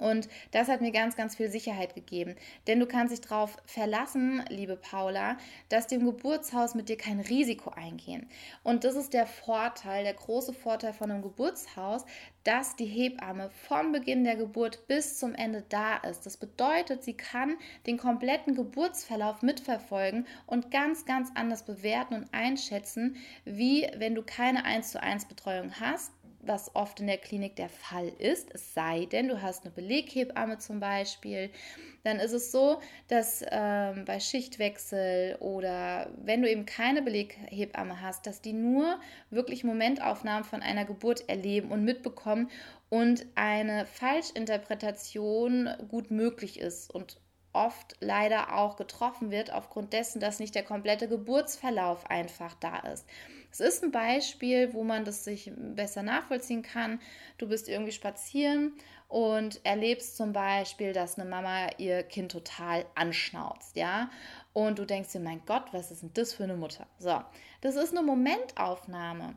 Und 0.00 0.28
das 0.50 0.68
hat 0.68 0.80
mir 0.80 0.92
ganz, 0.92 1.14
ganz 1.14 1.36
viel 1.36 1.50
Sicherheit 1.50 1.94
gegeben. 1.94 2.34
Denn 2.66 2.80
du 2.80 2.86
kannst 2.86 3.12
dich 3.12 3.20
darauf 3.20 3.56
verlassen, 3.66 4.42
liebe 4.48 4.76
Paula, 4.76 5.36
dass 5.68 5.86
dem 5.86 6.04
Geburtshaus 6.04 6.74
mit 6.74 6.88
dir 6.88 6.96
kein 6.96 7.20
Risiko 7.20 7.70
eingehen. 7.70 8.28
Und 8.62 8.84
das 8.84 8.96
ist 8.96 9.12
der 9.12 9.26
Vorteil, 9.26 10.04
der 10.04 10.14
große 10.14 10.54
Vorteil 10.54 10.94
von 10.94 11.10
einem 11.10 11.22
Geburtshaus, 11.22 12.04
dass 12.44 12.76
die 12.76 12.86
Hebamme 12.86 13.50
vom 13.50 13.92
Beginn 13.92 14.24
der 14.24 14.36
Geburt 14.36 14.86
bis 14.88 15.18
zum 15.18 15.34
Ende 15.34 15.62
da 15.68 15.98
ist. 15.98 16.24
Das 16.24 16.38
bedeutet, 16.38 17.04
sie 17.04 17.14
kann 17.14 17.56
den 17.86 17.98
kompletten 17.98 18.54
Geburtsverlauf 18.54 19.42
mitverfolgen 19.42 20.26
und 20.46 20.70
ganz, 20.70 21.04
ganz 21.04 21.30
anders 21.34 21.64
bewerten 21.64 22.14
und 22.14 22.32
einschätzen, 22.32 23.16
wie 23.44 23.86
wenn 23.96 24.14
du 24.14 24.22
keine 24.22 24.64
1 24.64 24.92
zu 24.92 25.02
1 25.02 25.26
Betreuung 25.26 25.78
hast 25.78 26.12
was 26.42 26.74
oft 26.74 27.00
in 27.00 27.06
der 27.06 27.18
Klinik 27.18 27.56
der 27.56 27.68
Fall 27.68 28.08
ist, 28.18 28.52
es 28.54 28.74
sei 28.74 29.06
denn, 29.06 29.28
du 29.28 29.42
hast 29.42 29.64
eine 29.64 29.72
Beleghebamme 29.72 30.58
zum 30.58 30.80
Beispiel, 30.80 31.50
dann 32.02 32.18
ist 32.18 32.32
es 32.32 32.50
so, 32.50 32.80
dass 33.08 33.44
ähm, 33.50 34.04
bei 34.06 34.20
Schichtwechsel 34.20 35.36
oder 35.40 36.10
wenn 36.16 36.42
du 36.42 36.50
eben 36.50 36.66
keine 36.66 37.02
Beleghebamme 37.02 38.00
hast, 38.00 38.26
dass 38.26 38.40
die 38.40 38.52
nur 38.54 38.98
wirklich 39.30 39.64
Momentaufnahmen 39.64 40.44
von 40.44 40.62
einer 40.62 40.84
Geburt 40.84 41.28
erleben 41.28 41.70
und 41.70 41.84
mitbekommen 41.84 42.50
und 42.88 43.26
eine 43.34 43.86
Falschinterpretation 43.86 45.68
gut 45.88 46.10
möglich 46.10 46.58
ist 46.58 46.92
und 46.92 47.18
oft 47.52 47.96
leider 48.00 48.56
auch 48.56 48.76
getroffen 48.76 49.30
wird 49.30 49.52
aufgrund 49.52 49.92
dessen, 49.92 50.20
dass 50.20 50.38
nicht 50.38 50.54
der 50.54 50.62
komplette 50.62 51.08
Geburtsverlauf 51.08 52.08
einfach 52.08 52.54
da 52.54 52.78
ist. 52.78 53.06
Es 53.50 53.60
ist 53.60 53.82
ein 53.82 53.90
Beispiel, 53.90 54.72
wo 54.74 54.84
man 54.84 55.04
das 55.04 55.24
sich 55.24 55.50
besser 55.56 56.02
nachvollziehen 56.02 56.62
kann. 56.62 57.00
Du 57.38 57.48
bist 57.48 57.68
irgendwie 57.68 57.92
spazieren 57.92 58.74
und 59.08 59.60
erlebst 59.64 60.16
zum 60.16 60.32
Beispiel, 60.32 60.92
dass 60.92 61.18
eine 61.18 61.28
Mama 61.28 61.68
ihr 61.78 62.04
Kind 62.04 62.30
total 62.30 62.86
anschnauzt, 62.94 63.76
ja. 63.76 64.10
Und 64.52 64.78
du 64.78 64.84
denkst 64.84 65.12
dir, 65.12 65.20
mein 65.20 65.44
Gott, 65.46 65.64
was 65.72 65.90
ist 65.90 66.02
denn 66.02 66.12
das 66.14 66.32
für 66.32 66.44
eine 66.44 66.56
Mutter? 66.56 66.86
So, 66.98 67.20
das 67.60 67.74
ist 67.76 67.90
eine 67.90 68.06
Momentaufnahme. 68.06 69.34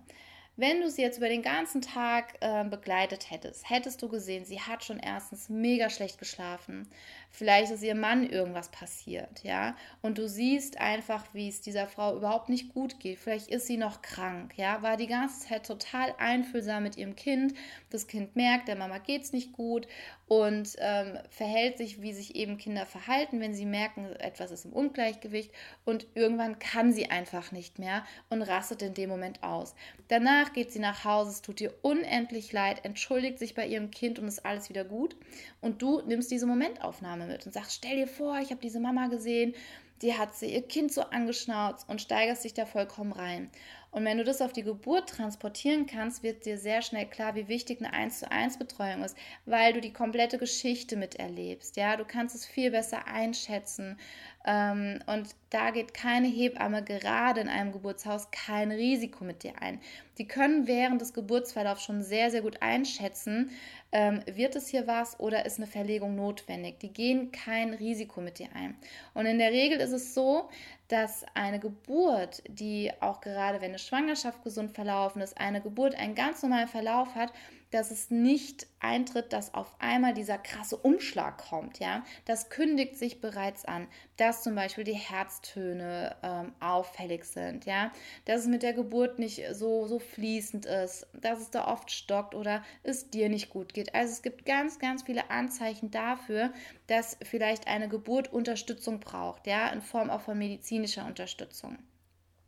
Wenn 0.56 0.82
du 0.82 0.90
sie 0.92 1.02
jetzt 1.02 1.18
über 1.18 1.30
den 1.30 1.42
ganzen 1.42 1.82
Tag 1.82 2.36
äh, 2.42 2.64
begleitet 2.64 3.32
hättest, 3.32 3.68
hättest 3.68 4.04
du 4.04 4.08
gesehen, 4.08 4.46
sie 4.46 4.62
hat 4.62 4.84
schon 4.84 5.00
erstens 5.00 5.50
mega 5.50 5.90
schlecht 5.90 6.20
geschlafen. 6.20 6.88
Vielleicht 7.36 7.72
ist 7.72 7.82
ihrem 7.82 8.00
Mann 8.00 8.30
irgendwas 8.30 8.70
passiert, 8.70 9.44
ja. 9.44 9.76
Und 10.04 10.20
du 10.20 10.30
siehst 10.30 10.80
einfach, 10.80 11.26
wie 11.34 11.50
es 11.50 11.62
dieser 11.62 11.88
Frau 11.88 12.16
überhaupt 12.16 12.48
nicht 12.48 12.72
gut 12.76 13.00
geht. 13.00 13.18
Vielleicht 13.18 13.48
ist 13.48 13.66
sie 13.66 13.78
noch 13.78 14.04
krank, 14.04 14.54
ja. 14.56 14.84
War 14.84 14.98
die 14.98 15.08
ganze 15.08 15.48
Zeit 15.48 15.66
total 15.66 16.14
einfühlsam 16.20 16.84
mit 16.84 16.96
ihrem 16.96 17.16
Kind. 17.16 17.56
Das 17.90 18.06
Kind 18.06 18.36
merkt, 18.36 18.68
der 18.68 18.76
Mama 18.76 19.00
geht 19.00 19.24
es 19.24 19.34
nicht 19.34 19.52
gut. 19.52 19.88
und 20.28 20.76
ähm, 20.80 21.20
verhält 21.30 21.78
sich, 21.78 22.02
wie 22.02 22.14
sich 22.14 22.36
eben 22.36 22.58
Kinder 22.58 22.86
verhalten, 22.86 23.40
wenn 23.40 23.54
sie 23.54 23.66
merken, 23.66 24.08
etwas 24.16 24.52
ist 24.52 24.66
im 24.66 24.74
Ungleichgewicht 24.74 25.52
und 25.86 26.08
irgendwann 26.16 26.58
kann 26.60 26.92
sie 26.92 27.12
einfach 27.12 27.52
nicht 27.52 27.78
mehr 27.78 28.04
und 28.30 28.42
rastet 28.42 28.82
in 28.82 28.94
dem 28.94 29.10
Moment 29.10 29.44
aus. 29.44 29.76
Danach 30.08 30.54
geht 30.54 30.72
sie 30.72 30.80
nach 30.80 31.04
Hause, 31.06 31.32
es 31.32 31.42
tut 31.42 31.62
ihr 31.62 31.74
unendlich 31.82 32.52
leid, 32.52 32.84
entschuldigt 32.84 33.38
sich 33.38 33.54
bei 33.54 33.68
ihrem 33.68 33.92
Kind 33.92 34.18
und 34.18 34.28
ist 34.28 34.46
alles 34.46 34.70
wieder 34.70 34.86
gut 34.86 35.16
und 35.62 35.82
du 35.82 36.02
nimmst 36.02 36.32
diese 36.32 36.48
Momentaufnahme 36.48 37.23
mit 37.26 37.46
und 37.46 37.54
sagst, 37.54 37.74
stell 37.74 37.96
dir 37.96 38.08
vor, 38.08 38.40
ich 38.40 38.50
habe 38.50 38.62
diese 38.62 38.80
Mama 38.80 39.08
gesehen, 39.08 39.54
die 40.02 40.18
hat 40.18 40.36
sie 40.36 40.54
ihr 40.54 40.62
Kind 40.62 40.92
so 40.92 41.02
angeschnauzt 41.02 41.88
und 41.88 42.02
steigerst 42.02 42.44
dich 42.44 42.54
da 42.54 42.66
vollkommen 42.66 43.14
rein. 43.14 43.50
Und 43.92 44.06
wenn 44.06 44.18
du 44.18 44.24
das 44.24 44.42
auf 44.42 44.52
die 44.52 44.64
Geburt 44.64 45.08
transportieren 45.08 45.86
kannst, 45.86 46.24
wird 46.24 46.46
dir 46.46 46.58
sehr 46.58 46.82
schnell 46.82 47.06
klar, 47.06 47.36
wie 47.36 47.48
wichtig 47.48 47.80
eine 47.80 47.94
1 47.94 48.20
zu 48.20 48.32
1 48.32 48.58
Betreuung 48.58 49.04
ist, 49.04 49.16
weil 49.46 49.72
du 49.72 49.82
die 49.82 49.94
komplette 49.94 50.40
Geschichte 50.40 50.96
miterlebst. 50.98 51.78
Ja, 51.78 51.96
du 51.96 52.04
kannst 52.04 52.36
es 52.36 52.46
viel 52.46 52.72
besser 52.72 53.08
einschätzen. 53.08 54.00
Ähm, 54.46 55.00
und 55.08 55.36
da 55.52 55.72
geht 55.72 55.94
keine 55.94 56.28
Hebamme 56.28 56.84
gerade 56.84 57.40
in 57.40 57.48
einem 57.48 57.72
Geburtshaus 57.72 58.30
kein 58.32 58.72
Risiko 58.72 59.24
mit 59.24 59.44
dir 59.44 59.54
ein. 59.62 59.80
Die 60.18 60.28
können 60.28 60.68
während 60.68 61.02
des 61.02 61.14
Geburtsverlaufs 61.14 61.84
schon 61.84 62.04
sehr, 62.04 62.30
sehr 62.30 62.42
gut 62.42 62.62
einschätzen, 62.62 63.52
ähm, 63.92 64.22
wird 64.26 64.56
es 64.56 64.68
hier 64.68 64.86
was 64.86 65.20
oder 65.20 65.46
ist 65.46 65.60
eine 65.60 65.68
Verlegung 65.68 66.16
notwendig. 66.16 66.80
Die 66.80 66.92
gehen 66.92 67.32
kein 67.32 67.74
Risiko 67.74 68.20
mit 68.20 68.40
dir 68.40 68.50
ein. 68.54 68.76
Und 69.14 69.26
in 69.26 69.38
der 69.38 69.52
Regel 69.52 69.80
ist 69.80 69.92
es 69.94 70.14
so, 70.14 70.50
dass 70.90 71.26
eine 71.34 71.60
Geburt, 71.60 72.44
die 72.48 72.92
auch 73.00 73.22
gerade 73.22 73.62
wenn 73.62 73.70
eine 73.70 73.80
Schwangerschaft 73.80 74.44
gesund 74.44 74.72
verlaufen 74.72 75.22
ist, 75.22 75.40
eine 75.40 75.62
Geburt 75.62 75.96
einen 75.96 76.16
ganz 76.16 76.44
normalen 76.44 76.68
Verlauf 76.68 77.16
hat, 77.16 77.32
dass 77.74 77.92
es 77.92 78.12
nicht 78.12 78.68
eintritt, 78.80 79.34
dass 79.34 79.54
auf 79.54 79.76
einmal 79.80 80.14
dieser 80.14 80.38
krasse 80.38 80.78
Umschlag 80.78 81.38
kommt, 81.38 81.80
ja. 81.80 82.04
Das 82.26 82.50
kündigt 82.50 82.98
sich 82.98 83.22
bereits 83.22 83.66
an, 83.66 83.88
dass 84.18 84.44
zum 84.44 84.56
Beispiel 84.56 84.84
die 84.84 84.94
Herztöne 84.94 86.16
ähm, 86.22 86.54
auffällig 86.60 87.24
sind, 87.26 87.66
ja. 87.66 87.92
Dass 88.26 88.42
es 88.42 88.48
mit 88.48 88.62
der 88.62 88.74
Geburt 88.74 89.18
nicht 89.20 89.42
so, 89.54 89.88
so 89.88 90.00
fließend 90.00 90.66
ist, 90.66 91.08
dass 91.14 91.40
es 91.40 91.50
da 91.50 91.68
oft 91.68 91.92
stockt 91.92 92.36
oder 92.36 92.64
es 92.84 93.10
dir 93.10 93.30
nicht 93.30 93.50
gut 93.50 93.74
geht. 93.74 93.96
Also 93.96 94.14
es 94.14 94.22
gibt 94.22 94.46
ganz, 94.46 94.80
ganz 94.80 95.04
viele 95.04 95.32
Anzeichen 95.32 95.90
dafür, 95.90 96.54
dass 96.88 97.18
vielleicht 97.24 97.68
eine 97.68 97.90
Geburt 97.90 98.32
Unterstützung 98.32 99.00
braucht, 99.00 99.48
ja, 99.48 99.68
in 99.70 99.82
Form 99.82 100.10
auch 100.10 100.22
von 100.22 100.38
medizinischer 100.38 101.06
Unterstützung. 101.06 101.78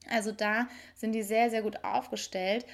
Also 0.09 0.31
da 0.31 0.67
sind 0.93 1.13
die 1.13 1.23
sehr, 1.23 1.49
sehr 1.49 1.61
gut 1.61 1.83
aufgestellt. 1.83 2.65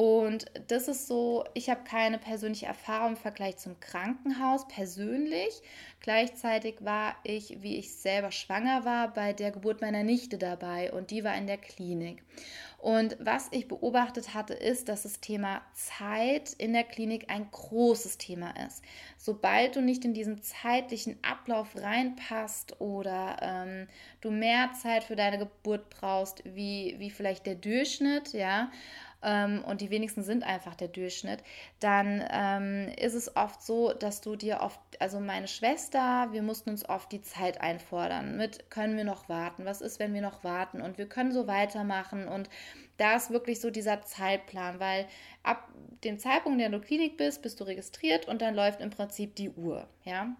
Und 0.00 0.46
das 0.68 0.88
ist 0.88 1.08
so, 1.08 1.44
ich 1.52 1.68
habe 1.68 1.84
keine 1.84 2.16
persönliche 2.16 2.64
Erfahrung 2.64 3.10
im 3.10 3.16
Vergleich 3.18 3.58
zum 3.58 3.78
Krankenhaus 3.80 4.66
persönlich. 4.66 5.60
Gleichzeitig 6.00 6.76
war 6.82 7.16
ich, 7.22 7.58
wie 7.60 7.76
ich 7.76 7.92
selber 7.92 8.30
schwanger 8.30 8.86
war, 8.86 9.12
bei 9.12 9.34
der 9.34 9.50
Geburt 9.50 9.82
meiner 9.82 10.02
Nichte 10.02 10.38
dabei 10.38 10.90
und 10.90 11.10
die 11.10 11.22
war 11.22 11.36
in 11.36 11.46
der 11.46 11.58
Klinik. 11.58 12.22
Und 12.78 13.18
was 13.20 13.48
ich 13.50 13.68
beobachtet 13.68 14.32
hatte, 14.32 14.54
ist, 14.54 14.88
dass 14.88 15.02
das 15.02 15.20
Thema 15.20 15.60
Zeit 15.74 16.54
in 16.54 16.72
der 16.72 16.84
Klinik 16.84 17.28
ein 17.28 17.50
großes 17.50 18.16
Thema 18.16 18.52
ist. 18.66 18.82
Sobald 19.18 19.76
du 19.76 19.82
nicht 19.82 20.06
in 20.06 20.14
diesen 20.14 20.40
zeitlichen 20.40 21.18
Ablauf 21.20 21.76
reinpasst 21.76 22.80
oder 22.80 23.36
ähm, 23.42 23.86
du 24.22 24.30
mehr 24.30 24.70
Zeit 24.80 25.04
für 25.04 25.14
deine 25.14 25.36
Geburt 25.36 25.90
brauchst, 25.90 26.42
wie, 26.46 26.94
wie 26.98 27.10
vielleicht 27.10 27.44
der 27.44 27.56
Durchschnitt, 27.56 28.32
ja, 28.32 28.70
ähm, 29.22 29.64
und 29.64 29.80
die 29.80 29.90
wenigsten 29.90 30.22
sind 30.22 30.44
einfach 30.44 30.74
der 30.74 30.88
Durchschnitt, 30.88 31.42
dann 31.78 32.24
ähm, 32.30 32.88
ist 32.96 33.14
es 33.14 33.36
oft 33.36 33.62
so, 33.62 33.92
dass 33.92 34.20
du 34.20 34.36
dir 34.36 34.60
oft, 34.60 34.80
also 34.98 35.20
meine 35.20 35.48
Schwester, 35.48 36.28
wir 36.32 36.42
mussten 36.42 36.70
uns 36.70 36.88
oft 36.88 37.12
die 37.12 37.22
Zeit 37.22 37.60
einfordern 37.60 38.36
mit, 38.36 38.70
können 38.70 38.96
wir 38.96 39.04
noch 39.04 39.28
warten, 39.28 39.64
was 39.64 39.80
ist, 39.80 39.98
wenn 39.98 40.14
wir 40.14 40.22
noch 40.22 40.44
warten? 40.44 40.80
Und 40.80 40.98
wir 40.98 41.08
können 41.08 41.32
so 41.32 41.46
weitermachen. 41.46 42.28
Und 42.28 42.48
da 42.96 43.16
ist 43.16 43.30
wirklich 43.30 43.60
so 43.60 43.70
dieser 43.70 44.02
Zeitplan, 44.02 44.80
weil 44.80 45.06
ab 45.42 45.68
dem 46.04 46.18
Zeitpunkt, 46.18 46.60
in 46.60 46.70
der 46.70 46.78
du 46.78 46.84
Klinik 46.84 47.16
bist, 47.16 47.42
bist 47.42 47.60
du 47.60 47.64
registriert 47.64 48.26
und 48.28 48.42
dann 48.42 48.54
läuft 48.54 48.80
im 48.80 48.90
Prinzip 48.90 49.34
die 49.36 49.50
Uhr, 49.50 49.88
ja. 50.04 50.34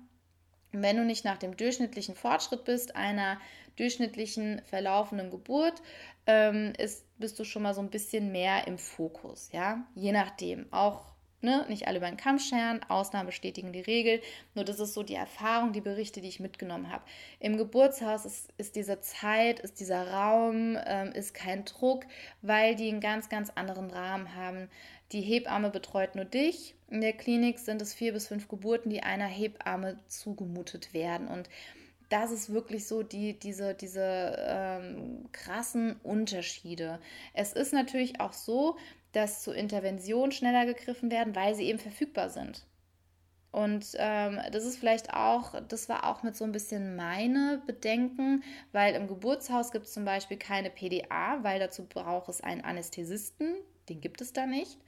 Und 0.73 0.83
wenn 0.83 0.97
du 0.97 1.05
nicht 1.05 1.25
nach 1.25 1.39
dem 1.39 1.57
durchschnittlichen 1.57 2.15
Fortschritt 2.15 2.65
bist, 2.65 2.95
einer 2.95 3.39
durchschnittlichen 3.77 4.63
verlaufenden 4.67 5.31
Geburt, 5.31 5.83
ähm, 6.27 6.73
ist, 6.79 7.05
bist 7.21 7.39
du 7.39 7.45
schon 7.45 7.63
mal 7.63 7.75
so 7.75 7.81
ein 7.81 7.91
bisschen 7.91 8.33
mehr 8.33 8.67
im 8.67 8.79
Fokus, 8.79 9.51
ja, 9.53 9.87
je 9.95 10.13
nachdem. 10.13 10.67
Auch 10.73 11.11
Ne, 11.43 11.65
nicht 11.71 11.87
alle 11.89 11.97
über 11.97 12.07
den 12.07 12.19
Kamm 12.19 12.39
scheren, 12.39 12.83
Ausnahmen 12.91 13.25
bestätigen 13.25 13.73
die 13.73 13.81
Regel. 13.81 14.21
Nur 14.55 14.67
das 14.67 14.79
ist 14.79 14.93
so 14.93 15.03
die 15.03 15.15
Erfahrung, 15.15 15.73
die 15.73 15.81
Berichte, 15.81 16.21
die 16.21 16.29
ich 16.29 16.39
mitgenommen 16.39 16.93
habe. 16.93 17.03
Im 17.39 17.57
Geburtshaus 17.57 18.27
ist, 18.27 18.53
ist 18.59 18.77
diese 18.77 19.01
Zeit, 19.01 19.59
ist 19.59 19.81
dieser 19.81 20.11
Raum, 20.11 20.77
ähm, 20.85 21.13
ist 21.13 21.33
kein 21.33 21.65
Druck, 21.65 22.05
weil 22.43 22.77
die 22.77 22.91
einen 22.91 23.01
ganz, 23.01 23.31
ganz 23.31 23.49
anderen 23.55 23.91
Rahmen 23.91 24.35
haben. 24.37 24.69
Die 25.13 25.23
Hebamme 25.23 25.71
betreut 25.71 26.15
nur 26.15 26.27
dich. 26.27 26.75
In 26.91 27.01
der 27.01 27.15
Klinik 27.15 27.59
sind 27.59 27.81
es 27.81 27.95
vier 27.95 28.13
bis 28.13 28.29
fünf 28.29 28.47
Geburten, 28.49 28.91
die 28.91 29.03
einer 29.03 29.27
Hebamme 29.27 29.99
zugemutet 30.09 30.93
werden. 30.93 31.27
Und 31.27 31.49
das 32.11 32.33
ist 32.33 32.53
wirklich 32.53 32.87
so 32.87 33.03
die, 33.03 33.39
diese, 33.39 33.75
diese 33.75 34.37
ähm, 34.37 35.29
krassen 35.33 35.97
Unterschiede. 36.03 37.01
Es 37.35 37.53
ist 37.53 37.73
natürlich 37.73 38.21
auch 38.21 38.33
so, 38.33 38.77
dass 39.13 39.43
zur 39.43 39.55
Intervention 39.55 40.33
schneller 40.33 40.67
gegriffen 40.67 41.11
werden, 41.11 41.35
weil 41.35 41.55
sie 41.55 41.65
eben 41.65 41.79
verfügbar 41.79 42.29
sind. 42.29 42.67
Und 43.53 43.97
ähm, 43.97 44.41
das 44.53 44.65
ist 44.65 44.77
vielleicht 44.77 45.13
auch, 45.13 45.61
das 45.69 45.89
war 45.89 46.09
auch 46.09 46.23
mit 46.23 46.37
so 46.37 46.45
ein 46.45 46.53
bisschen 46.53 46.95
meine 46.95 47.63
Bedenken, 47.67 48.45
weil 48.73 48.95
im 48.95 49.09
Geburtshaus 49.09 49.73
gibt 49.73 49.87
es 49.87 49.93
zum 49.93 50.05
Beispiel 50.05 50.37
keine 50.37 50.71
PDA, 50.71 51.43
weil 51.43 51.59
dazu 51.59 51.85
braucht 51.87 52.29
es 52.29 52.41
einen 52.41 52.61
Anästhesisten, 52.61 53.57
den 53.89 54.01
gibt 54.01 54.21
es 54.21 54.33
da 54.33 54.47
nicht. 54.47 54.79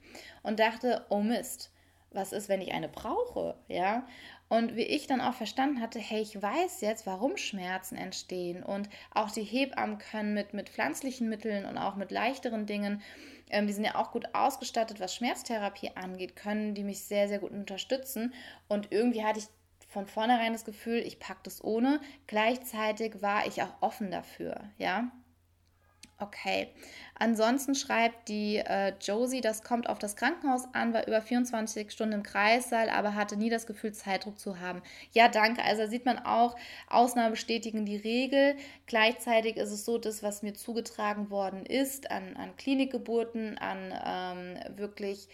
Und 0.43 0.59
dachte, 0.59 1.05
oh 1.09 1.19
Mist, 1.19 1.73
was 2.13 2.31
ist, 2.31 2.47
wenn 2.47 2.61
ich 2.61 2.71
eine 2.71 2.87
brauche? 2.87 3.55
Ja. 3.67 4.07
Und 4.49 4.75
wie 4.75 4.83
ich 4.83 5.07
dann 5.07 5.21
auch 5.21 5.33
verstanden 5.33 5.81
hatte, 5.81 5.99
hey, 5.99 6.21
ich 6.21 6.39
weiß 6.39 6.81
jetzt, 6.81 7.07
warum 7.07 7.37
Schmerzen 7.37 7.95
entstehen. 7.95 8.61
Und 8.61 8.89
auch 9.11 9.31
die 9.31 9.43
Hebammen 9.43 9.97
können 9.97 10.33
mit, 10.33 10.53
mit 10.53 10.69
pflanzlichen 10.69 11.27
Mitteln 11.29 11.65
und 11.65 11.77
auch 11.77 11.95
mit 11.95 12.11
leichteren 12.11 12.65
Dingen, 12.65 13.01
ähm, 13.49 13.67
die 13.67 13.73
sind 13.73 13.83
ja 13.83 13.95
auch 13.95 14.11
gut 14.11 14.33
ausgestattet, 14.33 14.99
was 14.99 15.15
Schmerztherapie 15.15 15.91
angeht, 15.95 16.35
können 16.35 16.75
die 16.75 16.83
mich 16.83 17.03
sehr, 17.03 17.27
sehr 17.27 17.39
gut 17.39 17.51
unterstützen. 17.51 18.33
Und 18.67 18.91
irgendwie 18.91 19.23
hatte 19.23 19.39
ich 19.39 19.47
von 19.87 20.07
vornherein 20.07 20.53
das 20.53 20.65
Gefühl, 20.65 20.99
ich 20.99 21.19
packe 21.19 21.41
das 21.43 21.63
ohne. 21.63 22.01
Gleichzeitig 22.27 23.21
war 23.21 23.45
ich 23.47 23.61
auch 23.61 23.81
offen 23.81 24.11
dafür, 24.11 24.69
ja. 24.77 25.11
Okay. 26.19 26.69
Ansonsten 27.15 27.75
schreibt 27.75 28.29
die 28.29 28.57
äh, 28.57 28.93
Josie, 29.01 29.41
das 29.41 29.63
kommt 29.63 29.89
auf 29.89 29.99
das 29.99 30.15
Krankenhaus 30.15 30.67
an, 30.73 30.93
war 30.93 31.07
über 31.07 31.21
24 31.21 31.91
Stunden 31.91 32.13
im 32.13 32.23
Kreissaal, 32.23 32.89
aber 32.89 33.15
hatte 33.15 33.35
nie 33.35 33.49
das 33.49 33.65
Gefühl, 33.65 33.93
Zeitdruck 33.93 34.39
zu 34.39 34.59
haben. 34.59 34.81
Ja, 35.11 35.27
danke. 35.27 35.63
Also 35.63 35.87
sieht 35.87 36.05
man 36.05 36.19
auch, 36.19 36.55
Ausnahmen 36.89 37.31
bestätigen 37.31 37.85
die 37.85 37.97
Regel. 37.97 38.55
Gleichzeitig 38.85 39.57
ist 39.57 39.71
es 39.71 39.85
so, 39.85 39.97
das, 39.97 40.23
was 40.23 40.43
mir 40.43 40.53
zugetragen 40.53 41.29
worden 41.29 41.65
ist 41.65 42.09
an, 42.11 42.35
an 42.35 42.55
Klinikgeburten, 42.57 43.57
an 43.57 43.93
ähm, 44.05 44.77
wirklich 44.77 45.27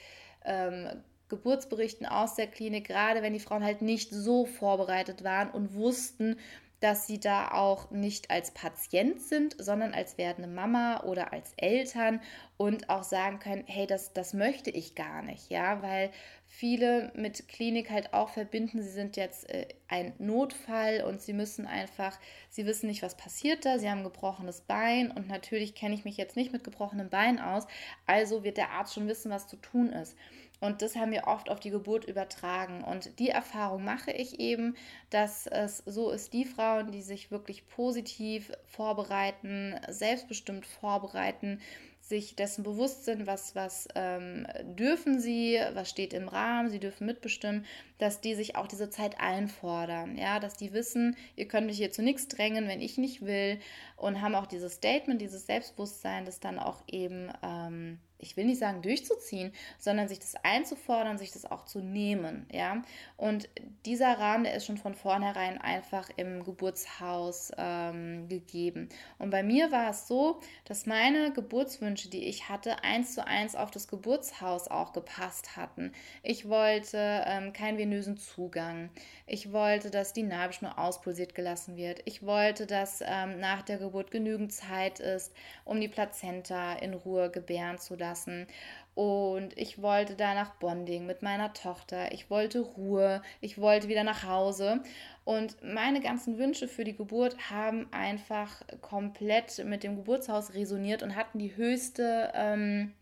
ähm, 0.46 0.88
Geburtsberichten 1.30 2.08
aus 2.08 2.36
der 2.36 2.48
Klinik, 2.48 2.88
gerade 2.88 3.22
wenn 3.22 3.34
die 3.34 3.40
Frauen 3.40 3.64
halt 3.64 3.82
nicht 3.82 4.12
so 4.12 4.46
vorbereitet 4.46 5.24
waren 5.24 5.52
und 5.52 5.76
wussten, 5.76 6.38
dass 6.80 7.08
sie 7.08 7.20
da 7.20 7.52
auch 7.52 7.92
nicht 7.92 8.32
als 8.32 8.52
Patient 8.52 9.22
sind, 9.22 9.56
sondern 9.58 9.94
als 9.94 10.18
werdende 10.18 10.50
Mama 10.50 11.04
oder 11.04 11.34
als 11.34 11.54
Eltern 11.58 12.22
und 12.58 12.90
auch 12.90 13.04
sagen 13.04 13.40
können, 13.40 13.64
hey, 13.68 13.86
das, 13.86 14.14
das 14.14 14.34
möchte 14.34 14.70
ich 14.70 14.96
gar 14.96 15.22
nicht, 15.22 15.50
ja, 15.50 15.82
weil 15.82 16.12
viele 16.46 17.12
mit 17.16 17.48
Klinik 17.48 17.90
halt 17.90 18.14
auch 18.14 18.30
verbinden, 18.30 18.82
sie 18.82 18.90
sind 18.90 19.18
jetzt 19.18 19.50
äh, 19.50 19.68
ein 19.88 20.14
Notfall 20.20 21.04
und 21.04 21.22
sie 21.22 21.34
müssen 21.34 21.68
einfach, 21.68 22.18
sie 22.50 22.66
wissen 22.66 22.88
nicht, 22.88 23.04
was 23.04 23.16
passiert 23.16 23.66
da, 23.66 23.78
sie 23.78 23.90
haben 23.90 24.04
gebrochenes 24.04 24.62
Bein 24.62 25.12
und 25.12 25.28
natürlich 25.28 25.76
kenne 25.76 25.96
ich 25.96 26.06
mich 26.06 26.18
jetzt 26.18 26.36
nicht 26.36 26.52
mit 26.52 26.64
gebrochenem 26.64 27.10
Bein 27.10 27.40
aus, 27.40 27.68
also 28.06 28.44
wird 28.44 28.58
der 28.58 28.72
Arzt 28.72 28.94
schon 28.94 29.08
wissen, 29.08 29.32
was 29.32 29.48
zu 29.48 29.58
tun 29.58 29.90
ist. 29.90 30.16
Und 30.60 30.82
das 30.82 30.96
haben 30.96 31.12
wir 31.12 31.28
oft 31.28 31.50
auf 31.50 31.60
die 31.60 31.70
Geburt 31.70 32.06
übertragen. 32.06 32.84
Und 32.84 33.20
die 33.20 33.30
Erfahrung 33.30 33.84
mache 33.84 34.12
ich 34.12 34.40
eben, 34.40 34.76
dass 35.10 35.48
es 35.48 35.84
so 35.86 36.12
ist, 36.12 36.34
die 36.34 36.46
Frauen, 36.46 36.92
die 36.92 37.02
sich 37.02 37.32
wirklich 37.32 37.68
positiv 37.68 38.52
vorbereiten, 38.66 39.76
selbstbestimmt 39.88 40.66
vorbereiten, 40.66 41.60
sich 42.02 42.36
dessen 42.36 42.64
bewusst 42.64 43.06
sind, 43.06 43.28
was, 43.28 43.56
was 43.56 43.88
ähm, 43.94 44.48
dürfen 44.64 45.20
sie, 45.20 45.60
was 45.74 45.90
steht 45.90 46.14
im 46.14 46.28
Rahmen, 46.28 46.70
sie 46.70 46.80
dürfen 46.80 47.06
mitbestimmen, 47.06 47.66
dass 48.00 48.20
die 48.20 48.34
sich 48.34 48.56
auch 48.56 48.68
diese 48.68 48.90
Zeit 48.90 49.20
einfordern, 49.20 50.18
ja, 50.18 50.40
dass 50.40 50.56
die 50.56 50.74
wissen, 50.74 51.16
ihr 51.36 51.48
könnt 51.48 51.68
mich 51.68 51.78
hier 51.78 51.92
zu 51.92 52.02
nichts 52.02 52.28
drängen, 52.28 52.68
wenn 52.68 52.82
ich 52.82 52.98
nicht 52.98 53.22
will 53.22 53.60
und 53.96 54.22
haben 54.22 54.34
auch 54.34 54.48
dieses 54.48 54.74
Statement, 54.74 55.22
dieses 55.22 55.46
Selbstbewusstsein, 55.46 56.26
das 56.26 56.40
dann 56.40 56.58
auch 56.58 56.82
eben 56.88 57.32
ähm, 57.44 58.00
ich 58.20 58.36
will 58.36 58.46
nicht 58.46 58.60
sagen 58.60 58.82
durchzuziehen, 58.82 59.54
sondern 59.78 60.08
sich 60.08 60.20
das 60.20 60.36
einzufordern, 60.44 61.18
sich 61.18 61.32
das 61.32 61.50
auch 61.50 61.66
zu 61.66 61.80
nehmen, 61.80 62.46
ja. 62.52 62.82
Und 63.18 63.50
dieser 63.86 64.20
Rahmen, 64.20 64.44
der 64.44 64.56
ist 64.56 64.66
schon 64.66 64.78
von 64.78 64.94
vornherein 64.94 65.58
einfach 65.58 66.10
im 66.18 66.44
Geburtshaus 66.44 67.52
ähm, 67.58 68.28
gegeben. 68.28 68.90
Und 69.18 69.30
bei 69.30 69.42
mir 69.42 69.72
war 69.72 69.90
es 69.90 70.08
so, 70.08 70.42
dass 70.66 70.86
meine 70.86 71.32
Geburtswünsche, 71.32 72.10
die 72.10 72.26
ich 72.26 72.50
hatte, 72.50 72.84
eins 72.84 73.16
zu 73.16 73.26
eins 73.26 73.56
auf 73.56 73.72
das 73.72 73.88
Geburtshaus 73.88 74.68
auch 74.68 74.92
gepasst 74.92 75.56
hatten. 75.56 75.94
Ich 76.22 76.50
wollte 76.50 77.24
ähm, 77.26 77.54
keinen 77.54 77.78
venösen 77.78 78.18
Zugang. 78.18 78.90
Ich 79.28 79.54
wollte, 79.54 79.92
dass 79.92 80.14
die 80.14 80.24
Nabelschnur 80.24 80.78
auspulsiert 80.78 81.36
gelassen 81.36 81.78
wird. 81.78 82.02
Ich 82.06 82.26
wollte, 82.26 82.68
dass 82.68 83.02
ähm, 83.02 83.40
nach 83.40 83.62
der 83.62 83.78
Geburt 83.78 84.12
genügend 84.12 84.52
Zeit 84.52 85.00
ist, 85.00 85.34
um 85.64 85.80
die 85.80 85.88
Plazenta 85.88 86.74
in 86.74 86.94
Ruhe 86.94 87.30
gebären 87.30 87.78
zu 87.78 87.96
lassen 87.96 88.09
lassen. 88.10 88.48
Und 88.96 89.58
ich 89.58 89.82
wollte 89.82 90.16
danach 90.16 90.56
Bonding 90.56 91.06
mit 91.06 91.22
meiner 91.22 91.54
Tochter. 91.54 92.12
Ich 92.12 92.30
wollte 92.30 92.60
Ruhe. 92.60 93.22
Ich 93.40 93.58
wollte 93.58 93.88
wieder 93.88 94.04
nach 94.04 94.24
Hause. 94.26 94.82
Und 95.24 95.56
meine 95.64 96.02
ganzen 96.02 96.38
Wünsche 96.38 96.68
für 96.68 96.84
die 96.84 96.96
Geburt 96.96 97.50
haben 97.50 97.88
einfach 97.92 98.62
komplett 98.82 99.64
mit 99.64 99.84
dem 99.84 99.96
Geburtshaus 99.96 100.54
resoniert 100.54 101.04
und 101.04 101.16
hatten 101.16 101.40
die 101.40 101.56
höchste 101.56 102.32
ähm, 102.34 102.94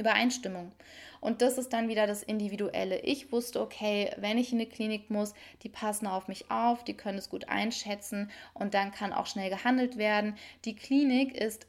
Übereinstimmung. 0.00 0.72
Und 1.20 1.42
das 1.42 1.58
ist 1.58 1.72
dann 1.72 1.88
wieder 1.88 2.06
das 2.06 2.22
Individuelle. 2.22 3.00
Ich 3.00 3.30
wusste, 3.30 3.60
okay, 3.60 4.10
wenn 4.16 4.38
ich 4.38 4.52
in 4.52 4.58
eine 4.58 4.68
Klinik 4.68 5.10
muss, 5.10 5.34
die 5.62 5.68
passen 5.68 6.06
auf 6.06 6.28
mich 6.28 6.50
auf, 6.50 6.82
die 6.82 6.96
können 6.96 7.18
es 7.18 7.28
gut 7.28 7.48
einschätzen 7.48 8.30
und 8.54 8.74
dann 8.74 8.90
kann 8.90 9.12
auch 9.12 9.26
schnell 9.26 9.50
gehandelt 9.50 9.98
werden. 9.98 10.36
Die 10.64 10.74
Klinik 10.74 11.36
ist, 11.36 11.66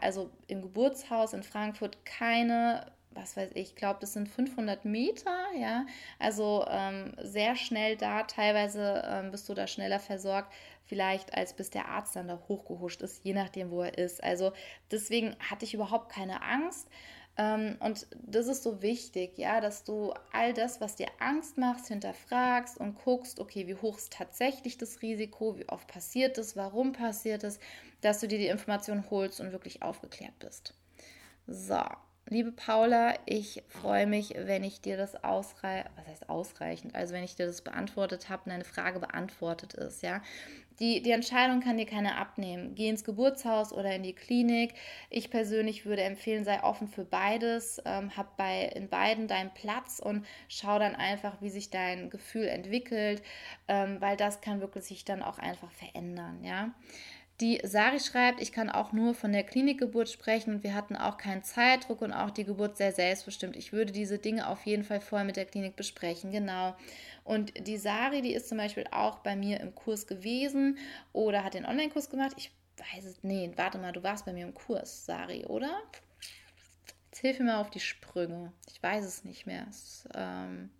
also 0.00 0.30
im 0.46 0.62
Geburtshaus 0.62 1.32
in 1.32 1.42
Frankfurt, 1.42 2.04
keine 2.04 2.86
was 3.14 3.36
weiß 3.36 3.50
ich, 3.54 3.72
ich 3.72 3.76
glaube, 3.76 3.98
das 4.00 4.12
sind 4.12 4.28
500 4.28 4.84
Meter, 4.84 5.36
ja, 5.58 5.86
also 6.18 6.64
ähm, 6.68 7.12
sehr 7.22 7.56
schnell 7.56 7.96
da. 7.96 8.22
Teilweise 8.22 9.02
ähm, 9.06 9.30
bist 9.30 9.48
du 9.48 9.54
da 9.54 9.66
schneller 9.66 9.98
versorgt, 9.98 10.52
vielleicht 10.86 11.34
als 11.34 11.54
bis 11.54 11.70
der 11.70 11.88
Arzt 11.88 12.16
dann 12.16 12.28
da 12.28 12.40
hochgehuscht 12.48 13.02
ist, 13.02 13.24
je 13.24 13.34
nachdem, 13.34 13.70
wo 13.70 13.82
er 13.82 13.96
ist. 13.98 14.22
Also 14.22 14.52
deswegen 14.90 15.36
hatte 15.38 15.64
ich 15.64 15.74
überhaupt 15.74 16.10
keine 16.10 16.42
Angst. 16.42 16.88
Ähm, 17.38 17.76
und 17.80 18.06
das 18.12 18.46
ist 18.46 18.62
so 18.62 18.82
wichtig, 18.82 19.38
ja, 19.38 19.60
dass 19.60 19.84
du 19.84 20.12
all 20.32 20.52
das, 20.52 20.80
was 20.80 20.96
dir 20.96 21.08
Angst 21.18 21.56
macht, 21.56 21.86
hinterfragst 21.86 22.78
und 22.78 22.94
guckst, 22.94 23.40
okay, 23.40 23.66
wie 23.66 23.74
hoch 23.74 23.96
ist 23.96 24.12
tatsächlich 24.12 24.76
das 24.76 25.00
Risiko, 25.00 25.58
wie 25.58 25.68
oft 25.68 25.88
passiert 25.88 26.36
es, 26.36 26.56
warum 26.56 26.92
passiert 26.92 27.42
es, 27.44 27.58
dass 28.02 28.20
du 28.20 28.28
dir 28.28 28.38
die 28.38 28.48
Information 28.48 29.04
holst 29.10 29.40
und 29.40 29.52
wirklich 29.52 29.82
aufgeklärt 29.82 30.38
bist. 30.40 30.74
So, 31.46 31.80
liebe 32.28 32.52
Paula, 32.52 33.14
ich 33.24 33.62
freue 33.68 34.06
mich, 34.06 34.34
wenn 34.36 34.62
ich 34.62 34.82
dir 34.82 34.98
das 34.98 35.24
ausreichend, 35.24 35.90
was 35.96 36.06
heißt 36.06 36.28
ausreichend, 36.28 36.94
also 36.94 37.14
wenn 37.14 37.24
ich 37.24 37.36
dir 37.36 37.46
das 37.46 37.62
beantwortet 37.62 38.28
habe 38.28 38.42
und 38.44 38.50
deine 38.50 38.64
Frage 38.64 39.00
beantwortet 39.00 39.72
ist, 39.74 40.02
ja. 40.02 40.20
Die, 40.82 41.00
die 41.00 41.12
Entscheidung 41.12 41.60
kann 41.60 41.78
dir 41.78 41.86
keiner 41.86 42.18
abnehmen. 42.18 42.74
Geh 42.74 42.88
ins 42.88 43.04
Geburtshaus 43.04 43.72
oder 43.72 43.94
in 43.94 44.02
die 44.02 44.14
Klinik. 44.14 44.74
Ich 45.10 45.30
persönlich 45.30 45.86
würde 45.86 46.02
empfehlen, 46.02 46.42
sei 46.42 46.60
offen 46.64 46.88
für 46.88 47.04
beides, 47.04 47.80
ähm, 47.84 48.16
hab 48.16 48.36
bei 48.36 48.64
in 48.64 48.88
beiden 48.88 49.28
deinen 49.28 49.54
Platz 49.54 50.00
und 50.00 50.26
schau 50.48 50.80
dann 50.80 50.96
einfach, 50.96 51.40
wie 51.40 51.50
sich 51.50 51.70
dein 51.70 52.10
Gefühl 52.10 52.48
entwickelt, 52.48 53.22
ähm, 53.68 54.00
weil 54.00 54.16
das 54.16 54.40
kann 54.40 54.60
wirklich 54.60 54.82
sich 54.82 55.04
dann 55.04 55.22
auch 55.22 55.38
einfach 55.38 55.70
verändern, 55.70 56.42
ja. 56.42 56.72
Die 57.40 57.60
Sari 57.64 57.98
schreibt, 57.98 58.40
ich 58.40 58.52
kann 58.52 58.70
auch 58.70 58.92
nur 58.92 59.14
von 59.14 59.32
der 59.32 59.42
Klinikgeburt 59.42 60.08
sprechen 60.08 60.54
und 60.54 60.62
wir 60.62 60.74
hatten 60.74 60.96
auch 60.96 61.16
keinen 61.16 61.42
Zeitdruck 61.42 62.02
und 62.02 62.12
auch 62.12 62.30
die 62.30 62.44
Geburt 62.44 62.76
sehr 62.76 62.92
selbstbestimmt. 62.92 63.56
Ich 63.56 63.72
würde 63.72 63.90
diese 63.90 64.18
Dinge 64.18 64.48
auf 64.48 64.64
jeden 64.66 64.84
Fall 64.84 65.00
vorher 65.00 65.26
mit 65.26 65.36
der 65.36 65.46
Klinik 65.46 65.74
besprechen, 65.74 66.30
genau. 66.30 66.76
Und 67.24 67.66
die 67.66 67.78
Sari, 67.78 68.22
die 68.22 68.34
ist 68.34 68.48
zum 68.48 68.58
Beispiel 68.58 68.86
auch 68.90 69.20
bei 69.20 69.36
mir 69.36 69.60
im 69.60 69.74
Kurs 69.74 70.06
gewesen 70.06 70.78
oder 71.12 71.44
hat 71.44 71.54
den 71.54 71.64
Online-Kurs 71.64 72.10
gemacht. 72.10 72.32
Ich 72.36 72.50
weiß 72.76 73.04
es, 73.04 73.22
nee, 73.22 73.52
warte 73.56 73.78
mal, 73.78 73.92
du 73.92 74.02
warst 74.02 74.24
bei 74.24 74.32
mir 74.32 74.46
im 74.46 74.54
Kurs, 74.54 75.06
Sari, 75.06 75.44
oder? 75.46 75.82
Jetzt 77.10 77.20
hilf 77.20 77.38
mir 77.38 77.44
mal 77.46 77.60
auf 77.60 77.70
die 77.70 77.80
Sprünge. 77.80 78.52
Ich 78.70 78.82
weiß 78.82 79.04
es 79.04 79.24
nicht 79.24 79.46
mehr. 79.46 79.66
Es, 79.68 80.08
ähm, 80.14 80.70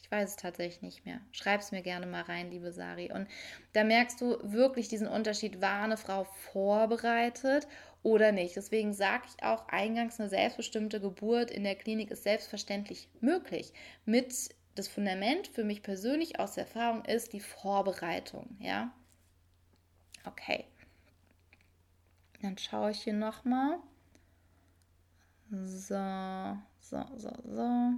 ich 0.00 0.10
weiß 0.10 0.30
es 0.30 0.36
tatsächlich 0.36 0.82
nicht 0.82 1.04
mehr. 1.04 1.20
Schreib 1.32 1.60
es 1.60 1.70
mir 1.70 1.82
gerne 1.82 2.06
mal 2.06 2.22
rein, 2.22 2.50
liebe 2.50 2.72
Sari. 2.72 3.12
Und 3.12 3.28
da 3.74 3.84
merkst 3.84 4.20
du 4.20 4.38
wirklich 4.42 4.88
diesen 4.88 5.06
Unterschied, 5.06 5.60
war 5.60 5.82
eine 5.82 5.96
Frau 5.96 6.24
vorbereitet 6.24 7.68
oder 8.02 8.32
nicht. 8.32 8.56
Deswegen 8.56 8.92
sage 8.92 9.24
ich 9.28 9.44
auch 9.44 9.68
eingangs, 9.68 10.18
eine 10.18 10.28
selbstbestimmte 10.28 11.00
Geburt 11.00 11.50
in 11.50 11.64
der 11.64 11.74
Klinik 11.74 12.10
ist 12.10 12.24
selbstverständlich 12.24 13.08
möglich. 13.20 13.72
Mit 14.04 14.54
das 14.74 14.88
Fundament 14.88 15.46
für 15.48 15.64
mich 15.64 15.82
persönlich 15.82 16.40
aus 16.40 16.54
der 16.54 16.64
Erfahrung 16.64 17.04
ist 17.04 17.32
die 17.32 17.40
Vorbereitung. 17.40 18.56
Ja, 18.60 18.92
okay. 20.24 20.64
Dann 22.42 22.58
schaue 22.58 22.90
ich 22.90 23.02
hier 23.02 23.12
nochmal. 23.12 23.78
So, 25.50 26.58
so, 26.80 27.04
so, 27.16 27.32
so. 27.44 27.92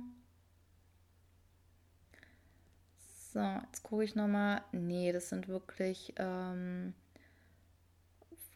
So, 3.33 3.41
jetzt 3.41 3.83
gucke 3.83 4.05
ich 4.05 4.15
nochmal. 4.15 4.63
Nee, 4.73 5.13
das 5.13 5.29
sind 5.31 5.49
wirklich 5.49 6.15
ähm, 6.17 6.95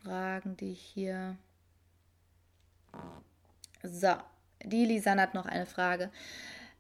Fragen, 0.03 0.57
die 0.57 0.73
ich 0.73 0.81
hier. 0.81 1.37
So, 3.83 4.15
die 4.63 4.85
Lisanne 4.85 5.23
hat 5.23 5.35
noch 5.35 5.47
eine 5.47 5.67
Frage. 5.67 6.11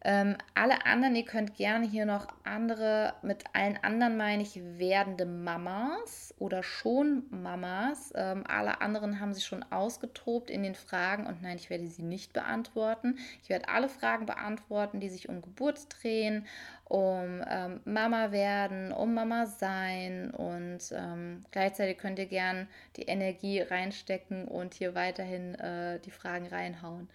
Ähm, 0.02 0.38
alle 0.54 0.86
anderen, 0.86 1.14
ihr 1.14 1.26
könnt 1.26 1.56
gerne 1.56 1.86
hier 1.86 2.06
noch 2.06 2.26
andere, 2.44 3.12
mit 3.20 3.44
allen 3.52 3.76
anderen 3.82 4.16
meine 4.16 4.42
ich 4.42 4.58
werdende 4.78 5.26
Mamas 5.26 6.34
oder 6.38 6.62
schon 6.62 7.24
Mamas. 7.30 8.10
Ähm, 8.14 8.44
alle 8.48 8.80
anderen 8.80 9.20
haben 9.20 9.34
sich 9.34 9.44
schon 9.44 9.62
ausgetobt 9.70 10.48
in 10.48 10.62
den 10.62 10.74
Fragen 10.74 11.26
und 11.26 11.42
nein, 11.42 11.56
ich 11.56 11.68
werde 11.68 11.86
sie 11.86 12.02
nicht 12.02 12.32
beantworten. 12.32 13.18
Ich 13.42 13.50
werde 13.50 13.68
alle 13.68 13.90
Fragen 13.90 14.24
beantworten, 14.24 15.00
die 15.00 15.10
sich 15.10 15.28
um 15.28 15.42
Geburt 15.42 15.86
drehen, 15.90 16.46
um 16.84 17.44
ähm, 17.46 17.80
Mama 17.84 18.32
werden, 18.32 18.92
um 18.92 19.12
Mama 19.12 19.44
sein 19.44 20.30
und 20.30 20.80
ähm, 20.92 21.44
gleichzeitig 21.50 21.98
könnt 21.98 22.18
ihr 22.18 22.26
gerne 22.26 22.68
die 22.96 23.02
Energie 23.02 23.60
reinstecken 23.60 24.48
und 24.48 24.72
hier 24.72 24.94
weiterhin 24.94 25.56
äh, 25.56 26.00
die 26.00 26.10
Fragen 26.10 26.46
reinhauen. 26.46 27.10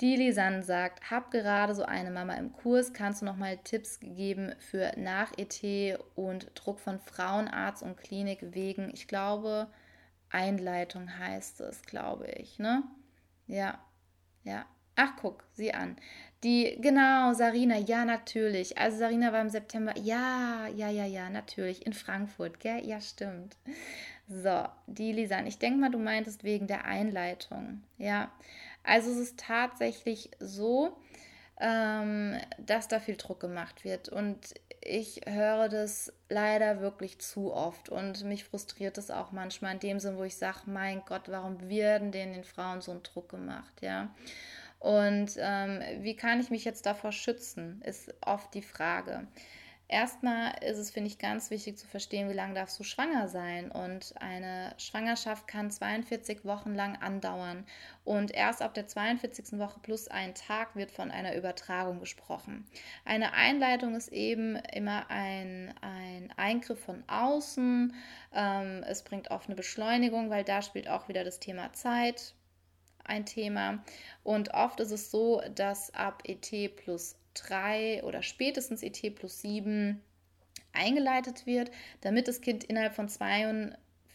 Die 0.00 0.14
Lisanne 0.14 0.62
sagt, 0.62 1.10
hab 1.10 1.32
gerade 1.32 1.74
so 1.74 1.82
eine 1.82 2.12
Mama 2.12 2.34
im 2.34 2.52
Kurs, 2.52 2.92
kannst 2.92 3.20
du 3.20 3.26
noch 3.26 3.36
mal 3.36 3.58
Tipps 3.58 3.98
geben 3.98 4.54
für 4.58 4.92
Nach-ET 4.96 5.98
und 6.14 6.52
Druck 6.54 6.78
von 6.78 7.00
Frauenarzt 7.00 7.82
und 7.82 7.96
Klinik 7.96 8.38
wegen, 8.52 8.90
ich 8.94 9.08
glaube, 9.08 9.66
Einleitung 10.30 11.18
heißt 11.18 11.60
es, 11.62 11.82
glaube 11.82 12.26
ich, 12.26 12.60
ne? 12.60 12.84
Ja, 13.48 13.78
ja. 14.44 14.66
Ach, 14.94 15.12
guck, 15.20 15.44
sie 15.52 15.74
an. 15.74 15.96
Die, 16.44 16.76
genau, 16.80 17.32
Sarina, 17.32 17.78
ja, 17.78 18.04
natürlich. 18.04 18.78
Also 18.78 18.98
Sarina 18.98 19.32
war 19.32 19.40
im 19.40 19.48
September, 19.48 19.96
ja, 19.96 20.68
ja, 20.74 20.88
ja, 20.88 21.06
ja, 21.06 21.30
natürlich, 21.30 21.86
in 21.86 21.92
Frankfurt, 21.92 22.60
gell? 22.60 22.84
Ja, 22.84 23.00
stimmt. 23.00 23.56
So, 24.28 24.64
die 24.86 25.12
Lisanne, 25.12 25.48
ich 25.48 25.58
denke 25.58 25.78
mal, 25.78 25.90
du 25.90 25.98
meintest 25.98 26.44
wegen 26.44 26.66
der 26.66 26.84
Einleitung, 26.84 27.82
ja. 27.96 28.30
Also 28.88 29.10
es 29.10 29.18
ist 29.18 29.38
tatsächlich 29.38 30.30
so, 30.40 30.96
ähm, 31.60 32.38
dass 32.56 32.88
da 32.88 33.00
viel 33.00 33.16
Druck 33.16 33.38
gemacht 33.38 33.84
wird. 33.84 34.08
Und 34.08 34.54
ich 34.80 35.20
höre 35.26 35.68
das 35.68 36.10
leider 36.30 36.80
wirklich 36.80 37.18
zu 37.18 37.52
oft. 37.52 37.90
Und 37.90 38.24
mich 38.24 38.44
frustriert 38.44 38.96
es 38.96 39.10
auch 39.10 39.30
manchmal 39.30 39.74
in 39.74 39.80
dem 39.80 40.00
Sinn, 40.00 40.16
wo 40.16 40.24
ich 40.24 40.36
sage, 40.36 40.60
mein 40.64 41.02
Gott, 41.04 41.28
warum 41.28 41.68
werden 41.68 42.12
denn 42.12 42.32
den 42.32 42.44
Frauen 42.44 42.80
so 42.80 42.92
ein 42.92 43.02
Druck 43.02 43.28
gemacht? 43.28 43.82
Ja. 43.82 44.08
Und 44.78 45.32
ähm, 45.36 45.82
wie 46.00 46.16
kann 46.16 46.40
ich 46.40 46.48
mich 46.48 46.64
jetzt 46.64 46.86
davor 46.86 47.12
schützen, 47.12 47.82
ist 47.84 48.14
oft 48.22 48.54
die 48.54 48.62
Frage. 48.62 49.26
Erstmal 49.90 50.52
ist 50.62 50.76
es, 50.76 50.90
finde 50.90 51.08
ich, 51.08 51.18
ganz 51.18 51.50
wichtig 51.50 51.78
zu 51.78 51.86
verstehen, 51.86 52.28
wie 52.28 52.34
lange 52.34 52.52
darfst 52.52 52.78
du 52.78 52.84
schwanger 52.84 53.26
sein. 53.28 53.70
Und 53.70 54.14
eine 54.20 54.74
Schwangerschaft 54.76 55.48
kann 55.48 55.70
42 55.70 56.44
Wochen 56.44 56.74
lang 56.74 56.96
andauern. 56.96 57.64
Und 58.04 58.30
erst 58.30 58.60
ab 58.60 58.74
der 58.74 58.86
42. 58.86 59.58
Woche 59.58 59.80
plus 59.80 60.08
einen 60.08 60.34
Tag 60.34 60.76
wird 60.76 60.90
von 60.90 61.10
einer 61.10 61.34
Übertragung 61.34 62.00
gesprochen. 62.00 62.66
Eine 63.06 63.32
Einleitung 63.32 63.94
ist 63.94 64.12
eben 64.12 64.56
immer 64.56 65.08
ein, 65.08 65.72
ein 65.80 66.34
Eingriff 66.36 66.84
von 66.84 67.02
außen. 67.06 67.94
Ähm, 68.34 68.84
es 68.86 69.02
bringt 69.02 69.30
oft 69.30 69.46
eine 69.46 69.56
Beschleunigung, 69.56 70.28
weil 70.28 70.44
da 70.44 70.60
spielt 70.60 70.88
auch 70.88 71.08
wieder 71.08 71.24
das 71.24 71.40
Thema 71.40 71.72
Zeit 71.72 72.34
ein 73.08 73.24
Thema. 73.24 73.82
Und 74.22 74.54
oft 74.54 74.80
ist 74.80 74.92
es 74.92 75.10
so, 75.10 75.42
dass 75.54 75.92
ab 75.94 76.22
ET 76.26 76.76
plus 76.76 77.16
3 77.42 78.04
oder 78.04 78.22
spätestens 78.22 78.82
ET 78.82 79.14
plus 79.14 79.40
7 79.40 80.00
eingeleitet 80.72 81.46
wird, 81.46 81.70
damit 82.00 82.28
das 82.28 82.40
Kind 82.40 82.64
innerhalb 82.64 82.94
von 82.94 83.08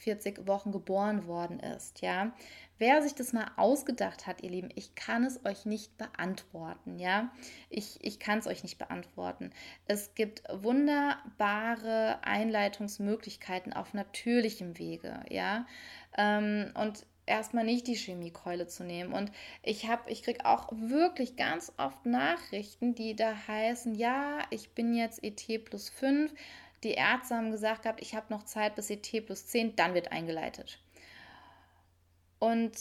40 0.04 0.48
Wochen 0.48 0.72
geboren 0.72 1.28
worden 1.28 1.60
ist, 1.60 2.02
ja. 2.02 2.34
Wer 2.80 3.02
sich 3.02 3.16
das 3.16 3.32
mal 3.32 3.50
ausgedacht 3.56 4.28
hat, 4.28 4.42
ihr 4.44 4.50
Lieben, 4.50 4.70
ich 4.76 4.96
kann 4.96 5.24
es 5.24 5.46
euch 5.46 5.66
nicht 5.66 5.98
beantworten, 5.98 7.00
ja. 7.00 7.32
Ich, 7.70 8.04
ich 8.04 8.20
kann 8.20 8.40
es 8.40 8.48
euch 8.48 8.64
nicht 8.64 8.78
beantworten. 8.78 9.52
Es 9.86 10.16
gibt 10.16 10.44
wunderbare 10.52 12.20
Einleitungsmöglichkeiten 12.24 13.72
auf 13.72 13.94
natürlichem 13.94 14.78
Wege, 14.78 15.22
ja. 15.30 15.66
Ähm, 16.18 16.72
und 16.76 17.06
erstmal 17.26 17.64
nicht 17.64 17.88
die 17.88 17.96
Chemiekeule 17.96 18.68
zu 18.68 18.84
nehmen. 18.84 19.14
Und 19.14 19.32
ich 19.62 19.88
habe, 19.88 20.10
ich 20.12 20.24
kriege 20.24 20.46
auch 20.46 20.70
wirklich 20.72 21.36
ganz 21.36 21.72
oft 21.78 22.06
Nachrichten, 22.06 22.96
die 22.96 23.16
da 23.16 23.36
heißen, 23.48 23.96
ja, 23.96 24.40
ich 24.50 24.72
bin 24.72 24.94
jetzt 24.94 25.24
ET 25.24 25.66
plus 25.66 25.90
5. 25.90 26.34
Die 26.84 26.92
Ärzte 26.92 27.36
haben 27.36 27.52
gesagt 27.52 27.84
gehabt, 27.84 28.02
ich 28.02 28.16
habe 28.16 28.26
noch 28.30 28.44
Zeit 28.44 28.76
bis 28.76 28.90
ET 28.90 29.26
plus 29.26 29.48
10, 29.48 29.76
dann 29.76 29.94
wird 29.94 30.12
eingeleitet. 30.12 30.80
Und 32.40 32.74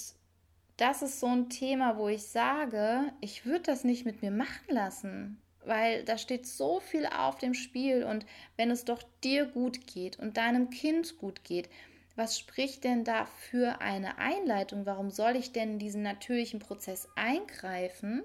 das 0.76 1.02
ist 1.02 1.20
so 1.20 1.28
ein 1.28 1.48
Thema, 1.48 1.96
wo 1.96 2.08
ich 2.08 2.24
sage, 2.24 3.12
ich 3.20 3.46
würde 3.46 3.62
das 3.62 3.84
nicht 3.84 4.04
mit 4.04 4.22
mir 4.22 4.32
machen 4.32 4.66
lassen, 4.68 5.40
weil 5.64 6.04
da 6.04 6.18
steht 6.18 6.46
so 6.46 6.80
viel 6.80 7.06
auf 7.06 7.38
dem 7.38 7.54
Spiel 7.54 8.02
und 8.02 8.26
wenn 8.56 8.72
es 8.72 8.84
doch 8.84 9.02
dir 9.22 9.46
gut 9.46 9.86
geht 9.86 10.18
und 10.18 10.36
deinem 10.36 10.70
Kind 10.70 11.18
gut 11.18 11.44
geht, 11.44 11.68
was 12.16 12.38
spricht 12.38 12.84
denn 12.84 13.04
da 13.04 13.26
für 13.26 13.80
eine 13.80 14.18
Einleitung? 14.18 14.86
Warum 14.86 15.10
soll 15.10 15.36
ich 15.36 15.52
denn 15.52 15.72
in 15.72 15.78
diesen 15.78 16.02
natürlichen 16.02 16.60
Prozess 16.60 17.08
eingreifen 17.16 18.22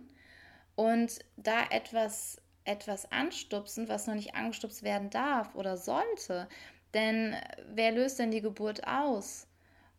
und 0.76 1.20
da 1.38 1.64
etwas, 1.70 2.42
etwas 2.66 3.12
anstupsen, 3.12 3.88
was 3.88 4.08
noch 4.08 4.16
nicht 4.16 4.36
angestupst 4.36 4.84
werden 4.84 5.10
darf 5.10 5.56
oder 5.56 5.78
sollte? 5.78 6.48
Denn 6.94 7.36
wer 7.74 7.92
löst 7.92 8.20
denn 8.20 8.32
die 8.32 8.42
Geburt 8.42 8.88
aus? 8.88 9.48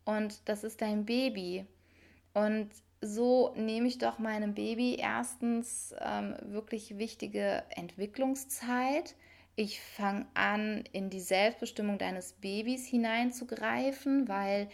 Und 0.04 0.48
das 0.48 0.64
ist 0.64 0.80
dein 0.80 1.04
Baby. 1.04 1.66
Und 2.34 2.70
so 3.00 3.54
nehme 3.56 3.88
ich 3.88 3.98
doch 3.98 4.18
meinem 4.18 4.54
Baby 4.54 4.96
erstens 4.96 5.94
ähm, 6.00 6.34
wirklich 6.42 6.98
wichtige 6.98 7.62
Entwicklungszeit 7.70 9.14
ich 9.58 9.80
fange 9.80 10.24
an, 10.34 10.84
in 10.92 11.10
die 11.10 11.20
Selbstbestimmung 11.20 11.98
deines 11.98 12.32
Babys 12.32 12.86
hineinzugreifen, 12.86 14.28
weil 14.28 14.68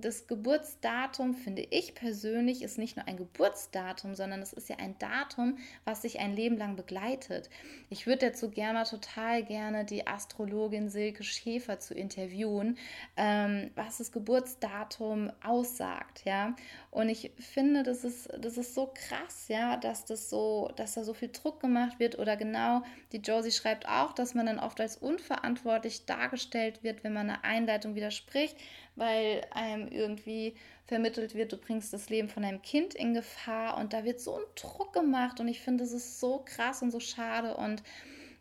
das 0.00 0.26
Geburtsdatum, 0.26 1.34
finde 1.34 1.62
ich 1.62 1.94
persönlich, 1.94 2.62
ist 2.62 2.78
nicht 2.78 2.96
nur 2.96 3.06
ein 3.06 3.16
Geburtsdatum, 3.16 4.14
sondern 4.14 4.40
es 4.40 4.52
ist 4.52 4.68
ja 4.68 4.76
ein 4.76 4.98
Datum, 4.98 5.58
was 5.84 6.02
sich 6.02 6.20
ein 6.20 6.34
Leben 6.34 6.56
lang 6.56 6.76
begleitet. 6.76 7.50
Ich 7.88 8.06
würde 8.06 8.30
dazu 8.30 8.50
gerne 8.50 8.84
total 8.84 9.44
gerne 9.44 9.84
die 9.84 10.06
Astrologin 10.06 10.88
Silke 10.88 11.24
Schäfer 11.24 11.78
zu 11.78 11.94
interviewen, 11.94 12.78
ähm, 13.16 13.70
was 13.74 13.98
das 13.98 14.12
Geburtsdatum 14.12 15.32
aussagt, 15.42 16.22
ja. 16.24 16.54
Und 16.90 17.08
ich 17.08 17.32
finde, 17.38 17.82
das 17.82 18.04
ist, 18.04 18.28
das 18.38 18.58
ist 18.58 18.74
so 18.74 18.92
krass, 18.92 19.48
ja, 19.48 19.76
dass 19.76 20.04
das 20.04 20.30
so, 20.30 20.70
dass 20.76 20.94
da 20.94 21.04
so 21.04 21.14
viel 21.14 21.30
Druck 21.30 21.60
gemacht 21.60 21.98
wird. 21.98 22.18
Oder 22.18 22.36
genau, 22.36 22.82
die 23.12 23.18
Josie 23.18 23.52
schreibt 23.52 23.88
auch, 23.88 24.12
dass 24.12 24.34
man 24.34 24.46
dann 24.46 24.58
oft 24.58 24.80
als 24.80 24.96
unverantwortlich 24.96 26.06
dargestellt 26.06 26.82
wird, 26.82 27.04
wenn 27.04 27.12
man 27.12 27.30
eine 27.30 27.44
Einleitung 27.44 27.94
widerspricht 27.94 28.56
weil 29.00 29.46
einem 29.50 29.88
irgendwie 29.88 30.54
vermittelt 30.84 31.34
wird, 31.34 31.52
du 31.52 31.56
bringst 31.56 31.92
das 31.92 32.10
Leben 32.10 32.28
von 32.28 32.42
deinem 32.42 32.62
Kind 32.62 32.94
in 32.94 33.14
Gefahr 33.14 33.78
und 33.78 33.92
da 33.92 34.04
wird 34.04 34.20
so 34.20 34.36
ein 34.36 34.44
Druck 34.54 34.92
gemacht 34.92 35.40
und 35.40 35.48
ich 35.48 35.60
finde, 35.60 35.84
das 35.84 35.92
ist 35.92 36.20
so 36.20 36.42
krass 36.44 36.82
und 36.82 36.90
so 36.90 37.00
schade 37.00 37.56
und 37.56 37.82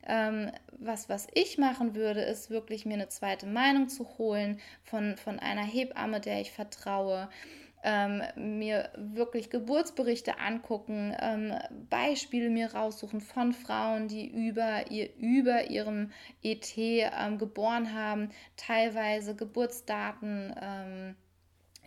ähm, 0.06 0.52
was, 0.72 1.10
was 1.10 1.28
ich 1.34 1.58
machen 1.58 1.96
würde, 1.96 2.22
ist 2.22 2.50
wirklich 2.50 2.86
mir 2.86 2.96
eine 2.96 3.10
zweite 3.10 3.46
Meinung 3.46 3.90
zu 3.90 4.18
holen 4.18 4.60
von, 4.84 5.18
von 5.18 5.40
einer 5.40 5.64
Hebamme, 5.64 6.20
der 6.20 6.42
ich 6.42 6.52
vertraue. 6.52 7.30
Ähm, 7.82 8.22
mir 8.36 8.90
wirklich 8.96 9.50
Geburtsberichte 9.50 10.38
angucken, 10.38 11.16
ähm, 11.20 11.54
Beispiele 11.90 12.50
mir 12.50 12.74
raussuchen 12.74 13.22
von 13.22 13.54
Frauen, 13.54 14.10
die 14.10 14.28
über, 14.28 14.92
ihr, 14.92 15.16
über 15.18 15.70
ihrem 15.70 16.12
ET 16.44 16.74
ähm, 16.76 17.38
geboren 17.38 17.94
haben, 17.94 18.32
teilweise 18.58 19.36
Geburtsdaten 19.36 20.54
ähm, 20.62 21.16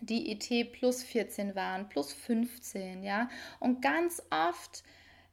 die 0.01 0.31
ET 0.31 0.73
plus 0.73 1.03
14 1.03 1.55
waren, 1.55 1.87
plus 1.89 2.13
15, 2.13 3.03
ja. 3.03 3.29
Und 3.59 3.81
ganz 3.81 4.21
oft 4.29 4.83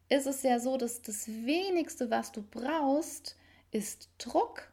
ist 0.09 0.27
es 0.27 0.43
ja 0.43 0.59
so, 0.59 0.77
dass 0.77 1.03
das 1.03 1.27
wenigste, 1.29 2.11
was 2.11 2.33
du 2.33 2.43
brauchst, 2.43 3.37
ist 3.71 4.11
Druck 4.19 4.70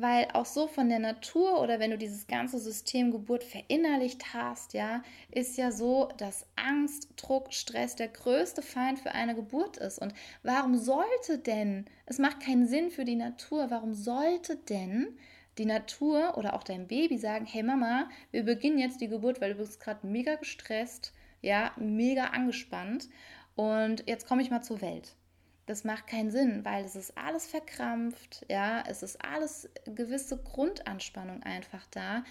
weil 0.00 0.28
auch 0.32 0.46
so 0.46 0.68
von 0.68 0.88
der 0.88 0.98
Natur 0.98 1.60
oder 1.60 1.80
wenn 1.80 1.90
du 1.90 1.98
dieses 1.98 2.26
ganze 2.26 2.58
System 2.58 3.10
Geburt 3.10 3.42
verinnerlicht 3.42 4.32
hast, 4.32 4.72
ja, 4.72 5.02
ist 5.30 5.58
ja 5.58 5.72
so, 5.72 6.08
dass 6.16 6.46
Angst, 6.56 7.08
Druck, 7.16 7.52
Stress 7.52 7.96
der 7.96 8.08
größte 8.08 8.62
Feind 8.62 9.00
für 9.00 9.12
eine 9.12 9.34
Geburt 9.34 9.76
ist. 9.76 9.98
Und 9.98 10.14
warum 10.42 10.76
sollte 10.76 11.38
denn, 11.38 11.86
es 12.06 12.18
macht 12.18 12.40
keinen 12.40 12.66
Sinn 12.66 12.90
für 12.90 13.04
die 13.04 13.16
Natur, 13.16 13.70
warum 13.70 13.94
sollte 13.94 14.56
denn 14.56 15.18
die 15.58 15.66
Natur 15.66 16.38
oder 16.38 16.54
auch 16.54 16.62
dein 16.62 16.86
Baby 16.86 17.18
sagen, 17.18 17.44
hey 17.44 17.62
Mama, 17.62 18.08
wir 18.30 18.44
beginnen 18.44 18.78
jetzt 18.78 19.00
die 19.00 19.08
Geburt, 19.08 19.40
weil 19.40 19.52
du 19.52 19.58
bist 19.58 19.80
gerade 19.80 20.06
mega 20.06 20.36
gestresst, 20.36 21.12
ja, 21.42 21.72
mega 21.76 22.26
angespannt 22.26 23.08
und 23.56 24.04
jetzt 24.06 24.26
komme 24.26 24.42
ich 24.42 24.50
mal 24.50 24.62
zur 24.62 24.80
Welt. 24.80 25.16
Das 25.68 25.84
macht 25.84 26.06
keinen 26.06 26.30
Sinn, 26.30 26.64
weil 26.64 26.82
es 26.82 26.96
ist 26.96 27.18
alles 27.18 27.46
verkrampft, 27.46 28.46
ja, 28.48 28.82
es 28.88 29.02
ist 29.02 29.22
alles 29.22 29.68
gewisse 29.84 30.38
Grundanspannung 30.38 31.42
einfach 31.42 31.84
da. 31.90 32.24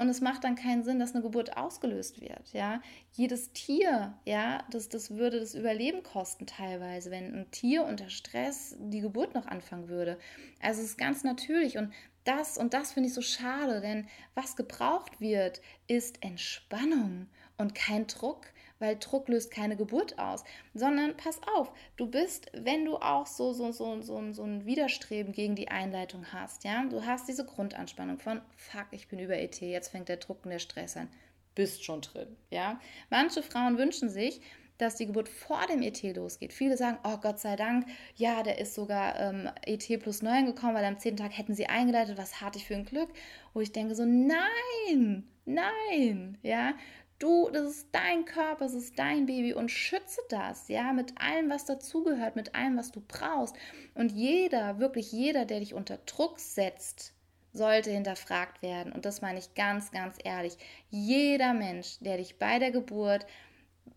Und 0.00 0.08
es 0.08 0.20
macht 0.20 0.44
dann 0.44 0.54
keinen 0.54 0.84
Sinn, 0.84 1.00
dass 1.00 1.12
eine 1.12 1.24
Geburt 1.24 1.56
ausgelöst 1.56 2.20
wird, 2.20 2.52
ja. 2.52 2.80
Jedes 3.14 3.52
Tier, 3.52 4.14
ja, 4.24 4.62
das, 4.70 4.88
das 4.88 5.10
würde 5.10 5.40
das 5.40 5.56
Überleben 5.56 6.04
kosten 6.04 6.46
teilweise, 6.46 7.10
wenn 7.10 7.34
ein 7.34 7.50
Tier 7.50 7.84
unter 7.84 8.08
Stress 8.08 8.76
die 8.78 9.00
Geburt 9.00 9.34
noch 9.34 9.46
anfangen 9.46 9.88
würde. 9.88 10.16
Also 10.60 10.82
es 10.82 10.90
ist 10.90 10.98
ganz 10.98 11.24
natürlich 11.24 11.78
und 11.78 11.92
das 12.22 12.58
und 12.58 12.74
das 12.74 12.92
finde 12.92 13.08
ich 13.08 13.14
so 13.14 13.22
schade, 13.22 13.80
denn 13.80 14.06
was 14.36 14.54
gebraucht 14.54 15.20
wird, 15.20 15.60
ist 15.88 16.22
Entspannung 16.22 17.26
und 17.58 17.74
kein 17.74 18.06
Druck, 18.06 18.46
weil 18.82 18.96
Druck 18.96 19.28
löst 19.28 19.52
keine 19.52 19.76
Geburt 19.76 20.18
aus, 20.18 20.42
sondern 20.74 21.16
pass 21.16 21.40
auf, 21.56 21.72
du 21.96 22.06
bist, 22.06 22.50
wenn 22.52 22.84
du 22.84 22.96
auch 22.96 23.26
so, 23.26 23.52
so, 23.52 23.70
so, 23.70 24.02
so, 24.02 24.32
so 24.32 24.42
ein 24.42 24.66
Widerstreben 24.66 25.32
gegen 25.32 25.54
die 25.54 25.68
Einleitung 25.68 26.26
hast, 26.32 26.64
ja, 26.64 26.84
du 26.84 27.06
hast 27.06 27.28
diese 27.28 27.46
Grundanspannung 27.46 28.18
von, 28.18 28.42
fuck, 28.56 28.88
ich 28.90 29.06
bin 29.06 29.20
über 29.20 29.38
ET, 29.38 29.60
jetzt 29.60 29.90
fängt 29.90 30.08
der 30.08 30.16
Druck 30.16 30.44
und 30.44 30.50
der 30.50 30.58
Stress 30.58 30.96
an, 30.96 31.08
bist 31.54 31.84
schon 31.84 32.00
drin, 32.00 32.36
ja. 32.50 32.80
Manche 33.08 33.42
Frauen 33.42 33.78
wünschen 33.78 34.10
sich, 34.10 34.40
dass 34.78 34.96
die 34.96 35.06
Geburt 35.06 35.28
vor 35.28 35.64
dem 35.68 35.80
ET 35.82 36.02
losgeht. 36.16 36.52
Viele 36.52 36.76
sagen, 36.76 36.98
oh 37.04 37.18
Gott 37.18 37.38
sei 37.38 37.54
Dank, 37.54 37.86
ja, 38.16 38.42
der 38.42 38.58
ist 38.58 38.74
sogar 38.74 39.18
ähm, 39.20 39.48
ET 39.64 39.86
plus 40.00 40.22
9 40.22 40.46
gekommen, 40.46 40.74
weil 40.74 40.84
am 40.84 40.98
10. 40.98 41.18
Tag 41.18 41.36
hätten 41.38 41.54
sie 41.54 41.66
eingeleitet, 41.66 42.18
was 42.18 42.40
hatte 42.40 42.58
ich 42.58 42.66
für 42.66 42.74
ein 42.74 42.84
Glück. 42.84 43.10
Wo 43.54 43.60
ich 43.60 43.70
denke 43.70 43.94
so, 43.94 44.04
nein, 44.04 45.24
nein, 45.44 46.38
ja, 46.42 46.74
Du, 47.22 47.50
das 47.50 47.70
ist 47.70 47.88
dein 47.92 48.24
Körper, 48.24 48.64
es 48.64 48.74
ist 48.74 48.98
dein 48.98 49.26
Baby 49.26 49.54
und 49.54 49.70
schütze 49.70 50.20
das, 50.28 50.66
ja, 50.66 50.92
mit 50.92 51.20
allem, 51.20 51.50
was 51.50 51.64
dazugehört, 51.64 52.34
mit 52.34 52.56
allem, 52.56 52.76
was 52.76 52.90
du 52.90 53.00
brauchst. 53.06 53.54
Und 53.94 54.10
jeder, 54.10 54.80
wirklich 54.80 55.12
jeder, 55.12 55.44
der 55.44 55.60
dich 55.60 55.72
unter 55.72 55.98
Druck 55.98 56.40
setzt, 56.40 57.12
sollte 57.52 57.92
hinterfragt 57.92 58.60
werden. 58.60 58.92
Und 58.92 59.04
das 59.04 59.22
meine 59.22 59.38
ich 59.38 59.54
ganz, 59.54 59.92
ganz 59.92 60.16
ehrlich. 60.24 60.56
Jeder 60.90 61.54
Mensch, 61.54 61.98
der 62.00 62.16
dich 62.16 62.40
bei 62.40 62.58
der 62.58 62.72
Geburt, 62.72 63.24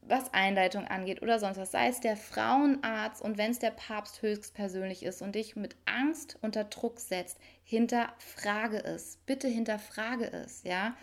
was 0.01 0.31
Einleitung 0.31 0.85
angeht 0.85 1.23
oder 1.23 1.39
sonst 1.39 1.57
was, 1.57 1.71
sei 1.71 1.87
es 1.87 1.99
der 1.99 2.17
Frauenarzt 2.17 3.23
und 3.23 3.39
wenn 3.39 3.49
es 3.49 3.59
der 3.59 3.71
Papst 3.71 4.21
höchstpersönlich 4.21 5.01
ist 5.01 5.23
und 5.23 5.33
dich 5.33 5.55
mit 5.55 5.75
Angst 5.85 6.37
unter 6.43 6.63
Druck 6.65 6.99
setzt, 6.99 7.39
hinterfrage 7.63 8.83
es. 8.83 9.17
Bitte 9.25 9.47
hinterfrage 9.47 10.31
es, 10.31 10.61
ja. 10.61 10.95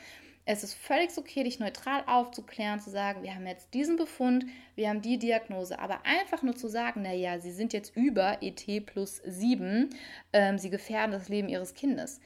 Es 0.44 0.64
ist 0.64 0.74
völlig 0.74 1.16
okay, 1.16 1.44
dich 1.44 1.60
neutral 1.60 2.02
aufzuklären, 2.06 2.80
zu 2.80 2.90
sagen, 2.90 3.22
wir 3.22 3.34
haben 3.34 3.46
jetzt 3.46 3.72
diesen 3.74 3.96
Befund, 3.96 4.44
wir 4.74 4.88
haben 4.88 5.00
die 5.00 5.18
Diagnose. 5.18 5.78
Aber 5.78 6.04
einfach 6.04 6.42
nur 6.42 6.56
zu 6.56 6.68
sagen, 6.68 7.02
naja, 7.02 7.38
Sie 7.38 7.52
sind 7.52 7.72
jetzt 7.72 7.96
über 7.96 8.38
ET 8.42 8.86
plus 8.86 9.22
7, 9.24 9.90
ähm, 10.32 10.58
Sie 10.58 10.70
gefährden 10.70 11.12
das 11.12 11.28
Leben 11.28 11.48
Ihres 11.48 11.74
Kindes. 11.74 12.20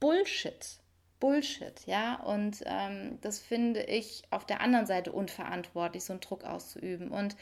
Bullshit. 0.00 0.80
Bullshit, 1.18 1.86
ja. 1.86 2.16
Und 2.22 2.62
ähm, 2.66 3.18
das 3.22 3.38
finde 3.38 3.82
ich 3.84 4.22
auf 4.30 4.44
der 4.44 4.60
anderen 4.60 4.86
Seite 4.86 5.12
unverantwortlich, 5.12 6.04
so 6.04 6.12
einen 6.12 6.20
Druck 6.20 6.44
auszuüben. 6.44 7.10
Und 7.10 7.36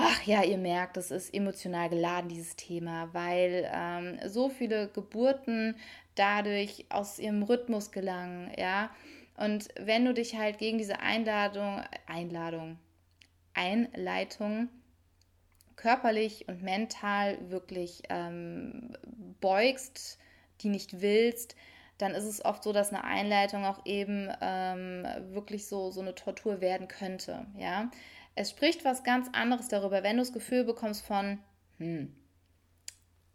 Ach 0.00 0.22
ja, 0.22 0.44
ihr 0.44 0.58
merkt, 0.58 0.96
das 0.96 1.10
ist 1.10 1.34
emotional 1.34 1.88
geladen, 1.88 2.28
dieses 2.28 2.54
Thema, 2.54 3.12
weil 3.12 3.68
ähm, 3.74 4.20
so 4.28 4.48
viele 4.48 4.86
Geburten 4.86 5.74
dadurch 6.18 6.86
aus 6.90 7.18
ihrem 7.18 7.42
Rhythmus 7.42 7.90
gelangen, 7.92 8.52
ja. 8.56 8.90
Und 9.36 9.68
wenn 9.78 10.04
du 10.04 10.14
dich 10.14 10.36
halt 10.36 10.58
gegen 10.58 10.78
diese 10.78 10.98
Einladung, 11.00 11.82
Einladung, 12.06 12.78
Einleitung 13.54 14.68
körperlich 15.76 16.48
und 16.48 16.62
mental 16.62 17.38
wirklich 17.50 18.02
ähm, 18.08 18.96
beugst, 19.40 20.18
die 20.60 20.68
nicht 20.68 21.00
willst, 21.00 21.54
dann 21.98 22.14
ist 22.14 22.24
es 22.24 22.44
oft 22.44 22.62
so, 22.62 22.72
dass 22.72 22.92
eine 22.92 23.04
Einleitung 23.04 23.64
auch 23.64 23.84
eben 23.84 24.30
ähm, 24.40 25.06
wirklich 25.30 25.66
so, 25.66 25.90
so 25.90 26.00
eine 26.00 26.14
Tortur 26.14 26.60
werden 26.60 26.88
könnte. 26.88 27.46
Ja, 27.56 27.90
es 28.34 28.50
spricht 28.50 28.84
was 28.84 29.02
ganz 29.02 29.28
anderes 29.32 29.68
darüber, 29.68 30.02
wenn 30.02 30.16
du 30.16 30.22
das 30.22 30.32
Gefühl 30.32 30.64
bekommst 30.64 31.04
von, 31.04 31.38
hm, 31.78 32.14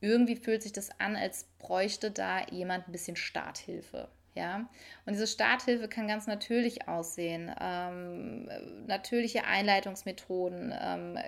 irgendwie 0.03 0.35
fühlt 0.35 0.61
sich 0.61 0.73
das 0.73 0.89
an, 0.99 1.15
als 1.15 1.45
bräuchte 1.59 2.11
da 2.11 2.45
jemand 2.51 2.87
ein 2.87 2.91
bisschen 2.91 3.15
Starthilfe. 3.15 4.09
Ja, 4.35 4.67
und 5.05 5.13
diese 5.13 5.27
Starthilfe 5.27 5.87
kann 5.87 6.07
ganz 6.07 6.25
natürlich 6.25 6.87
aussehen. 6.87 7.53
Ähm, 7.61 8.49
natürliche 8.87 9.45
Einleitungsmethoden 9.45 10.73
ähm, 10.77 11.19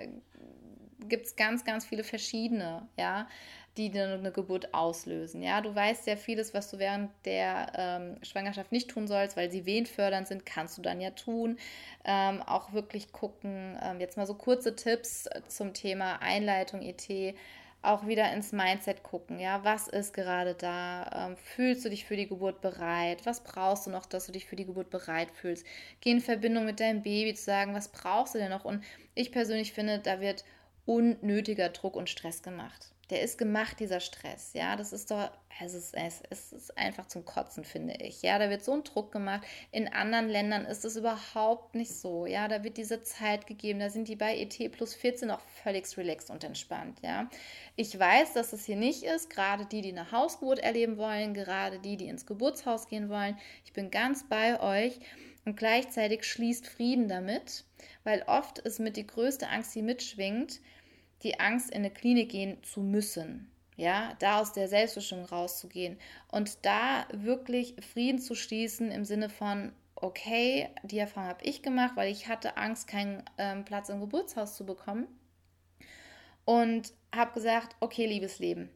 gibt 1.08 1.26
es 1.26 1.36
ganz, 1.36 1.64
ganz 1.64 1.86
viele 1.86 2.02
verschiedene, 2.02 2.88
ja, 2.98 3.28
die 3.76 3.92
eine 3.92 4.32
Geburt 4.32 4.74
auslösen. 4.74 5.42
Ja, 5.42 5.60
du 5.60 5.74
weißt 5.74 6.06
ja 6.06 6.16
vieles, 6.16 6.52
was 6.52 6.70
du 6.70 6.78
während 6.78 7.10
der 7.24 7.72
ähm, 7.76 8.16
Schwangerschaft 8.24 8.72
nicht 8.72 8.90
tun 8.90 9.06
sollst, 9.06 9.36
weil 9.36 9.50
sie 9.50 9.66
wehenfördernd 9.66 10.26
sind, 10.26 10.44
kannst 10.44 10.76
du 10.76 10.82
dann 10.82 11.00
ja 11.00 11.10
tun. 11.10 11.58
Ähm, 12.04 12.42
auch 12.42 12.72
wirklich 12.72 13.12
gucken. 13.12 13.78
Ähm, 13.80 14.00
jetzt 14.00 14.16
mal 14.16 14.26
so 14.26 14.34
kurze 14.34 14.74
Tipps 14.74 15.28
zum 15.48 15.74
Thema 15.74 16.20
Einleitung 16.22 16.82
ET 16.82 17.36
auch 17.86 18.06
wieder 18.06 18.32
ins 18.32 18.52
Mindset 18.52 19.02
gucken. 19.02 19.38
Ja, 19.38 19.64
was 19.64 19.88
ist 19.88 20.12
gerade 20.12 20.54
da? 20.54 21.28
Ähm, 21.28 21.36
fühlst 21.36 21.84
du 21.84 21.90
dich 21.90 22.04
für 22.04 22.16
die 22.16 22.28
Geburt 22.28 22.60
bereit? 22.60 23.24
Was 23.24 23.42
brauchst 23.42 23.86
du 23.86 23.90
noch, 23.90 24.06
dass 24.06 24.26
du 24.26 24.32
dich 24.32 24.46
für 24.46 24.56
die 24.56 24.66
Geburt 24.66 24.90
bereit 24.90 25.30
fühlst? 25.30 25.66
Geh 26.00 26.10
in 26.10 26.20
Verbindung 26.20 26.64
mit 26.64 26.80
deinem 26.80 27.02
Baby 27.02 27.34
zu 27.34 27.44
sagen, 27.44 27.74
was 27.74 27.88
brauchst 27.88 28.34
du 28.34 28.38
denn 28.38 28.50
noch? 28.50 28.64
Und 28.64 28.82
ich 29.14 29.32
persönlich 29.32 29.72
finde, 29.72 29.98
da 29.98 30.20
wird 30.20 30.44
unnötiger 30.84 31.68
Druck 31.68 31.96
und 31.96 32.10
Stress 32.10 32.42
gemacht 32.42 32.95
der 33.10 33.22
ist 33.22 33.38
gemacht, 33.38 33.78
dieser 33.78 34.00
Stress. 34.00 34.50
Ja, 34.54 34.74
das 34.74 34.92
ist 34.92 35.10
doch, 35.10 35.30
es 35.62 35.74
ist, 35.74 35.94
es 36.28 36.52
ist 36.52 36.76
einfach 36.76 37.06
zum 37.06 37.24
Kotzen, 37.24 37.64
finde 37.64 37.94
ich. 37.94 38.22
Ja, 38.22 38.38
da 38.38 38.50
wird 38.50 38.64
so 38.64 38.72
ein 38.72 38.82
Druck 38.82 39.12
gemacht. 39.12 39.46
In 39.70 39.88
anderen 39.88 40.28
Ländern 40.28 40.64
ist 40.64 40.84
es 40.84 40.96
überhaupt 40.96 41.74
nicht 41.74 41.94
so. 41.94 42.26
Ja, 42.26 42.48
da 42.48 42.64
wird 42.64 42.76
diese 42.76 43.02
Zeit 43.02 43.46
gegeben. 43.46 43.78
Da 43.78 43.90
sind 43.90 44.08
die 44.08 44.16
bei 44.16 44.36
ET 44.36 44.72
plus 44.72 44.94
14 44.94 45.30
auch 45.30 45.40
völlig 45.62 45.86
relaxed 45.96 46.30
und 46.30 46.42
entspannt. 46.42 46.98
Ja, 47.02 47.30
ich 47.76 47.96
weiß, 47.96 48.32
dass 48.34 48.52
es 48.52 48.64
hier 48.64 48.76
nicht 48.76 49.04
ist. 49.04 49.30
Gerade 49.30 49.66
die, 49.66 49.82
die 49.82 49.92
eine 49.92 50.10
Hausgeburt 50.10 50.58
erleben 50.58 50.96
wollen, 50.96 51.32
gerade 51.32 51.78
die, 51.78 51.96
die 51.96 52.08
ins 52.08 52.26
Geburtshaus 52.26 52.88
gehen 52.88 53.08
wollen. 53.08 53.38
Ich 53.64 53.72
bin 53.72 53.90
ganz 53.90 54.28
bei 54.28 54.60
euch. 54.60 54.98
Und 55.46 55.56
gleichzeitig 55.56 56.24
schließt 56.24 56.66
Frieden 56.66 57.06
damit, 57.06 57.64
weil 58.02 58.24
oft 58.26 58.58
ist 58.58 58.80
mit 58.80 58.96
die 58.96 59.06
größte 59.06 59.48
Angst, 59.48 59.76
die 59.76 59.82
mitschwingt, 59.82 60.60
die 61.22 61.40
Angst, 61.40 61.70
in 61.70 61.78
eine 61.78 61.90
Klinik 61.90 62.30
gehen 62.30 62.62
zu 62.62 62.80
müssen. 62.80 63.50
Ja, 63.76 64.14
da 64.20 64.40
aus 64.40 64.54
der 64.54 64.68
Selbstbestimmung 64.68 65.26
rauszugehen 65.26 65.98
und 66.32 66.64
da 66.64 67.06
wirklich 67.12 67.74
Frieden 67.92 68.18
zu 68.18 68.34
schließen 68.34 68.90
im 68.90 69.04
Sinne 69.04 69.28
von, 69.28 69.72
okay, 69.96 70.70
die 70.82 70.98
Erfahrung 70.98 71.28
habe 71.28 71.44
ich 71.44 71.62
gemacht, 71.62 71.92
weil 71.94 72.10
ich 72.10 72.28
hatte 72.28 72.56
Angst, 72.56 72.88
keinen 72.88 73.22
ähm, 73.36 73.66
Platz 73.66 73.90
im 73.90 74.00
Geburtshaus 74.00 74.56
zu 74.56 74.64
bekommen. 74.64 75.06
Und 76.46 76.92
habe 77.14 77.32
gesagt, 77.32 77.74
okay, 77.80 78.06
liebes 78.06 78.38
Leben, 78.38 78.70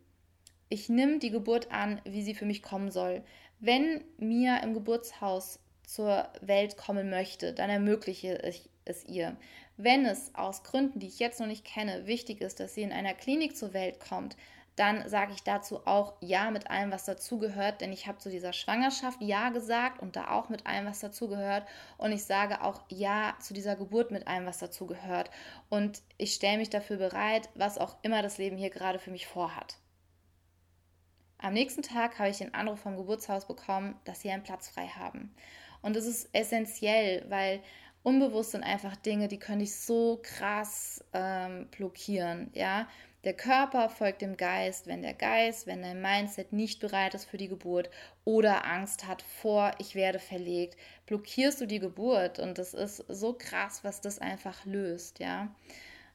ich 0.68 0.88
nehme 0.88 1.18
die 1.18 1.30
Geburt 1.30 1.70
an, 1.70 2.01
wie 2.05 2.22
sie 2.22 2.34
für 2.34 2.47
mich 2.47 2.62
kommen 2.62 2.91
soll. 2.91 3.22
Wenn 3.59 4.03
mir 4.18 4.61
im 4.62 4.74
Geburtshaus 4.74 5.61
zur 5.84 6.28
Welt 6.41 6.76
kommen 6.76 7.11
möchte, 7.11 7.53
dann 7.53 7.70
ermögliche 7.70 8.41
ich 8.49 8.70
es 8.84 9.05
ihr. 9.05 9.36
Wenn 9.83 10.05
es 10.05 10.35
aus 10.35 10.62
Gründen, 10.62 10.99
die 10.99 11.07
ich 11.07 11.18
jetzt 11.18 11.41
noch 11.41 11.47
nicht 11.47 11.64
kenne, 11.64 12.07
wichtig 12.07 12.43
ist, 12.43 12.61
dass 12.61 12.74
sie 12.74 12.83
in 12.83 12.93
einer 12.93 13.14
Klinik 13.14 13.57
zur 13.57 13.72
Welt 13.72 13.99
kommt, 13.99 14.37
dann 14.76 15.09
sage 15.09 15.33
ich 15.33 15.43
dazu 15.43 15.87
auch 15.87 16.14
Ja 16.20 16.51
mit 16.51 16.70
allem, 16.70 16.91
was 16.91 17.07
dazugehört, 17.07 17.81
denn 17.81 17.91
ich 17.91 18.07
habe 18.07 18.18
zu 18.18 18.28
dieser 18.28 18.53
Schwangerschaft 18.53 19.22
Ja 19.22 19.49
gesagt 19.49 20.01
und 20.03 20.16
da 20.16 20.31
auch 20.33 20.51
mit 20.51 20.66
allem, 20.66 20.87
was 20.87 21.01
dazugehört. 21.01 21.66
Und 21.97 22.12
ich 22.12 22.24
sage 22.24 22.62
auch 22.62 22.83
Ja 22.91 23.35
zu 23.41 23.55
dieser 23.55 23.74
Geburt 23.74 24.11
mit 24.11 24.26
allem, 24.26 24.45
was 24.45 24.59
dazugehört. 24.59 25.31
Und 25.70 26.03
ich 26.18 26.35
stelle 26.35 26.59
mich 26.59 26.68
dafür 26.68 26.99
bereit, 26.99 27.49
was 27.55 27.78
auch 27.78 27.97
immer 28.03 28.20
das 28.20 28.37
Leben 28.37 28.59
hier 28.59 28.70
gerade 28.70 28.99
für 28.99 29.11
mich 29.11 29.26
vorhat. 29.26 29.78
Am 31.39 31.55
nächsten 31.55 31.83
Tag 31.83 32.18
habe 32.18 32.28
ich 32.28 32.39
den 32.39 32.53
Anruf 32.53 32.81
vom 32.81 32.99
Geburtshaus 32.99 33.47
bekommen, 33.47 33.99
dass 34.05 34.20
sie 34.20 34.31
einen 34.31 34.43
Platz 34.43 34.68
frei 34.68 34.89
haben. 34.89 35.35
Und 35.81 35.97
das 35.97 36.05
ist 36.05 36.28
essentiell, 36.35 37.24
weil 37.31 37.62
unbewusst 38.03 38.53
sind 38.53 38.62
einfach 38.62 38.96
Dinge, 38.96 39.28
die 39.28 39.38
können 39.38 39.61
dich 39.61 39.74
so 39.74 40.20
krass 40.22 41.05
ähm, 41.12 41.68
blockieren, 41.70 42.51
ja. 42.55 42.88
Der 43.24 43.34
Körper 43.34 43.90
folgt 43.90 44.22
dem 44.22 44.38
Geist, 44.38 44.86
wenn 44.86 45.03
der 45.03 45.12
Geist, 45.12 45.66
wenn 45.66 45.82
dein 45.82 46.01
Mindset 46.01 46.55
nicht 46.55 46.80
bereit 46.80 47.14
ist 47.14 47.26
für 47.26 47.36
die 47.36 47.48
Geburt 47.48 47.90
oder 48.24 48.64
Angst 48.64 49.07
hat 49.07 49.20
vor, 49.20 49.72
ich 49.78 49.94
werde 49.94 50.18
verlegt, 50.18 50.78
blockierst 51.05 51.61
du 51.61 51.66
die 51.66 51.80
Geburt 51.80 52.38
und 52.38 52.57
das 52.57 52.72
ist 52.72 53.05
so 53.09 53.34
krass, 53.34 53.84
was 53.84 54.01
das 54.01 54.20
einfach 54.20 54.64
löst, 54.64 55.18
ja. 55.18 55.55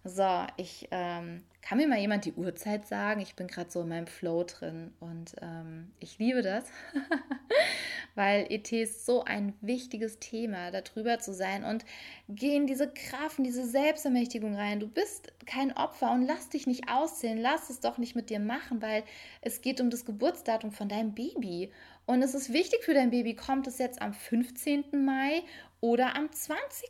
So, 0.07 0.45
ich 0.57 0.87
ähm, 0.91 1.41
kann 1.63 1.79
mir 1.79 1.87
mal 1.87 1.97
jemand 1.97 2.25
die 2.25 2.33
Uhrzeit 2.33 2.85
sagen? 2.87 3.21
Ich 3.21 3.33
bin 3.33 3.47
gerade 3.47 3.71
so 3.71 3.81
in 3.81 3.89
meinem 3.89 4.05
Flow 4.05 4.43
drin 4.43 4.93
und 4.99 5.35
ähm, 5.41 5.91
ich 5.99 6.19
liebe 6.19 6.43
das, 6.43 6.65
weil 8.15 8.45
ET 8.51 8.71
ist 8.71 9.07
so 9.07 9.23
ein 9.23 9.55
wichtiges 9.61 10.19
Thema, 10.19 10.69
darüber 10.69 11.17
zu 11.17 11.33
sein 11.33 11.63
und 11.63 11.85
geh 12.29 12.55
in 12.55 12.67
diese 12.67 12.87
Kraft, 12.87 13.39
diese 13.39 13.65
Selbstermächtigung 13.65 14.55
rein. 14.55 14.79
Du 14.79 14.87
bist 14.87 15.33
kein 15.47 15.75
Opfer 15.75 16.11
und 16.11 16.21
lass 16.21 16.49
dich 16.49 16.67
nicht 16.67 16.87
auszählen, 16.87 17.39
lass 17.39 17.71
es 17.71 17.79
doch 17.79 17.97
nicht 17.97 18.15
mit 18.15 18.29
dir 18.29 18.39
machen, 18.39 18.83
weil 18.83 19.03
es 19.41 19.61
geht 19.61 19.81
um 19.81 19.89
das 19.89 20.05
Geburtsdatum 20.05 20.71
von 20.71 20.87
deinem 20.87 21.15
Baby. 21.15 21.71
Und 22.05 22.21
es 22.21 22.35
ist 22.35 22.53
wichtig 22.53 22.83
für 22.83 22.93
dein 22.93 23.09
Baby, 23.09 23.35
kommt 23.35 23.65
es 23.65 23.79
jetzt 23.79 24.03
am 24.03 24.13
15. 24.13 25.03
Mai 25.03 25.41
oder 25.85 26.15
am 26.15 26.31
20. 26.31 26.89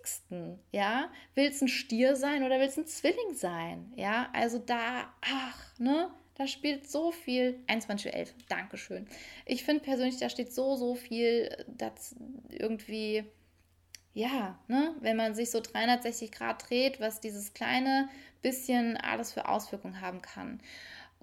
Ja, 0.71 1.11
willst 1.33 1.61
ein 1.61 1.67
Stier 1.67 2.15
sein 2.15 2.43
oder 2.43 2.61
willst 2.61 2.77
ein 2.77 2.87
Zwilling 2.87 3.33
sein? 3.33 3.91
Ja, 3.97 4.29
also 4.31 4.57
da, 4.57 5.13
ach, 5.19 5.77
ne? 5.77 6.09
Da 6.35 6.47
spielt 6.47 6.89
so 6.89 7.11
viel. 7.11 7.59
21.11 7.67 8.19
Uhr, 8.19 8.25
Dankeschön. 8.47 9.05
Ich 9.45 9.65
finde 9.65 9.83
persönlich, 9.83 10.17
da 10.17 10.29
steht 10.29 10.53
so, 10.53 10.77
so 10.77 10.95
viel, 10.95 11.65
das 11.67 12.15
irgendwie, 12.49 13.25
ja, 14.13 14.57
ne, 14.69 14.95
wenn 15.01 15.17
man 15.17 15.35
sich 15.35 15.51
so 15.51 15.59
360 15.59 16.31
Grad 16.31 16.69
dreht, 16.69 17.01
was 17.01 17.19
dieses 17.19 17.53
kleine 17.53 18.07
bisschen 18.41 18.95
alles 18.95 19.33
für 19.33 19.49
Auswirkungen 19.49 19.99
haben 19.99 20.21
kann. 20.21 20.61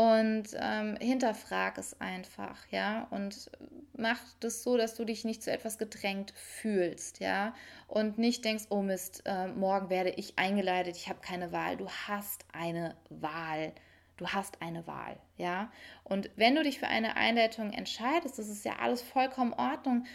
Und 0.02 0.48
ähm, 0.58 0.96
hinterfrag 1.00 1.78
es 1.78 2.00
einfach, 2.00 2.66
ja, 2.72 3.06
und 3.10 3.52
mach 3.96 4.18
das 4.40 4.64
so, 4.64 4.76
dass 4.76 4.96
du 4.96 5.04
dich 5.04 5.24
nicht 5.24 5.44
zu 5.44 5.52
etwas 5.52 5.78
gedrängt 5.78 6.32
fühlst, 6.34 7.20
ja, 7.20 7.54
und 7.86 8.18
nicht 8.18 8.44
denkst, 8.44 8.64
oh 8.70 8.82
Mist, 8.82 9.22
äh, 9.26 9.46
morgen 9.46 9.90
werde 9.90 10.10
ich 10.10 10.40
eingeleitet, 10.40 10.96
ich 10.96 11.08
habe 11.08 11.20
keine 11.20 11.52
Wahl. 11.52 11.76
Du 11.76 11.88
hast 11.88 12.44
eine 12.52 12.96
Wahl. 13.10 13.72
Du 14.16 14.26
hast 14.26 14.60
eine 14.60 14.88
Wahl, 14.88 15.20
ja. 15.36 15.70
Und 16.02 16.30
wenn 16.34 16.56
du 16.56 16.64
dich 16.64 16.80
für 16.80 16.88
eine 16.88 17.16
Einleitung 17.16 17.72
entscheidest, 17.72 18.40
das 18.40 18.48
ist 18.48 18.64
ja 18.64 18.80
alles 18.80 19.02
vollkommen 19.02 19.52
in 19.52 19.58
Ordnung. 19.60 20.06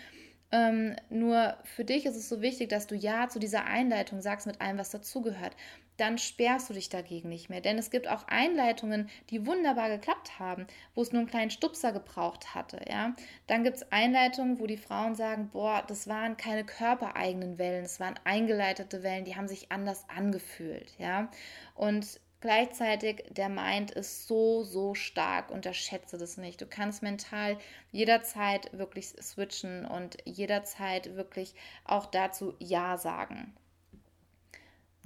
Ähm, 0.52 0.98
nur 1.10 1.56
für 1.64 1.86
dich 1.86 2.06
ist 2.06 2.18
es 2.18 2.28
so 2.28 2.42
wichtig, 2.42 2.68
dass 2.68 2.88
du 2.88 2.96
Ja 2.96 3.30
zu 3.30 3.40
dieser 3.40 3.64
Einleitung 3.64 4.20
sagst 4.20 4.48
mit 4.48 4.60
allem, 4.60 4.78
was 4.78 4.90
dazugehört 4.90 5.56
dann 5.98 6.18
sperrst 6.18 6.70
du 6.70 6.74
dich 6.74 6.90
dagegen 6.90 7.30
nicht 7.30 7.50
mehr. 7.50 7.62
Denn 7.62 7.78
es 7.78 7.90
gibt 7.90 8.08
auch 8.08 8.28
Einleitungen, 8.28 9.10
die 9.30 9.46
wunderbar 9.46 9.90
geklappt 9.90 10.40
haben, 10.40 10.68
wo 10.96 11.02
es 11.02 11.12
nur 11.12 11.22
einen 11.22 11.30
kleinen 11.30 11.52
Stupser 11.52 11.92
gebraucht 11.92 12.56
hatte. 12.56 12.80
Ja? 12.88 13.16
Dann 13.48 13.64
gibt 13.64 13.78
es 13.78 13.92
Einleitungen, 13.92 14.60
wo 14.60 14.68
die 14.68 14.78
Frauen 14.78 15.16
sagen, 15.16 15.50
boah, 15.50 15.84
das 15.88 16.08
waren 16.08 16.38
keine 16.38 16.64
körpereigenen 16.64 17.58
Wellen, 17.58 17.86
es 17.86 18.00
waren 18.00 18.20
eingeleitete 18.24 19.04
Wellen, 19.04 19.26
die 19.26 19.36
haben 19.36 19.48
sich 19.48 19.72
anders 19.72 20.06
angefühlt. 20.08 20.94
Ja? 21.00 21.30
Und 21.76 22.20
gleichzeitig, 22.42 23.24
der 23.32 23.50
Mind 23.50 23.92
ist 23.92 24.28
so, 24.28 24.64
so 24.64 24.94
stark, 24.94 25.50
unterschätze 25.50 26.18
das 26.18 26.38
nicht. 26.38 26.62
Du 26.62 26.68
kannst 26.68 27.02
mental 27.02 27.58
jederzeit 27.92 28.78
wirklich 28.78 29.08
switchen 29.08 29.86
und 29.86 30.18
jederzeit 30.26 31.16
wirklich 31.16 31.56
auch 31.86 32.06
dazu 32.06 32.54
Ja 32.60 32.98
sagen. 32.98 33.56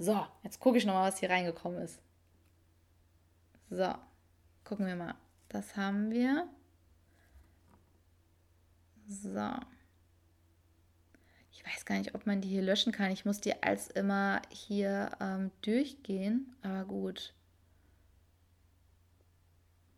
So, 0.02 0.26
jetzt 0.42 0.58
gucke 0.58 0.78
ich 0.78 0.84
nochmal, 0.84 1.08
was 1.08 1.20
hier 1.20 1.30
reingekommen 1.30 1.80
ist. 1.80 2.02
So, 3.70 3.94
gucken 4.64 4.84
wir 4.84 4.96
mal. 4.96 5.14
Das 5.48 5.76
haben 5.76 6.10
wir. 6.10 6.48
So. 9.06 9.54
Ich 11.52 11.64
weiß 11.64 11.84
gar 11.84 11.98
nicht, 11.98 12.16
ob 12.16 12.26
man 12.26 12.40
die 12.40 12.48
hier 12.48 12.62
löschen 12.62 12.90
kann. 12.90 13.12
Ich 13.12 13.24
muss 13.24 13.40
die 13.40 13.62
als 13.62 13.86
immer 13.90 14.42
hier 14.50 15.12
ähm, 15.20 15.52
durchgehen. 15.60 16.52
Aber 16.62 16.84
gut. 16.84 17.32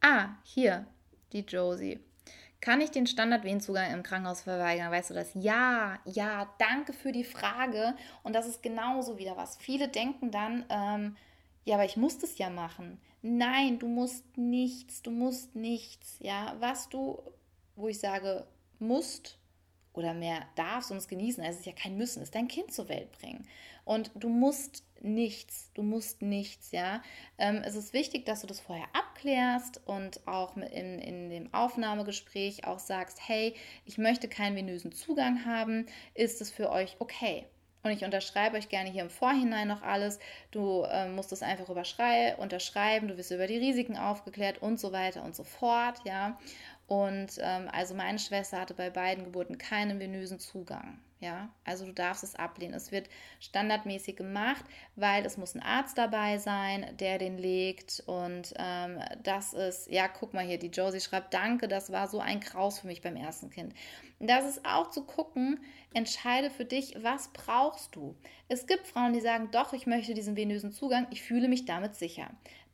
Ah, 0.02 0.34
hier. 0.42 0.86
Die 1.32 1.40
Josie. 1.40 1.98
Kann 2.64 2.80
ich 2.80 2.90
den 2.90 3.06
Standardwehenzugang 3.06 3.92
im 3.92 4.02
Krankenhaus 4.02 4.40
verweigern? 4.40 4.90
Weißt 4.90 5.10
du 5.10 5.14
das? 5.14 5.32
Ja, 5.34 5.98
ja, 6.06 6.48
danke 6.56 6.94
für 6.94 7.12
die 7.12 7.22
Frage. 7.22 7.94
Und 8.22 8.34
das 8.34 8.46
ist 8.46 8.62
genauso 8.62 9.18
wieder 9.18 9.36
was. 9.36 9.58
Viele 9.58 9.88
denken 9.88 10.30
dann, 10.30 10.64
ähm, 10.70 11.14
ja, 11.66 11.74
aber 11.74 11.84
ich 11.84 11.98
muss 11.98 12.16
das 12.16 12.38
ja 12.38 12.48
machen. 12.48 12.98
Nein, 13.20 13.78
du 13.78 13.86
musst 13.86 14.24
nichts, 14.38 15.02
du 15.02 15.10
musst 15.10 15.54
nichts. 15.54 16.16
Ja, 16.20 16.56
was 16.58 16.88
du, 16.88 17.22
wo 17.76 17.88
ich 17.88 17.98
sage, 17.98 18.46
musst 18.78 19.38
oder 19.92 20.14
mehr 20.14 20.40
darfst 20.54 20.90
und 20.90 20.96
es 20.96 21.06
genießen. 21.06 21.44
Also 21.44 21.56
es 21.56 21.60
ist 21.60 21.66
ja 21.66 21.72
kein 21.74 21.98
Müssen, 21.98 22.22
es 22.22 22.28
ist 22.28 22.34
dein 22.34 22.48
Kind 22.48 22.72
zur 22.72 22.88
Welt 22.88 23.12
bringen. 23.12 23.46
Und 23.84 24.10
du 24.14 24.28
musst 24.28 24.84
nichts, 25.00 25.70
du 25.74 25.82
musst 25.82 26.22
nichts, 26.22 26.72
ja. 26.72 27.02
Ähm, 27.38 27.62
es 27.64 27.76
ist 27.76 27.92
wichtig, 27.92 28.24
dass 28.24 28.40
du 28.40 28.46
das 28.46 28.60
vorher 28.60 28.86
abklärst 28.92 29.80
und 29.86 30.26
auch 30.26 30.56
in, 30.56 30.98
in 30.98 31.30
dem 31.30 31.52
Aufnahmegespräch 31.52 32.66
auch 32.66 32.78
sagst, 32.78 33.20
hey, 33.26 33.54
ich 33.84 33.98
möchte 33.98 34.28
keinen 34.28 34.56
venösen 34.56 34.92
Zugang 34.92 35.44
haben, 35.44 35.86
ist 36.14 36.40
es 36.40 36.50
für 36.50 36.70
euch 36.70 36.96
okay? 36.98 37.46
Und 37.82 37.90
ich 37.90 38.02
unterschreibe 38.02 38.56
euch 38.56 38.70
gerne 38.70 38.90
hier 38.90 39.02
im 39.02 39.10
Vorhinein 39.10 39.68
noch 39.68 39.82
alles. 39.82 40.18
Du 40.50 40.84
äh, 40.84 41.06
musst 41.06 41.32
es 41.32 41.42
einfach 41.42 41.68
unterschreiben, 41.68 43.08
du 43.08 43.18
wirst 43.18 43.30
über 43.30 43.46
die 43.46 43.58
Risiken 43.58 43.98
aufgeklärt 43.98 44.62
und 44.62 44.80
so 44.80 44.90
weiter 44.90 45.22
und 45.22 45.36
so 45.36 45.44
fort, 45.44 46.00
ja. 46.04 46.38
Und 46.86 47.38
ähm, 47.40 47.68
also 47.70 47.94
meine 47.94 48.18
Schwester 48.18 48.60
hatte 48.60 48.72
bei 48.72 48.88
beiden 48.88 49.24
Geburten 49.24 49.58
keinen 49.58 50.00
venösen 50.00 50.38
Zugang. 50.38 50.98
Ja, 51.24 51.48
also 51.64 51.86
du 51.86 51.92
darfst 51.94 52.22
es 52.22 52.34
ablehnen. 52.34 52.74
Es 52.74 52.92
wird 52.92 53.08
standardmäßig 53.40 54.14
gemacht, 54.14 54.62
weil 54.94 55.24
es 55.24 55.38
muss 55.38 55.54
ein 55.54 55.62
Arzt 55.62 55.96
dabei 55.96 56.36
sein, 56.36 56.84
der 57.00 57.16
den 57.16 57.38
legt. 57.38 58.02
Und 58.04 58.52
ähm, 58.58 59.00
das 59.22 59.54
ist, 59.54 59.90
ja, 59.90 60.06
guck 60.06 60.34
mal 60.34 60.44
hier, 60.44 60.58
die 60.58 60.66
Josie 60.66 61.00
schreibt, 61.00 61.32
danke, 61.32 61.66
das 61.66 61.90
war 61.90 62.08
so 62.08 62.20
ein 62.20 62.40
Kraus 62.40 62.80
für 62.80 62.88
mich 62.88 63.00
beim 63.00 63.16
ersten 63.16 63.48
Kind. 63.48 63.72
Das 64.20 64.44
ist 64.44 64.66
auch 64.66 64.90
zu 64.90 65.06
gucken, 65.06 65.60
entscheide 65.94 66.50
für 66.50 66.66
dich, 66.66 66.94
was 67.00 67.32
brauchst 67.32 67.96
du. 67.96 68.14
Es 68.48 68.66
gibt 68.66 68.86
Frauen, 68.86 69.14
die 69.14 69.20
sagen, 69.20 69.48
doch, 69.50 69.72
ich 69.72 69.86
möchte 69.86 70.12
diesen 70.12 70.36
venösen 70.36 70.72
Zugang, 70.72 71.06
ich 71.10 71.22
fühle 71.22 71.48
mich 71.48 71.64
damit 71.64 71.94
sicher 71.94 72.28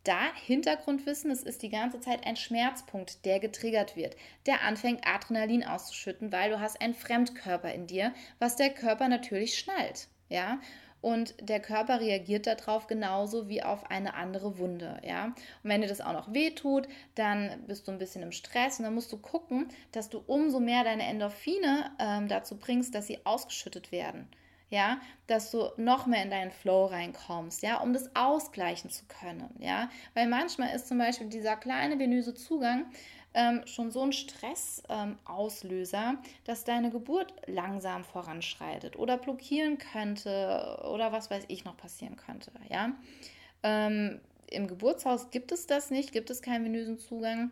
da 0.04 0.34
Hintergrundwissen, 0.34 1.30
es 1.30 1.42
ist 1.42 1.62
die 1.62 1.68
ganze 1.68 2.00
Zeit 2.00 2.26
ein 2.26 2.36
Schmerzpunkt, 2.36 3.24
der 3.24 3.40
getriggert 3.40 3.96
wird, 3.96 4.16
der 4.46 4.62
anfängt 4.62 5.06
Adrenalin 5.06 5.64
auszuschütten, 5.64 6.32
weil 6.32 6.50
du 6.50 6.60
hast 6.60 6.80
einen 6.80 6.94
Fremdkörper 6.94 7.72
in 7.72 7.86
dir, 7.86 8.12
was 8.38 8.56
der 8.56 8.70
Körper 8.70 9.08
natürlich 9.08 9.58
schnallt, 9.58 10.08
ja? 10.28 10.60
Und 11.02 11.34
der 11.40 11.60
Körper 11.60 12.00
reagiert 12.00 12.46
darauf 12.46 12.86
genauso 12.86 13.48
wie 13.48 13.62
auf 13.62 13.90
eine 13.90 14.12
andere 14.12 14.58
Wunde, 14.58 15.00
ja? 15.02 15.26
Und 15.26 15.36
wenn 15.62 15.80
dir 15.80 15.88
das 15.88 16.02
auch 16.02 16.12
noch 16.12 16.34
wehtut, 16.34 16.88
dann 17.14 17.64
bist 17.66 17.88
du 17.88 17.92
ein 17.92 17.98
bisschen 17.98 18.22
im 18.22 18.32
Stress 18.32 18.78
und 18.78 18.84
dann 18.84 18.94
musst 18.94 19.12
du 19.12 19.16
gucken, 19.16 19.68
dass 19.92 20.10
du 20.10 20.22
umso 20.26 20.60
mehr 20.60 20.84
deine 20.84 21.06
Endorphine 21.06 21.90
ähm, 21.98 22.28
dazu 22.28 22.58
bringst, 22.58 22.94
dass 22.94 23.06
sie 23.06 23.24
ausgeschüttet 23.24 23.92
werden 23.92 24.28
ja, 24.70 25.00
dass 25.26 25.50
du 25.50 25.70
noch 25.76 26.06
mehr 26.06 26.22
in 26.22 26.30
deinen 26.30 26.52
Flow 26.52 26.86
reinkommst, 26.86 27.62
ja, 27.62 27.78
um 27.80 27.92
das 27.92 28.14
ausgleichen 28.14 28.90
zu 28.90 29.04
können, 29.06 29.50
ja, 29.58 29.90
weil 30.14 30.28
manchmal 30.28 30.74
ist 30.74 30.88
zum 30.88 30.98
Beispiel 30.98 31.28
dieser 31.28 31.56
kleine 31.56 31.98
venöse 31.98 32.34
Zugang 32.34 32.86
ähm, 33.34 33.62
schon 33.66 33.90
so 33.90 34.02
ein 34.02 34.12
Stressauslöser, 34.12 36.10
ähm, 36.10 36.18
dass 36.44 36.64
deine 36.64 36.90
Geburt 36.90 37.34
langsam 37.46 38.04
voranschreitet 38.04 38.96
oder 38.96 39.18
blockieren 39.18 39.78
könnte 39.78 40.80
oder 40.90 41.12
was 41.12 41.30
weiß 41.30 41.44
ich 41.48 41.64
noch 41.64 41.76
passieren 41.76 42.16
könnte, 42.16 42.52
ja. 42.68 42.92
Ähm, 43.62 44.20
Im 44.50 44.66
Geburtshaus 44.68 45.30
gibt 45.30 45.52
es 45.52 45.66
das 45.66 45.90
nicht, 45.90 46.12
gibt 46.12 46.30
es 46.30 46.42
keinen 46.42 46.64
venösen 46.64 46.98
Zugang 46.98 47.50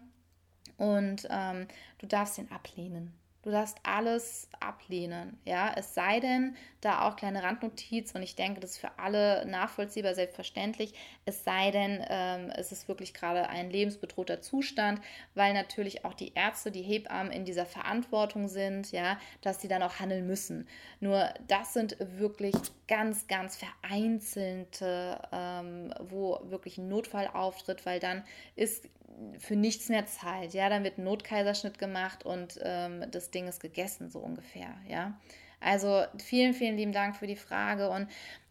und 0.79 1.27
ähm, 1.31 1.67
du 1.99 2.07
darfst 2.07 2.39
ihn 2.39 2.49
ablehnen. 2.51 3.18
Du 3.49 3.53
darfst 3.53 3.79
alles 3.83 4.47
ablehnen, 4.61 5.39
ja, 5.47 5.73
es 5.75 5.95
sei 5.95 6.21
denn, 6.21 6.55
da 6.83 7.09
auch 7.09 7.17
kleine 7.17 7.43
Randnotiz 7.43 8.15
und 8.15 8.23
ich 8.23 8.37
denke, 8.37 8.61
das 8.61 8.73
ist 8.73 8.79
für 8.79 8.99
alle 8.99 9.47
nachvollziehbar, 9.47 10.15
selbstverständlich, 10.15 10.93
es 11.25 11.45
sei 11.45 11.71
denn, 11.71 12.05
ähm, 12.11 12.53
es 12.55 12.73
ist 12.73 12.89
wirklich 12.89 13.15
gerade 13.15 13.49
ein 13.49 13.71
lebensbedrohter 13.71 14.43
Zustand, 14.43 15.01
weil 15.35 15.55
natürlich 15.55 16.05
auch 16.05 16.13
die 16.13 16.35
Ärzte, 16.35 16.71
die 16.71 16.83
Hebammen 16.83 17.33
in 17.33 17.47
dieser 17.47 17.65
Verantwortung 17.65 18.49
sind, 18.49 18.93
ja, 18.93 19.19
dass 19.41 19.63
sie 19.63 19.69
dann 19.69 19.83
auch 19.83 19.99
handeln 19.99 20.27
müssen. 20.27 20.69
Nur 21.01 21.33
das 21.47 21.73
sind 21.73 21.97
wirklich 22.19 22.55
ganz, 22.87 23.29
ganz 23.29 23.57
vereinzelte, 23.57 25.23
ähm, 25.33 25.95
wo 26.01 26.39
wirklich 26.43 26.77
ein 26.77 26.89
Notfall 26.89 27.31
auftritt, 27.33 27.87
weil 27.87 27.99
dann 27.99 28.25
ist 28.57 28.91
für 29.39 29.57
nichts 29.57 29.89
mehr 29.89 30.07
Zeit. 30.07 30.55
Ja, 30.55 30.69
dann 30.69 30.85
wird 30.85 30.99
ein 30.99 31.05
Notkaiserschnitt 31.05 31.79
gemacht 31.79 32.25
und 32.25 32.59
ähm, 32.63 33.05
das 33.11 33.31
Ding 33.31 33.38
ist 33.47 33.61
gegessen, 33.61 34.09
so 34.09 34.19
ungefähr. 34.19 34.75
Ja, 34.89 35.19
also 35.61 36.05
vielen, 36.19 36.55
vielen 36.55 36.77
lieben 36.77 36.93
Dank 36.93 37.17
für 37.17 37.27
die 37.27 37.37
Frage. 37.37 37.91
Und 37.91 38.09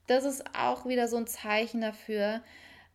das 0.07 0.23
ist 0.23 0.43
auch 0.55 0.85
wieder 0.85 1.07
so 1.07 1.17
ein 1.17 1.27
Zeichen 1.27 1.81
dafür, 1.81 2.41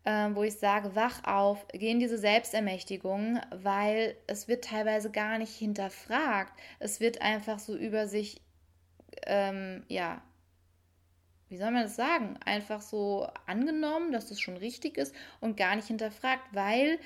ähm, 0.04 0.34
wo 0.34 0.42
ich 0.42 0.54
sage, 0.54 0.96
wach 0.96 1.22
auf, 1.24 1.66
geh 1.72 1.90
in 1.90 2.00
diese 2.00 2.18
Selbstermächtigung, 2.18 3.40
weil 3.50 4.16
es 4.26 4.48
wird 4.48 4.64
teilweise 4.64 5.10
gar 5.10 5.38
nicht 5.38 5.54
hinterfragt. 5.54 6.52
Es 6.80 7.00
wird 7.00 7.22
einfach 7.22 7.58
so 7.58 7.76
über 7.76 8.08
sich, 8.08 8.40
ähm, 9.26 9.84
ja, 9.88 10.22
wie 11.48 11.58
soll 11.58 11.70
man 11.70 11.82
das 11.82 11.96
sagen, 11.96 12.38
einfach 12.44 12.80
so 12.80 13.28
angenommen, 13.46 14.10
dass 14.10 14.28
das 14.28 14.40
schon 14.40 14.56
richtig 14.56 14.96
ist 14.96 15.14
und 15.40 15.56
gar 15.56 15.76
nicht 15.76 15.86
hinterfragt, 15.86 16.42
weil 16.52 16.98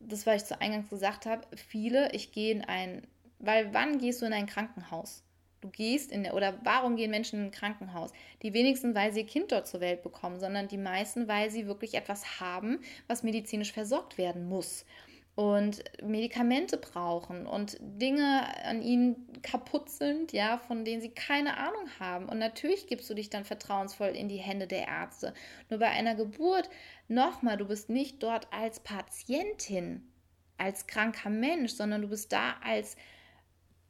das, 0.00 0.26
was 0.26 0.42
ich 0.42 0.48
zu 0.48 0.60
Eingangs 0.60 0.88
gesagt 0.88 1.26
habe, 1.26 1.46
viele, 1.56 2.10
ich 2.12 2.32
gehe 2.32 2.52
in 2.52 2.64
ein, 2.64 3.06
weil 3.42 3.74
wann 3.74 3.98
gehst 3.98 4.22
du 4.22 4.26
in 4.26 4.32
ein 4.32 4.46
Krankenhaus? 4.46 5.22
Du 5.60 5.68
gehst 5.68 6.10
in, 6.10 6.26
oder 6.26 6.58
warum 6.64 6.96
gehen 6.96 7.10
Menschen 7.10 7.38
in 7.38 7.46
ein 7.46 7.50
Krankenhaus? 7.52 8.12
Die 8.42 8.52
wenigsten, 8.52 8.94
weil 8.94 9.12
sie 9.12 9.20
ihr 9.20 9.26
Kind 9.26 9.52
dort 9.52 9.68
zur 9.68 9.80
Welt 9.80 10.02
bekommen, 10.02 10.40
sondern 10.40 10.66
die 10.66 10.78
meisten, 10.78 11.28
weil 11.28 11.50
sie 11.50 11.66
wirklich 11.66 11.94
etwas 11.94 12.40
haben, 12.40 12.80
was 13.06 13.22
medizinisch 13.22 13.72
versorgt 13.72 14.18
werden 14.18 14.48
muss 14.48 14.84
und 15.34 15.82
Medikamente 16.02 16.76
brauchen 16.76 17.46
und 17.46 17.78
Dinge 17.80 18.44
an 18.64 18.82
ihnen 18.82 19.40
kaputt 19.42 19.88
sind, 19.88 20.32
ja, 20.32 20.58
von 20.58 20.84
denen 20.84 21.00
sie 21.00 21.08
keine 21.08 21.56
Ahnung 21.56 21.88
haben. 21.98 22.28
Und 22.28 22.38
natürlich 22.38 22.86
gibst 22.86 23.08
du 23.08 23.14
dich 23.14 23.30
dann 23.30 23.44
vertrauensvoll 23.44 24.08
in 24.08 24.28
die 24.28 24.36
Hände 24.36 24.66
der 24.66 24.86
Ärzte. 24.88 25.32
Nur 25.70 25.78
bei 25.78 25.88
einer 25.88 26.14
Geburt, 26.14 26.68
nochmal, 27.08 27.56
du 27.56 27.64
bist 27.64 27.88
nicht 27.88 28.22
dort 28.22 28.52
als 28.52 28.80
Patientin, 28.80 30.06
als 30.58 30.86
kranker 30.86 31.30
Mensch, 31.30 31.72
sondern 31.72 32.02
du 32.02 32.08
bist 32.08 32.32
da 32.32 32.56
als 32.62 32.96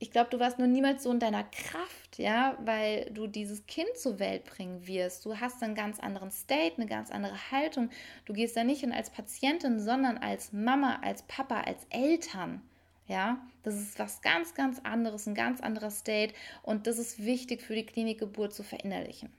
ich 0.03 0.11
glaube, 0.11 0.31
du 0.31 0.41
warst 0.41 0.59
nur 0.59 0.67
niemals 0.67 1.05
so 1.05 1.13
in 1.13 1.21
deiner 1.21 1.45
Kraft, 1.45 2.19
ja, 2.19 2.59
weil 2.65 3.09
du 3.13 3.29
dieses 3.29 3.67
Kind 3.67 3.97
zur 3.97 4.19
Welt 4.19 4.45
bringen 4.45 4.85
wirst. 4.89 5.25
Du 5.25 5.39
hast 5.39 5.63
einen 5.63 5.77
ganz 5.77 6.01
anderen 6.01 6.33
State, 6.33 6.75
eine 6.77 6.87
ganz 6.87 7.13
andere 7.13 7.53
Haltung. 7.53 7.89
Du 8.25 8.33
gehst 8.33 8.57
da 8.57 8.65
nicht 8.65 8.81
hin 8.81 8.93
als 8.93 9.11
Patientin, 9.11 9.79
sondern 9.79 10.19
als 10.19 10.53
Mama, 10.53 10.99
als 11.03 11.23
Papa, 11.23 11.61
als 11.61 11.87
Eltern. 11.91 12.63
Ja, 13.07 13.47
das 13.63 13.77
ist 13.77 13.97
was 14.01 14.23
ganz, 14.23 14.55
ganz 14.55 14.81
anderes, 14.81 15.29
ein 15.29 15.37
ganz 15.37 15.61
anderer 15.61 15.93
State 15.93 16.35
und 16.65 16.89
das 16.89 16.99
ist 16.99 17.25
wichtig 17.25 17.63
für 17.63 17.77
die 17.77 17.87
Klinikgeburt 17.87 18.53
zu 18.53 18.65
verinnerlichen. 18.65 19.33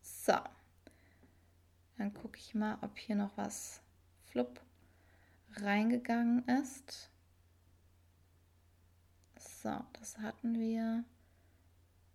So, 0.00 0.36
dann 1.98 2.14
gucke 2.14 2.38
ich 2.38 2.54
mal, 2.54 2.78
ob 2.80 2.96
hier 2.96 3.16
noch 3.16 3.36
was 3.36 3.82
flupp 4.24 4.62
reingegangen 5.56 6.42
ist. 6.48 7.10
So, 9.66 9.72
das 9.98 10.16
hatten 10.18 10.60
wir. 10.60 11.02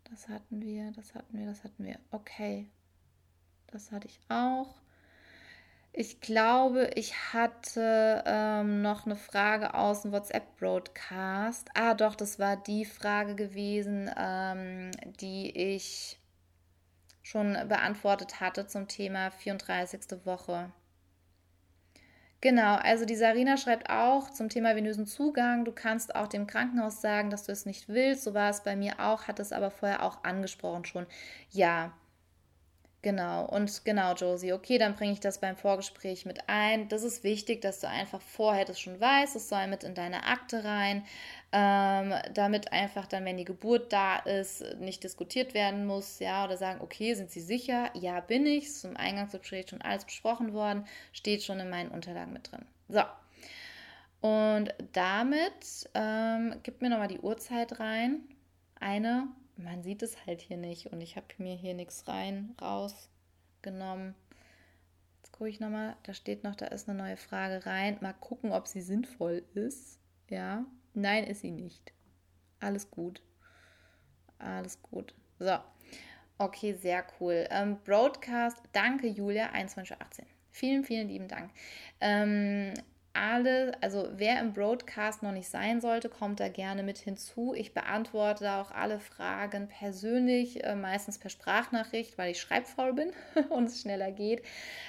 Das 0.05 0.29
hatten 0.29 0.61
wir, 0.61 0.89
das 0.93 1.13
hatten 1.13 1.37
wir, 1.37 1.45
das 1.45 1.65
hatten 1.65 1.83
wir. 1.83 1.99
Okay. 2.11 2.69
Das 3.67 3.91
hatte 3.91 4.07
ich 4.07 4.21
auch. 4.29 4.79
Ich 5.91 6.21
glaube, 6.21 6.91
ich 6.95 7.33
hatte 7.33 8.23
ähm, 8.25 8.81
noch 8.81 9.05
eine 9.05 9.17
Frage 9.17 9.73
aus 9.73 10.03
dem 10.03 10.13
WhatsApp-Broadcast. 10.13 11.67
Ah, 11.73 11.93
doch, 11.93 12.15
das 12.15 12.39
war 12.39 12.55
die 12.55 12.85
Frage 12.85 13.35
gewesen, 13.35 14.09
ähm, 14.15 14.91
die 15.19 15.51
ich 15.51 16.21
schon 17.21 17.57
beantwortet 17.67 18.39
hatte 18.39 18.65
zum 18.65 18.87
Thema 18.87 19.29
34. 19.29 20.25
Woche. 20.25 20.71
Genau, 22.41 22.75
also 22.75 23.05
die 23.05 23.15
Sarina 23.15 23.55
schreibt 23.55 23.89
auch 23.91 24.31
zum 24.31 24.49
Thema 24.49 24.75
venösen 24.75 25.05
Zugang. 25.05 25.63
Du 25.63 25.71
kannst 25.71 26.15
auch 26.15 26.27
dem 26.27 26.47
Krankenhaus 26.47 26.99
sagen, 26.99 27.29
dass 27.29 27.43
du 27.43 27.51
es 27.51 27.67
nicht 27.67 27.87
willst. 27.87 28.23
So 28.23 28.33
war 28.33 28.49
es 28.49 28.63
bei 28.63 28.75
mir 28.75 28.99
auch, 28.99 29.27
hat 29.27 29.39
es 29.39 29.51
aber 29.51 29.69
vorher 29.69 30.03
auch 30.03 30.23
angesprochen 30.23 30.85
schon. 30.85 31.05
Ja, 31.51 31.93
Genau, 33.03 33.45
und 33.45 33.83
genau, 33.83 34.13
Josie, 34.13 34.53
okay, 34.53 34.77
dann 34.77 34.95
bringe 34.95 35.13
ich 35.13 35.19
das 35.19 35.39
beim 35.39 35.55
Vorgespräch 35.57 36.27
mit 36.27 36.47
ein. 36.47 36.87
Das 36.87 37.01
ist 37.03 37.23
wichtig, 37.23 37.59
dass 37.61 37.79
du 37.79 37.87
einfach 37.87 38.21
vorher 38.21 38.63
das 38.63 38.79
schon 38.79 38.99
weißt. 38.99 39.35
Es 39.35 39.49
soll 39.49 39.65
mit 39.67 39.83
in 39.83 39.95
deine 39.95 40.25
Akte 40.27 40.63
rein, 40.63 41.03
ähm, 41.51 42.13
damit 42.33 42.71
einfach 42.71 43.07
dann, 43.07 43.25
wenn 43.25 43.37
die 43.37 43.45
Geburt 43.45 43.91
da 43.91 44.17
ist, 44.17 44.63
nicht 44.79 45.03
diskutiert 45.03 45.53
werden 45.53 45.85
muss, 45.85 46.19
ja, 46.19 46.45
oder 46.45 46.57
sagen, 46.57 46.81
okay, 46.81 47.13
sind 47.13 47.31
Sie 47.31 47.41
sicher? 47.41 47.89
Ja, 47.93 48.19
bin 48.21 48.45
ich. 48.45 48.73
Zum 48.73 48.95
Eingangsgespräch 48.95 49.69
schon 49.69 49.81
alles 49.81 50.05
besprochen 50.05 50.53
worden, 50.53 50.85
steht 51.11 51.43
schon 51.43 51.59
in 51.59 51.69
meinen 51.69 51.91
Unterlagen 51.91 52.33
mit 52.33 52.51
drin. 52.51 52.65
So. 52.87 53.01
Und 54.21 54.73
damit 54.93 55.89
ähm, 55.93 56.55
gib 56.63 56.81
mir 56.81 56.89
nochmal 56.89 57.07
die 57.07 57.19
Uhrzeit 57.19 57.79
rein. 57.79 58.21
Eine 58.79 59.27
man 59.63 59.83
sieht 59.83 60.01
es 60.01 60.25
halt 60.25 60.41
hier 60.41 60.57
nicht 60.57 60.87
und 60.87 61.01
ich 61.01 61.15
habe 61.15 61.27
mir 61.37 61.55
hier 61.55 61.73
nichts 61.73 62.07
rein 62.07 62.55
rausgenommen. 62.61 64.15
Jetzt 65.17 65.31
gucke 65.31 65.49
ich 65.49 65.59
nochmal, 65.59 65.95
da 66.03 66.13
steht 66.13 66.43
noch, 66.43 66.55
da 66.55 66.67
ist 66.67 66.89
eine 66.89 66.97
neue 66.97 67.17
Frage 67.17 67.65
rein. 67.65 67.97
Mal 68.01 68.13
gucken, 68.13 68.51
ob 68.51 68.67
sie 68.67 68.81
sinnvoll 68.81 69.43
ist. 69.53 69.99
Ja, 70.29 70.65
nein, 70.93 71.25
ist 71.25 71.41
sie 71.41 71.51
nicht. 71.51 71.91
Alles 72.59 72.89
gut. 72.89 73.21
Alles 74.37 74.81
gut. 74.81 75.13
So. 75.39 75.57
Okay, 76.37 76.73
sehr 76.73 77.05
cool. 77.19 77.47
Ähm, 77.51 77.77
Broadcast, 77.83 78.57
danke 78.71 79.07
Julia, 79.07 79.51
21.18 79.51 79.91
Uhr. 79.91 80.25
Vielen, 80.49 80.83
vielen 80.83 81.07
lieben 81.07 81.27
Dank. 81.27 81.51
Ähm, 81.99 82.73
alle, 83.13 83.73
also 83.81 84.07
wer 84.15 84.39
im 84.39 84.53
Broadcast 84.53 85.21
noch 85.21 85.33
nicht 85.33 85.49
sein 85.49 85.81
sollte, 85.81 86.09
kommt 86.09 86.39
da 86.39 86.47
gerne 86.47 86.81
mit 86.81 86.97
hinzu. 86.97 87.53
Ich 87.53 87.73
beantworte 87.73 88.51
auch 88.53 88.71
alle 88.71 88.99
Fragen 88.99 89.67
persönlich, 89.67 90.63
äh, 90.63 90.75
meistens 90.75 91.19
per 91.19 91.29
Sprachnachricht, 91.29 92.17
weil 92.17 92.31
ich 92.31 92.41
schreibfaul 92.41 92.93
bin 92.93 93.11
und 93.49 93.65
es 93.65 93.81
schneller 93.81 94.11
geht. 94.11 94.43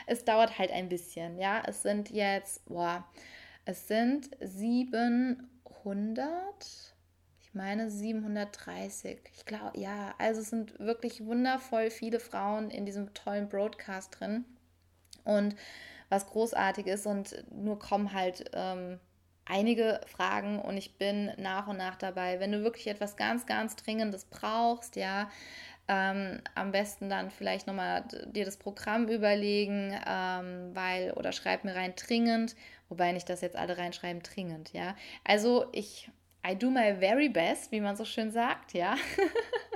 Es 0.06 0.24
dauert 0.24 0.58
halt 0.58 0.70
ein 0.70 0.88
bisschen, 0.88 1.38
ja. 1.38 1.62
Es 1.66 1.82
sind 1.82 2.10
jetzt, 2.10 2.64
boah, 2.66 3.04
es 3.64 3.88
sind 3.88 4.30
700, 5.82 6.24
ich 7.40 7.54
meine 7.54 7.90
730. 7.90 9.18
Ich 9.34 9.44
glaube, 9.44 9.78
ja, 9.78 10.14
also 10.18 10.40
es 10.40 10.50
sind 10.50 10.78
wirklich 10.78 11.24
wundervoll 11.24 11.90
viele 11.90 12.20
Frauen 12.20 12.70
in 12.70 12.86
diesem 12.86 13.12
tollen 13.14 13.48
Broadcast 13.48 14.18
drin. 14.18 14.44
Und 15.24 15.56
was 16.08 16.26
großartig 16.26 16.86
ist 16.86 17.06
und 17.06 17.44
nur 17.50 17.78
kommen 17.78 18.12
halt 18.12 18.50
ähm, 18.52 19.00
einige 19.44 20.00
Fragen 20.06 20.60
und 20.60 20.76
ich 20.76 20.98
bin 20.98 21.32
nach 21.36 21.66
und 21.66 21.78
nach 21.78 21.96
dabei. 21.96 22.38
Wenn 22.38 22.52
du 22.52 22.62
wirklich 22.62 22.86
etwas 22.86 23.16
ganz, 23.16 23.46
ganz 23.46 23.76
Dringendes 23.76 24.24
brauchst, 24.26 24.96
ja, 24.96 25.30
ähm, 25.88 26.40
am 26.54 26.70
besten 26.70 27.08
dann 27.08 27.30
vielleicht 27.30 27.66
nochmal 27.66 28.04
dir 28.26 28.44
das 28.44 28.56
Programm 28.56 29.08
überlegen, 29.08 29.98
ähm, 30.06 30.70
weil, 30.74 31.12
oder 31.12 31.32
schreib 31.32 31.64
mir 31.64 31.74
rein 31.74 31.94
dringend, 31.96 32.54
wobei 32.92 33.12
nicht 33.12 33.30
das 33.30 33.40
jetzt 33.40 33.56
alle 33.56 33.78
reinschreiben 33.78 34.22
dringend, 34.22 34.74
ja. 34.74 34.94
Also 35.24 35.64
ich, 35.72 36.10
I 36.46 36.54
do 36.54 36.68
my 36.68 36.94
very 36.98 37.30
best, 37.30 37.72
wie 37.72 37.80
man 37.80 37.96
so 37.96 38.04
schön 38.04 38.30
sagt, 38.30 38.74
ja. 38.74 38.96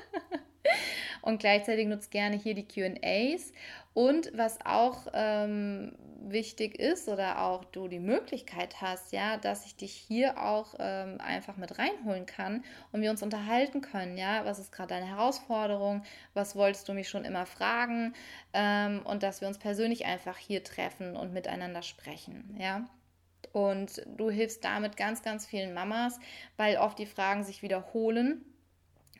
und 1.23 1.41
gleichzeitig 1.41 1.87
nutze 1.87 2.11
gerne 2.11 2.37
hier 2.37 2.53
die 2.53 2.69
QAs. 2.69 3.55
Und 3.95 4.31
was 4.37 4.59
auch 4.67 5.07
ähm, 5.15 5.97
wichtig 6.21 6.79
ist 6.79 7.09
oder 7.09 7.41
auch 7.41 7.65
du 7.65 7.89
die 7.89 7.99
Möglichkeit 7.99 8.83
hast, 8.83 9.13
ja, 9.13 9.39
dass 9.39 9.65
ich 9.65 9.77
dich 9.77 9.93
hier 9.93 10.39
auch 10.43 10.75
ähm, 10.79 11.19
einfach 11.19 11.57
mit 11.57 11.79
reinholen 11.79 12.27
kann 12.27 12.63
und 12.93 13.01
wir 13.01 13.11
uns 13.11 13.23
unterhalten 13.23 13.81
können, 13.81 14.19
ja, 14.19 14.45
was 14.45 14.59
ist 14.59 14.73
gerade 14.73 14.89
deine 14.89 15.07
Herausforderung, 15.07 16.03
was 16.35 16.57
wolltest 16.57 16.87
du 16.89 16.93
mich 16.93 17.09
schon 17.09 17.25
immer 17.25 17.47
fragen 17.47 18.15
ähm, 18.53 19.01
und 19.05 19.23
dass 19.23 19.41
wir 19.41 19.49
uns 19.49 19.59
persönlich 19.59 20.05
einfach 20.05 20.37
hier 20.37 20.63
treffen 20.63 21.17
und 21.17 21.33
miteinander 21.33 21.83
sprechen, 21.83 22.55
ja. 22.59 22.87
Und 23.57 24.03
du 24.19 24.29
hilfst 24.29 24.63
damit 24.67 24.99
ganz, 24.99 25.23
ganz 25.23 25.47
vielen 25.47 25.73
Mamas, 25.73 26.21
weil 26.59 26.77
oft 26.77 26.99
die 26.99 27.07
Fragen 27.07 27.43
sich 27.43 27.63
wiederholen 27.63 28.45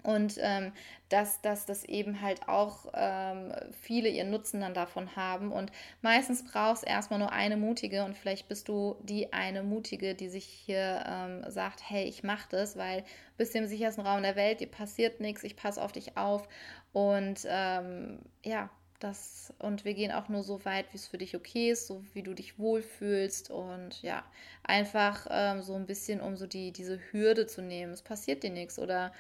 und 0.03 0.39
ähm, 0.43 0.73
dass, 1.09 1.41
dass 1.41 1.65
das 1.65 1.85
eben 1.85 2.21
halt 2.21 2.47
auch 2.47 2.93
ähm, 2.93 3.55
viele 3.81 4.11
ihren 4.11 4.29
Nutzen 4.29 4.61
dann 4.61 4.75
davon 4.75 5.17
haben. 5.17 5.53
Und 5.53 5.73
meistens 6.03 6.45
brauchst 6.45 6.83
du 6.83 6.87
erstmal 6.87 7.19
nur 7.19 7.33
eine 7.33 7.57
Mutige 7.57 8.05
und 8.05 8.15
vielleicht 8.15 8.47
bist 8.47 8.69
du 8.69 8.97
die 9.03 9.33
eine 9.33 9.63
Mutige, 9.63 10.15
die 10.15 10.29
sich 10.29 10.45
hier 10.45 11.03
ähm, 11.09 11.51
sagt, 11.51 11.81
hey, 11.89 12.05
ich 12.05 12.23
mache 12.23 12.49
das, 12.51 12.77
weil 12.77 13.01
du 13.01 13.37
bist 13.39 13.57
im 13.57 13.67
sichersten 13.67 14.05
Raum 14.05 14.23
der 14.23 14.37
Welt, 14.37 14.61
dir 14.61 14.71
passiert 14.71 15.19
nichts, 15.19 15.45
ich 15.45 15.57
passe 15.57 15.81
auf 15.81 15.93
dich 15.93 16.19
auf. 16.19 16.47
Und 16.93 17.47
ähm, 17.49 18.19
ja, 18.45 18.69
das, 19.01 19.53
und 19.59 19.85
wir 19.85 19.95
gehen 19.95 20.13
auch 20.13 20.29
nur 20.29 20.43
so 20.43 20.65
weit, 20.65 20.93
wie 20.93 20.97
es 20.97 21.07
für 21.07 21.19
dich 21.19 21.37
okay 21.37 21.71
ist, 21.71 21.87
so 21.87 22.05
wie 22.15 22.23
du 22.23 22.35
dich 22.35 22.59
wohlfühlst 22.59 23.51
und 23.51 24.03
ja, 24.03 24.25
einfach 24.63 25.27
ähm, 25.31 25.63
so 25.63 25.75
ein 25.75 25.87
bisschen, 25.87 26.21
um 26.21 26.37
so 26.37 26.47
die, 26.47 26.73
diese 26.73 26.99
Hürde 27.11 27.47
zu 27.47 27.63
nehmen. 27.63 27.93
Es 27.93 28.03
passiert 28.03 28.43
dir 28.43 28.51
nichts 28.51 28.79
oder 28.79 29.13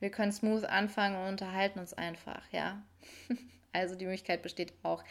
wir 0.00 0.10
können 0.10 0.32
smooth 0.32 0.64
anfangen 0.64 1.16
und 1.16 1.28
unterhalten 1.28 1.78
uns 1.78 1.94
einfach, 1.94 2.42
ja. 2.52 2.82
Also 3.74 3.94
die 3.94 4.04
Möglichkeit 4.04 4.42
besteht 4.42 4.74
auch. 4.82 5.02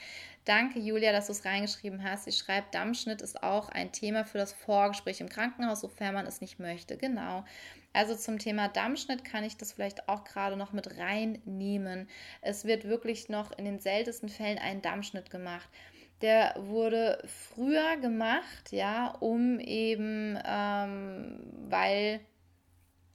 Danke, 0.46 0.78
Julia, 0.78 1.12
dass 1.12 1.26
du 1.26 1.32
es 1.32 1.46
reingeschrieben 1.46 2.04
hast. 2.04 2.26
Sie 2.26 2.32
schreibt, 2.32 2.76
Dammschnitt 2.76 3.24
ist 3.24 3.42
auch 3.42 3.70
ein 3.70 3.92
Thema 3.92 4.24
für 4.24 4.38
das 4.38 4.54
Vorgespräch 4.54 5.20
im 5.20 5.30
Krankenhaus, 5.30 5.82
sofern 5.82 6.14
man 6.14 6.28
es 6.28 6.42
nicht 6.42 6.60
möchte. 6.60 6.96
Genau. 6.96 7.44
Also 7.94 8.16
zum 8.16 8.40
Thema 8.40 8.70
Dammschnitt 8.70 9.26
kann 9.26 9.44
ich 9.44 9.58
das 9.58 9.74
vielleicht 9.74 10.08
auch 10.08 10.24
gerade 10.24 10.56
noch 10.56 10.72
mit 10.72 10.98
reinnehmen. 10.98 12.08
Es 12.42 12.66
wird 12.66 12.86
wirklich 12.86 13.28
noch 13.28 13.52
in 13.58 13.66
den 13.66 13.80
seltensten 13.80 14.30
Fällen 14.30 14.60
ein 14.60 14.82
Dammschnitt 14.82 15.30
gemacht. 15.30 15.68
Der 16.22 16.56
wurde 16.58 17.22
früher 17.26 17.98
gemacht, 17.98 18.72
ja, 18.72 19.10
um 19.20 19.60
eben, 19.60 20.40
ähm, 20.46 21.40
weil 21.68 22.22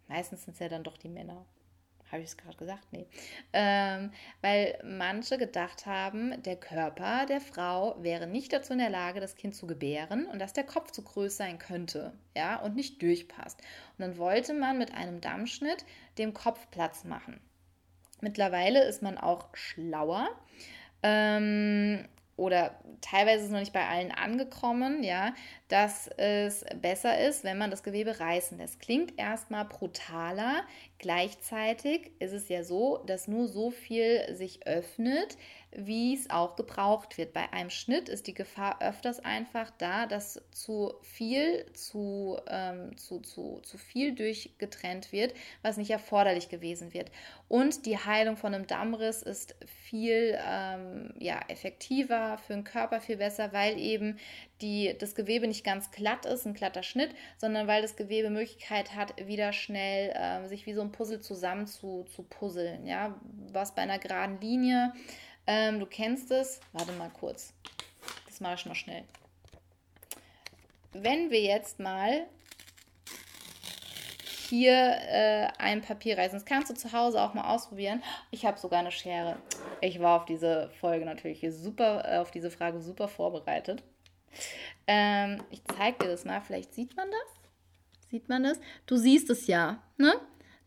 meistens 0.09 0.45
sind 0.45 0.55
es 0.55 0.61
ja 0.61 0.69
dann 0.69 0.83
doch 0.83 0.99
die 0.99 1.09
Männer, 1.09 1.47
habe 2.11 2.23
ich 2.23 2.29
es 2.29 2.37
gerade 2.37 2.57
gesagt? 2.57 2.85
Nee. 2.93 3.07
Ähm, 3.53 4.13
weil 4.41 4.79
manche 4.85 5.39
gedacht 5.39 5.87
haben, 5.87 6.43
der 6.43 6.57
Körper 6.57 7.27
der 7.27 7.41
Frau 7.41 7.97
wäre 8.03 8.27
nicht 8.27 8.53
dazu 8.53 8.73
in 8.73 8.79
der 8.79 8.91
Lage, 8.91 9.21
das 9.21 9.37
Kind 9.37 9.55
zu 9.55 9.67
gebären 9.67 10.27
und 10.27 10.39
dass 10.39 10.53
der 10.53 10.65
Kopf 10.65 10.91
zu 10.91 11.03
groß 11.03 11.37
sein 11.37 11.59
könnte, 11.59 12.13
ja, 12.37 12.57
und 12.57 12.77
nicht 12.77 13.03
durchpasst. 13.03 13.61
Und 13.99 14.03
dann 14.03 14.19
wollte 14.19 14.55
man 14.55 14.79
mit 14.79 14.95
einem 14.95 15.21
Dammschnitt 15.21 15.85
dem 16.19 16.33
Kopf 16.35 16.71
Platz 16.71 17.05
machen. 17.05 17.41
Mittlerweile 18.21 18.85
ist 18.85 19.03
man 19.03 19.19
auch 19.19 19.55
schlauer. 19.55 20.29
Ähm, 21.03 22.07
oder 22.37 22.79
teilweise 23.01 23.39
ist 23.39 23.47
es 23.47 23.51
noch 23.51 23.61
nicht 23.61 23.73
bei 23.73 23.87
allen 23.87 24.13
angekommen, 24.13 25.03
ja, 25.03 25.35
dass 25.69 26.09
es 26.19 26.65
besser 26.81 27.19
ist, 27.27 27.45
wenn 27.45 27.57
man 27.57 27.71
das 27.71 27.83
Gewebe 27.83 28.21
reißen 28.21 28.59
lässt. 28.59 28.81
Klingt 28.81 29.19
erstmal 29.19 29.65
brutaler. 29.65 30.63
Gleichzeitig 30.99 32.11
ist 32.19 32.33
es 32.33 32.49
ja 32.49 32.63
so, 32.63 32.99
dass 33.07 33.27
nur 33.27 33.49
so 33.49 33.71
viel 33.71 34.35
sich 34.35 34.67
öffnet, 34.67 35.39
wie 35.77 36.15
es 36.15 36.31
auch 36.31 36.57
gebraucht 36.57 37.19
wird. 37.19 37.33
Bei 37.33 37.53
einem 37.53 37.71
Schnitt 37.71 38.09
ist 38.09 38.27
die 38.27 38.35
Gefahr 38.35 38.81
öfters 38.81 39.21
einfach 39.21 39.71
da, 39.79 40.07
dass 40.07 40.41
zu 40.51 40.95
viel, 41.03 41.67
zu, 41.75 42.39
ähm, 42.49 42.97
zu, 42.97 43.21
zu, 43.21 43.61
zu 43.63 43.77
viel 43.77 44.15
durchgetrennt 44.15 45.13
wird, 45.13 45.35
was 45.63 45.77
nicht 45.77 45.91
erforderlich 45.91 46.49
gewesen 46.49 46.95
wird. 46.95 47.11
Und 47.49 47.87
die 47.87 47.99
Heilung 47.99 48.37
von 48.37 48.55
einem 48.55 48.67
Dammriss 48.67 49.23
ist 49.23 49.55
viel 49.67 50.37
ähm, 50.45 51.13
ja, 51.19 51.41
effektiver 51.49 52.39
für 52.39 52.55
den 52.55 52.65
Körper, 52.65 53.01
viel 53.01 53.19
besser, 53.19 53.53
weil 53.53 53.79
eben 53.79 54.19
die, 54.63 54.97
das 54.99 55.15
Gewebe 55.15 55.47
nicht 55.47 55.65
ganz 55.65 55.91
glatt 55.91 56.25
ist, 56.25 56.47
ein 56.47 56.55
glatter 56.55 56.83
Schnitt, 56.83 57.11
sondern 57.37 57.67
weil 57.67 57.83
das 57.83 57.97
Gewebe 57.97 58.31
Möglichkeit 58.31 58.95
hat, 58.95 59.15
wieder 59.27 59.53
schnell 59.53 60.11
äh, 60.15 60.49
sich 60.49 60.67
wie 60.67 60.75
so 60.75 60.81
ein 60.81 60.93
Puzzle 60.93 61.21
zusammen 61.21 61.67
zu, 61.67 62.05
zu 62.05 62.23
puzzeln. 62.23 62.87
Ja? 62.87 63.21
Was 63.53 63.75
bei 63.75 63.83
einer 63.83 63.99
geraden 63.99 64.41
Linie 64.41 64.93
ähm, 65.47 65.81
du 65.81 65.87
kennst 65.87 66.31
es. 66.31 66.61
Warte 66.73 66.93
mal 66.93 67.11
kurz. 67.11 67.53
Das 68.27 68.41
mache 68.41 68.55
ich 68.55 68.67
noch 68.67 68.75
schnell. 68.75 69.05
Wenn 70.93 71.31
wir 71.31 71.41
jetzt 71.41 71.79
mal 71.79 72.27
hier 74.49 74.73
äh, 74.73 75.49
ein 75.59 75.83
Papier 75.83 76.17
reißen, 76.17 76.39
das 76.39 76.45
kannst 76.45 76.71
du 76.71 76.75
zu 76.75 76.93
Hause 76.93 77.21
auch 77.21 77.35
mal 77.35 77.53
ausprobieren. 77.53 78.03
Ich 78.31 78.47
habe 78.47 78.59
sogar 78.59 78.81
eine 78.81 78.93
Schere. 78.93 79.37
Ich 79.81 80.01
war 80.01 80.21
auf 80.21 80.25
diese 80.25 80.71
Folge 80.81 81.05
natürlich 81.05 81.45
super, 81.51 82.05
äh, 82.07 82.19
auf 82.19 82.31
diese 82.31 82.51
Frage 82.51 82.81
super 82.81 83.09
vorbereitet. 83.09 83.83
Ähm, 84.87 85.43
ich 85.51 85.63
zeige 85.65 86.05
dir 86.05 86.11
das 86.11 86.25
mal. 86.25 86.41
Vielleicht 86.41 86.75
sieht 86.75 86.97
man 86.97 87.09
das. 87.11 88.11
Sieht 88.11 88.29
man 88.29 88.45
das? 88.45 88.61
Du 88.87 88.97
siehst 88.97 89.31
es 89.31 89.47
ja, 89.47 89.83
ne? 89.97 90.15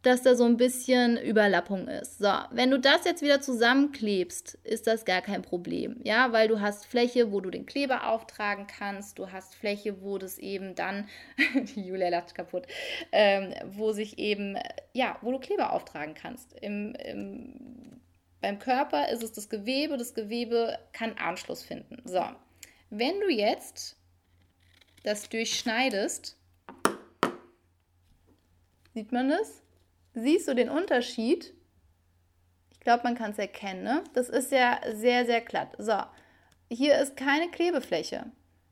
Dass 0.02 0.22
da 0.22 0.36
so 0.36 0.46
ein 0.46 0.56
bisschen 0.56 1.18
Überlappung 1.18 1.88
ist. 1.88 2.20
So, 2.20 2.32
wenn 2.52 2.72
du 2.72 2.80
das 2.80 3.04
jetzt 3.04 3.22
wieder 3.22 3.42
zusammenklebst, 3.42 4.56
ist 4.64 4.88
das 4.88 5.04
gar 5.04 5.22
kein 5.22 5.42
Problem, 5.42 6.00
ja, 6.04 6.32
weil 6.32 6.48
du 6.48 6.62
hast 6.62 6.86
Fläche, 6.86 7.32
wo 7.32 7.42
du 7.42 7.50
den 7.50 7.66
Kleber 7.66 8.08
auftragen 8.08 8.66
kannst, 8.68 9.20
du 9.20 9.32
hast 9.32 9.56
Fläche, 9.56 10.02
wo 10.02 10.18
das 10.18 10.38
eben 10.38 10.74
dann, 10.76 11.10
die 11.76 11.82
Julia 11.82 12.10
lacht 12.10 12.34
kaputt, 12.34 12.66
ähm, 13.12 13.54
wo 13.72 13.92
sich 13.92 14.18
eben, 14.18 14.58
ja, 14.94 15.18
wo 15.22 15.32
du 15.32 15.40
Kleber 15.40 15.74
auftragen 15.74 16.14
kannst. 16.14 16.54
Im, 16.62 16.96
im, 16.96 18.00
beim 18.40 18.58
Körper 18.58 19.10
ist 19.10 19.22
es 19.22 19.34
das 19.34 19.50
Gewebe, 19.50 19.98
das 19.98 20.14
Gewebe 20.14 20.80
kann 20.94 21.18
Anschluss 21.18 21.62
finden. 21.62 22.02
So, 22.06 22.24
wenn 22.90 23.20
du 23.20 23.30
jetzt 23.30 23.98
das 25.04 25.28
durchschneidest, 25.28 26.38
sieht 28.94 29.12
man 29.12 29.28
das? 29.28 29.62
Siehst 30.22 30.48
du 30.48 30.56
den 30.56 30.70
Unterschied? 30.70 31.54
Ich 32.72 32.80
glaube, 32.80 33.04
man 33.04 33.16
kann 33.16 33.32
es 33.32 33.38
erkennen. 33.38 33.84
Ne? 33.84 34.04
Das 34.14 34.30
ist 34.30 34.52
ja 34.52 34.80
sehr, 34.94 35.26
sehr 35.26 35.42
glatt. 35.42 35.76
So, 35.78 35.98
hier 36.70 36.98
ist 36.98 37.18
keine 37.18 37.50
Klebefläche. 37.50 38.32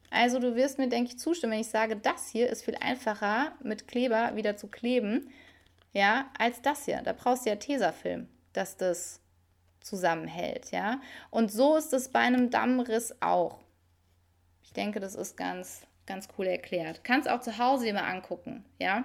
Also 0.10 0.40
du 0.40 0.56
wirst 0.56 0.78
mir, 0.78 0.88
denke 0.88 1.12
ich, 1.12 1.20
zustimmen, 1.20 1.54
wenn 1.54 1.60
ich 1.60 1.68
sage, 1.68 1.98
das 1.98 2.30
hier 2.30 2.50
ist 2.50 2.64
viel 2.64 2.78
einfacher 2.80 3.52
mit 3.62 3.88
Kleber 3.88 4.36
wieder 4.36 4.56
zu 4.56 4.68
kleben, 4.68 5.30
ja, 5.94 6.30
als 6.38 6.62
das 6.62 6.86
hier. 6.86 7.02
Da 7.04 7.14
brauchst 7.14 7.46
du 7.46 7.50
ja 7.50 7.58
Tesafilm, 7.58 8.30
dass 8.54 8.78
das 8.78 9.20
zusammenhält, 9.82 10.72
ja. 10.72 11.02
Und 11.30 11.52
so 11.52 11.76
ist 11.76 11.94
es 11.94 12.10
bei 12.10 12.20
einem 12.20 12.50
Dammriss 12.50 13.16
auch. 13.22 13.60
Ich 14.64 14.74
denke, 14.74 15.00
das 15.00 15.16
ist 15.16 15.38
ganz, 15.38 15.82
ganz 16.06 16.28
cool 16.38 16.48
erklärt. 16.48 17.04
Kannst 17.04 17.30
auch 17.30 17.42
zu 17.42 17.58
Hause 17.58 17.86
dir 17.86 17.94
mal 17.94 18.10
angucken, 18.10 18.64
ja. 18.80 19.04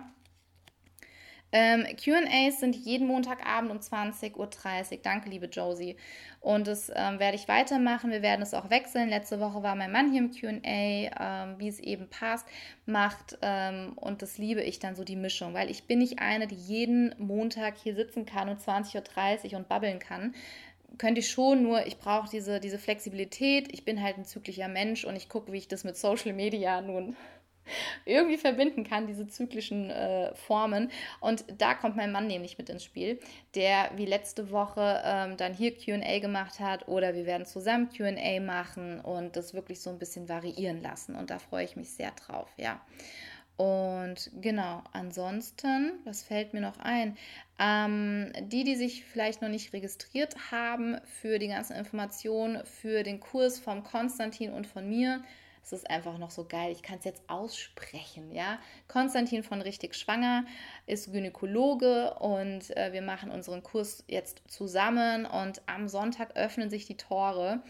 Ähm, 1.52 1.86
QAs 1.96 2.60
sind 2.60 2.74
jeden 2.74 3.06
Montagabend 3.06 3.70
um 3.70 3.78
20.30 3.78 4.36
Uhr. 4.36 4.98
Danke, 5.02 5.28
liebe 5.28 5.46
Josie. 5.46 5.96
Und 6.40 6.66
das 6.66 6.90
ähm, 6.94 7.18
werde 7.18 7.36
ich 7.36 7.46
weitermachen. 7.46 8.10
Wir 8.10 8.22
werden 8.22 8.42
es 8.42 8.54
auch 8.54 8.70
wechseln. 8.70 9.10
Letzte 9.10 9.38
Woche 9.38 9.62
war 9.62 9.74
mein 9.74 9.92
Mann 9.92 10.10
hier 10.10 10.20
im 10.20 10.32
QA, 10.32 10.60
ähm, 10.64 11.58
wie 11.58 11.68
es 11.68 11.78
eben 11.78 12.08
passt, 12.08 12.46
macht. 12.86 13.38
Ähm, 13.42 13.92
und 13.96 14.22
das 14.22 14.38
liebe 14.38 14.62
ich 14.62 14.78
dann 14.78 14.96
so 14.96 15.04
die 15.04 15.16
Mischung, 15.16 15.52
weil 15.54 15.70
ich 15.70 15.84
bin 15.84 15.98
nicht 15.98 16.18
eine, 16.18 16.46
die 16.46 16.56
jeden 16.56 17.14
Montag 17.18 17.76
hier 17.76 17.94
sitzen 17.94 18.24
kann 18.24 18.48
um 18.48 18.56
20.30 18.56 19.52
Uhr 19.52 19.58
und 19.58 19.68
babbeln 19.68 19.98
kann 19.98 20.34
könnte 20.98 21.20
ich 21.20 21.30
schon, 21.30 21.62
nur 21.62 21.86
ich 21.86 21.98
brauche 21.98 22.28
diese, 22.28 22.60
diese 22.60 22.78
Flexibilität. 22.78 23.72
Ich 23.72 23.84
bin 23.84 24.02
halt 24.02 24.18
ein 24.18 24.24
zyklischer 24.24 24.68
Mensch 24.68 25.04
und 25.04 25.16
ich 25.16 25.28
gucke, 25.28 25.52
wie 25.52 25.58
ich 25.58 25.68
das 25.68 25.84
mit 25.84 25.96
Social 25.96 26.32
Media 26.32 26.80
nun 26.80 27.16
irgendwie 28.04 28.36
verbinden 28.36 28.84
kann, 28.84 29.06
diese 29.06 29.26
zyklischen 29.26 29.90
äh, 29.90 30.34
Formen. 30.34 30.90
Und 31.20 31.44
da 31.58 31.74
kommt 31.74 31.96
mein 31.96 32.12
Mann 32.12 32.26
nämlich 32.26 32.58
mit 32.58 32.68
ins 32.68 32.84
Spiel, 32.84 33.18
der 33.54 33.90
wie 33.96 34.06
letzte 34.06 34.50
Woche 34.50 35.02
ähm, 35.04 35.36
dann 35.36 35.54
hier 35.54 35.76
QA 35.76 36.18
gemacht 36.18 36.60
hat 36.60 36.88
oder 36.88 37.14
wir 37.14 37.26
werden 37.26 37.46
zusammen 37.46 37.88
QA 37.88 38.40
machen 38.40 39.00
und 39.00 39.36
das 39.36 39.54
wirklich 39.54 39.80
so 39.80 39.90
ein 39.90 39.98
bisschen 39.98 40.28
variieren 40.28 40.82
lassen. 40.82 41.14
Und 41.14 41.30
da 41.30 41.38
freue 41.38 41.64
ich 41.64 41.76
mich 41.76 41.90
sehr 41.90 42.10
drauf, 42.12 42.48
ja. 42.56 42.80
Und 43.56 44.30
genau, 44.40 44.82
ansonsten, 44.92 45.92
was 46.04 46.22
fällt 46.22 46.54
mir 46.54 46.60
noch 46.60 46.78
ein? 46.78 47.16
Ähm, 47.58 48.32
die, 48.40 48.64
die 48.64 48.76
sich 48.76 49.04
vielleicht 49.04 49.42
noch 49.42 49.50
nicht 49.50 49.72
registriert 49.72 50.34
haben 50.50 50.96
für 51.20 51.38
die 51.38 51.48
ganzen 51.48 51.76
Informationen 51.76 52.64
für 52.64 53.02
den 53.02 53.20
Kurs 53.20 53.60
vom 53.60 53.84
Konstantin 53.84 54.52
und 54.52 54.66
von 54.66 54.88
mir, 54.88 55.22
es 55.62 55.72
ist 55.72 55.88
einfach 55.88 56.18
noch 56.18 56.30
so 56.30 56.44
geil. 56.44 56.72
Ich 56.72 56.82
kann 56.82 56.98
es 56.98 57.04
jetzt 57.04 57.22
aussprechen, 57.28 58.32
ja. 58.32 58.58
Konstantin 58.88 59.42
von 59.42 59.62
Richtig 59.62 59.94
Schwanger 59.94 60.44
ist 60.86 61.12
Gynäkologe 61.12 62.14
und 62.14 62.76
äh, 62.76 62.92
wir 62.92 63.02
machen 63.02 63.30
unseren 63.30 63.62
Kurs 63.62 64.04
jetzt 64.08 64.42
zusammen 64.48 65.24
und 65.24 65.62
am 65.66 65.88
Sonntag 65.88 66.36
öffnen 66.36 66.68
sich 66.68 66.86
die 66.86 66.96
Tore 66.96 67.62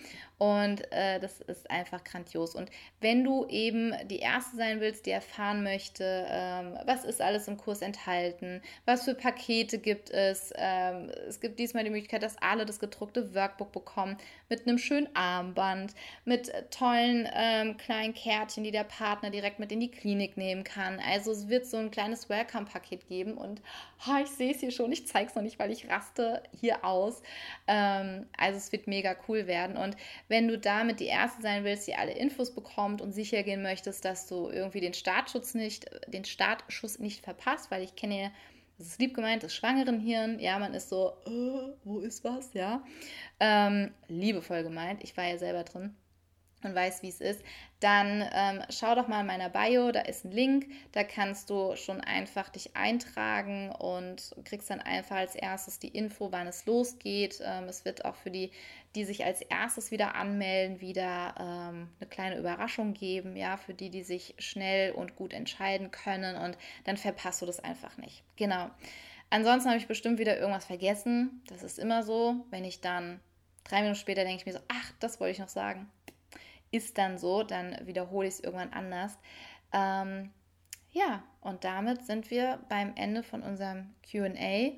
und 0.43 0.91
äh, 0.91 1.21
das 1.21 1.41
ist 1.43 1.71
einfach 1.71 2.03
grandios. 2.03 2.57
Und 2.57 2.69
wenn 3.01 3.23
du 3.23 3.47
eben 3.47 3.95
die 4.09 4.19
Erste 4.19 4.57
sein 4.57 4.81
willst, 4.81 5.07
die 5.07 5.13
erfahren 5.13 5.63
möchte, 5.63 6.27
ähm, 6.29 6.77
was 6.85 7.05
ist 7.05 7.23
alles 7.23 7.47
im 7.47 7.57
Kurs 7.57 7.81
enthalten, 7.81 8.61
was 8.85 9.05
für 9.05 9.15
Pakete 9.15 9.79
gibt 9.79 10.11
es, 10.11 10.53
ähm, 10.57 11.13
es 11.29 11.41
gibt 11.41 11.61
diesmal 11.61 11.85
die 11.85 11.91
Möglichkeit, 11.91 12.25
dass 12.25 12.43
alle 12.43 12.67
das 12.67 12.81
gedruckte 12.81 13.37
Workbook 13.37 13.71
bekommen 13.71 14.17
mit 14.49 14.67
einem 14.67 14.79
schönen 14.79 15.15
Armband, 15.15 15.95
mit 16.25 16.53
tollen 16.73 17.29
ähm, 17.33 17.77
kleinen 17.77 18.13
Kärtchen, 18.13 18.65
die 18.65 18.73
der 18.73 18.83
Partner 18.83 19.31
direkt 19.31 19.61
mit 19.61 19.71
in 19.71 19.79
die 19.79 19.93
Klinik 19.93 20.37
nehmen 20.37 20.65
kann. 20.65 20.99
Also 21.09 21.31
es 21.31 21.51
wird 21.51 21.67
so 21.67 21.77
ein 21.77 21.93
kleines 21.93 22.29
Welcome-Paket 22.29 23.07
geben 23.07 23.35
und 23.35 23.63
oh, 24.09 24.21
ich 24.21 24.31
sehe 24.31 24.51
es 24.51 24.59
hier 24.59 24.73
schon, 24.73 24.91
ich 24.91 25.07
zeige 25.07 25.29
es 25.29 25.37
noch 25.37 25.43
nicht, 25.43 25.61
weil 25.61 25.71
ich 25.71 25.89
raste 25.89 26.43
hier 26.61 26.85
aus. 26.85 27.23
Ähm, 27.69 28.27
also 28.37 28.59
es 28.59 28.73
wird 28.73 28.89
mega 28.89 29.15
cool 29.29 29.47
werden 29.47 29.77
und 29.77 29.97
wenn 30.33 30.49
du 30.49 30.59
damit 30.59 30.99
die 30.99 31.07
Erste 31.07 31.43
sein 31.43 31.63
willst, 31.63 31.87
die 31.87 31.95
alle 31.95 32.13
Infos 32.13 32.55
bekommt 32.55 33.03
und 33.03 33.13
sicher 33.13 33.43
gehen 33.43 33.63
möchtest, 33.63 34.03
dass 34.07 34.27
du 34.27 34.49
irgendwie 34.49 34.81
den 34.81 34.95
Startschutz 34.95 35.53
nicht, 35.53 35.91
den 36.07 36.25
Startschuss 36.25 36.99
nicht 36.99 37.23
verpasst, 37.23 37.71
weil 37.71 37.83
ich 37.83 37.95
kenne 37.97 38.23
ja 38.23 38.31
das 38.79 38.87
ist 38.89 39.01
lieb 39.01 39.15
gemeint, 39.15 39.43
das 39.45 39.55
Schwangerenhirn. 39.55 40.41
Ja, 40.41 40.59
man 40.59 40.75
ist 40.75 40.89
so, 40.89 41.13
äh, 41.27 41.73
wo 41.85 42.01
ist 42.01 42.25
was? 42.25 42.53
Ja. 42.55 42.83
Ähm, 43.39 43.93
liebevoll 44.09 44.65
gemeint. 44.65 45.05
Ich 45.05 45.17
war 45.17 45.25
ja 45.25 45.39
selber 45.39 45.63
drin 45.63 45.95
und 46.65 46.75
weiß, 46.75 47.03
wie 47.03 47.09
es 47.09 47.21
ist, 47.21 47.43
dann 47.83 48.25
ähm, 48.33 48.63
schau 48.71 48.95
doch 48.95 49.09
mal 49.09 49.23
in 49.23 49.27
meiner 49.27 49.49
Bio, 49.49 49.91
da 49.91 50.03
ist 50.03 50.25
ein 50.25 50.31
Link, 50.31 50.67
da 50.93 51.03
kannst 51.03 51.51
du 51.51 51.75
schon 51.75 52.01
einfach 52.01 52.49
dich 52.49 52.77
eintragen 52.77 53.71
und 53.71 54.37
kriegst 54.45 54.71
dann 54.71 54.81
einfach 54.81 55.17
als 55.17 55.35
erstes 55.35 55.81
die 55.81 55.89
Info, 55.89 56.31
wann 56.31 56.47
es 56.47 56.65
losgeht. 56.67 57.41
Ähm, 57.45 57.65
es 57.65 57.85
wird 57.85 58.05
auch 58.05 58.15
für 58.15 58.31
die, 58.31 58.53
die 58.95 59.05
sich 59.05 59.25
als 59.25 59.41
erstes 59.41 59.91
wieder 59.91 60.15
anmelden, 60.15 60.81
wieder 60.81 61.35
ähm, 61.41 61.89
eine 61.99 62.09
kleine 62.09 62.39
Überraschung 62.39 62.95
geben, 62.95 63.37
ja, 63.37 63.57
für 63.57 63.75
die, 63.75 63.91
die 63.91 64.05
sich 64.05 64.37
schnell 64.39 64.93
und 64.93 65.17
gut 65.17 65.33
entscheiden 65.33 65.91
können 65.91 66.37
und 66.37 66.57
dann 66.85 66.97
verpasst 66.97 67.43
du 67.43 67.47
das 67.47 67.59
einfach 67.59 67.97
nicht. 67.97 68.23
Genau. 68.37 68.71
Ansonsten 69.31 69.71
habe 69.71 69.79
ich 69.79 69.89
bestimmt 69.89 70.21
wieder 70.21 70.39
irgendwas 70.39 70.67
vergessen. 70.67 71.43
Das 71.49 71.63
ist 71.65 71.79
immer 71.79 72.03
so, 72.05 72.45
wenn 72.51 72.65
ich 72.65 72.81
dann 72.81 73.19
drei 73.65 73.79
Minuten 73.81 73.97
später 73.97 74.23
denke 74.25 74.37
ich 74.37 74.47
mir 74.47 74.53
so, 74.53 74.65
ach, 74.69 74.93
das 75.01 75.19
wollte 75.19 75.33
ich 75.33 75.39
noch 75.39 75.49
sagen 75.49 75.91
ist 76.73 76.99
dann 76.99 77.19
so, 77.19 77.45
dann 77.45 77.77
wiederhole 77.87 78.27
ich 78.27 78.35
es 78.35 78.41
irgendwann 78.41 78.73
anders. 78.73 79.17
Ähm, 79.73 80.31
ja, 80.91 81.23
und 81.41 81.65
damit 81.65 82.05
sind 82.05 82.31
wir 82.31 82.59
beim 82.69 82.93
Ende 82.97 83.23
von 83.23 83.43
unserem 83.43 83.95
QA. 84.03 84.73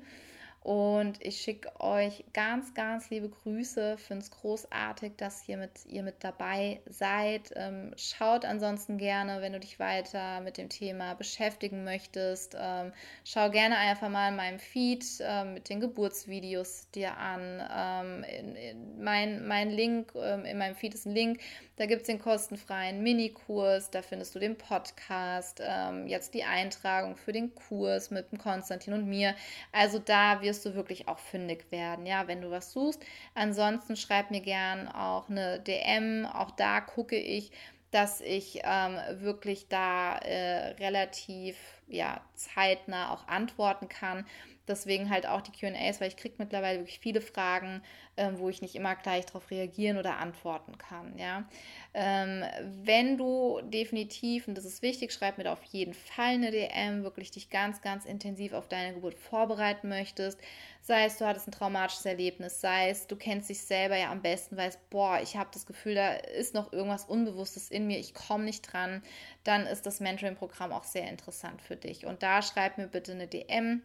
Und 0.65 1.23
ich 1.23 1.41
schicke 1.41 1.79
euch 1.79 2.25
ganz, 2.33 2.73
ganz 2.73 3.11
liebe 3.11 3.29
Grüße. 3.29 3.99
Finde 3.99 4.23
es 4.23 4.31
großartig, 4.31 5.11
dass 5.15 5.47
ihr 5.47 5.57
mit, 5.57 5.85
ihr 5.85 6.01
mit 6.01 6.23
dabei 6.23 6.81
seid. 6.87 7.51
Ähm, 7.55 7.93
schaut 7.97 8.45
ansonsten 8.45 8.97
gerne, 8.97 9.43
wenn 9.43 9.53
du 9.53 9.59
dich 9.59 9.79
weiter 9.79 10.41
mit 10.41 10.57
dem 10.57 10.69
Thema 10.69 11.13
beschäftigen 11.13 11.83
möchtest. 11.83 12.57
Ähm, 12.59 12.93
schau 13.23 13.51
gerne 13.51 13.77
einfach 13.77 14.09
mal 14.09 14.29
in 14.29 14.37
meinem 14.37 14.57
Feed 14.57 15.05
ähm, 15.19 15.53
mit 15.53 15.69
den 15.69 15.81
Geburtsvideos 15.81 16.89
dir 16.95 17.15
an. 17.15 17.61
Ähm, 17.71 18.23
in, 18.23 18.55
in 18.55 19.03
mein, 19.03 19.47
mein 19.47 19.69
Link, 19.69 20.13
ähm, 20.15 20.45
in 20.45 20.57
meinem 20.57 20.75
Feed 20.75 20.95
ist 20.95 21.05
ein 21.05 21.13
Link. 21.13 21.41
Da 21.75 21.85
gibt 21.85 22.01
es 22.01 22.07
den 22.07 22.17
kostenfreien 22.17 23.03
Minikurs. 23.03 23.91
Da 23.91 24.01
findest 24.01 24.33
du 24.33 24.39
den 24.39 24.57
Podcast. 24.57 25.61
Ähm, 25.63 26.07
jetzt 26.07 26.33
die 26.33 26.43
Eintragung 26.43 27.17
für 27.17 27.33
den 27.33 27.53
Kurs 27.53 28.09
mit 28.09 28.31
dem 28.31 28.39
Konstantin 28.39 28.93
und 28.93 29.05
mir. 29.05 29.35
Also 29.71 29.99
da 29.99 30.41
wirst 30.41 30.54
wirst 30.55 30.65
du 30.65 30.75
wirklich 30.75 31.09
auch 31.09 31.19
fündig 31.19 31.69
werden, 31.69 32.05
ja, 32.05 32.27
wenn 32.27 32.41
du 32.41 32.49
was 32.49 32.71
suchst. 32.71 33.03
Ansonsten 33.33 33.97
schreib 33.97 34.31
mir 34.31 34.39
gern 34.39 34.87
auch 34.87 35.29
eine 35.29 35.59
DM. 35.59 36.25
Auch 36.25 36.51
da 36.51 36.79
gucke 36.79 37.17
ich, 37.17 37.51
dass 37.91 38.21
ich 38.21 38.61
ähm, 38.63 38.97
wirklich 39.21 39.67
da 39.67 40.17
äh, 40.17 40.75
relativ 40.79 41.57
ja, 41.87 42.21
zeitnah 42.35 43.11
auch 43.11 43.27
antworten 43.27 43.89
kann. 43.89 44.25
Deswegen 44.67 45.09
halt 45.09 45.27
auch 45.27 45.41
die 45.41 45.51
QAs, 45.51 46.01
weil 46.01 46.07
ich 46.07 46.17
kriege 46.17 46.35
mittlerweile 46.37 46.79
wirklich 46.79 46.99
viele 46.99 47.21
Fragen, 47.21 47.83
ähm, 48.17 48.39
wo 48.39 48.49
ich 48.49 48.61
nicht 48.61 48.75
immer 48.75 48.95
gleich 48.95 49.25
darauf 49.25 49.51
reagieren 49.51 49.97
oder 49.97 50.17
antworten 50.17 50.77
kann. 50.77 51.17
Ja? 51.17 51.47
Ähm, 51.93 52.43
wenn 52.83 53.17
du 53.17 53.61
definitiv, 53.63 54.47
und 54.47 54.57
das 54.57 54.65
ist 54.65 54.81
wichtig, 54.81 55.13
schreib 55.13 55.37
mir 55.37 55.43
da 55.43 55.53
auf 55.53 55.63
jeden 55.65 55.93
Fall 55.93 56.33
eine 56.35 56.51
DM, 56.51 57.03
wirklich 57.03 57.31
dich 57.31 57.49
ganz, 57.49 57.81
ganz 57.81 58.05
intensiv 58.05 58.53
auf 58.53 58.67
deine 58.67 58.95
Geburt 58.95 59.19
vorbereiten 59.19 59.89
möchtest. 59.89 60.39
Sei 60.81 61.05
es, 61.05 61.17
du 61.17 61.25
hattest 61.25 61.47
ein 61.47 61.51
traumatisches 61.51 62.05
Erlebnis, 62.05 62.61
sei 62.61 62.89
es, 62.89 63.07
du 63.07 63.15
kennst 63.15 63.49
dich 63.49 63.61
selber 63.61 63.97
ja 63.97 64.11
am 64.11 64.21
besten, 64.21 64.55
weißt, 64.55 64.89
boah, 64.89 65.19
ich 65.21 65.35
habe 65.35 65.49
das 65.51 65.65
Gefühl, 65.65 65.95
da 65.95 66.13
ist 66.13 66.53
noch 66.53 66.71
irgendwas 66.73 67.05
Unbewusstes 67.05 67.71
in 67.71 67.87
mir, 67.87 67.97
ich 67.97 68.13
komme 68.13 68.43
nicht 68.43 68.61
dran, 68.61 69.01
dann 69.43 69.65
ist 69.65 69.85
das 69.85 69.99
Mentoring-Programm 69.99 70.71
auch 70.71 70.83
sehr 70.83 71.09
interessant 71.09 71.61
für 71.61 71.75
dich. 71.75 72.05
Und 72.05 72.23
da 72.23 72.41
schreib 72.41 72.77
mir 72.77 72.87
bitte 72.87 73.13
eine 73.13 73.27
DM 73.27 73.81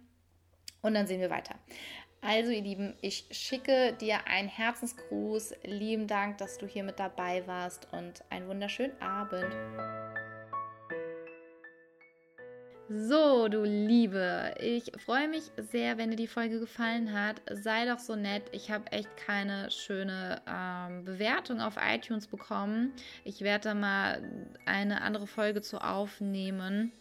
und 0.82 0.94
dann 0.94 1.06
sehen 1.06 1.20
wir 1.20 1.30
weiter. 1.30 1.56
Also, 2.22 2.50
ihr 2.50 2.60
Lieben, 2.60 2.94
ich 3.00 3.24
schicke 3.30 3.94
dir 3.94 4.26
einen 4.26 4.48
Herzensgruß. 4.48 5.54
Lieben 5.64 6.06
Dank, 6.06 6.36
dass 6.36 6.58
du 6.58 6.66
hier 6.66 6.84
mit 6.84 6.98
dabei 6.98 7.46
warst 7.46 7.88
und 7.92 8.22
einen 8.28 8.46
wunderschönen 8.46 9.00
Abend. 9.00 9.56
So, 12.92 13.48
du 13.48 13.62
Liebe, 13.62 14.52
ich 14.58 14.90
freue 14.98 15.28
mich 15.28 15.44
sehr, 15.56 15.96
wenn 15.96 16.10
dir 16.10 16.16
die 16.16 16.26
Folge 16.26 16.58
gefallen 16.58 17.12
hat. 17.12 17.40
Sei 17.48 17.86
doch 17.86 18.00
so 18.00 18.16
nett. 18.16 18.42
Ich 18.50 18.70
habe 18.70 18.90
echt 18.90 19.16
keine 19.16 19.70
schöne 19.70 20.42
ähm, 20.46 21.04
Bewertung 21.04 21.60
auf 21.60 21.76
iTunes 21.80 22.26
bekommen. 22.26 22.92
Ich 23.24 23.42
werde 23.42 23.68
da 23.68 23.74
mal 23.74 24.50
eine 24.66 25.02
andere 25.02 25.28
Folge 25.28 25.62
zu 25.62 25.78
aufnehmen 25.78 26.92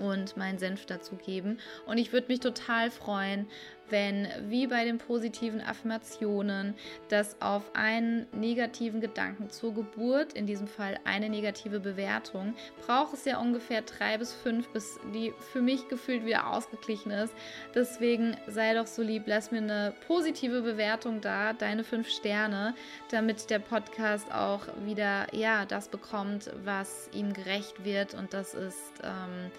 und 0.00 0.36
meinen 0.36 0.58
Senf 0.58 0.86
dazu 0.86 1.16
geben. 1.16 1.58
Und 1.86 1.98
ich 1.98 2.12
würde 2.12 2.28
mich 2.28 2.40
total 2.40 2.90
freuen, 2.90 3.46
wenn, 3.90 4.28
wie 4.48 4.66
bei 4.66 4.84
den 4.84 4.98
positiven 4.98 5.60
Affirmationen, 5.60 6.74
das 7.08 7.40
auf 7.40 7.62
einen 7.74 8.26
negativen 8.32 9.00
Gedanken 9.00 9.50
zur 9.50 9.74
Geburt, 9.74 10.32
in 10.32 10.46
diesem 10.46 10.66
Fall 10.66 10.98
eine 11.04 11.28
negative 11.28 11.80
Bewertung, 11.80 12.54
braucht 12.86 13.14
es 13.14 13.24
ja 13.24 13.38
ungefähr 13.38 13.82
drei 13.82 14.18
bis 14.18 14.32
fünf, 14.32 14.68
bis 14.68 14.98
die 15.12 15.32
für 15.52 15.60
mich 15.60 15.88
gefühlt 15.88 16.24
wieder 16.24 16.50
ausgeglichen 16.50 17.12
ist. 17.12 17.34
Deswegen 17.74 18.36
sei 18.46 18.74
doch 18.74 18.86
so 18.86 19.02
lieb, 19.02 19.24
lass 19.26 19.50
mir 19.50 19.58
eine 19.58 19.92
positive 20.06 20.62
Bewertung 20.62 21.20
da, 21.20 21.52
deine 21.52 21.84
fünf 21.84 22.08
Sterne, 22.08 22.74
damit 23.10 23.50
der 23.50 23.58
Podcast 23.58 24.32
auch 24.32 24.62
wieder 24.84 25.26
ja 25.32 25.66
das 25.66 25.88
bekommt, 25.88 26.50
was 26.64 27.10
ihm 27.12 27.32
gerecht 27.32 27.84
wird. 27.84 28.14
Und 28.14 28.32
das 28.32 28.54
ist 28.54 28.92
ähm, 29.02 29.50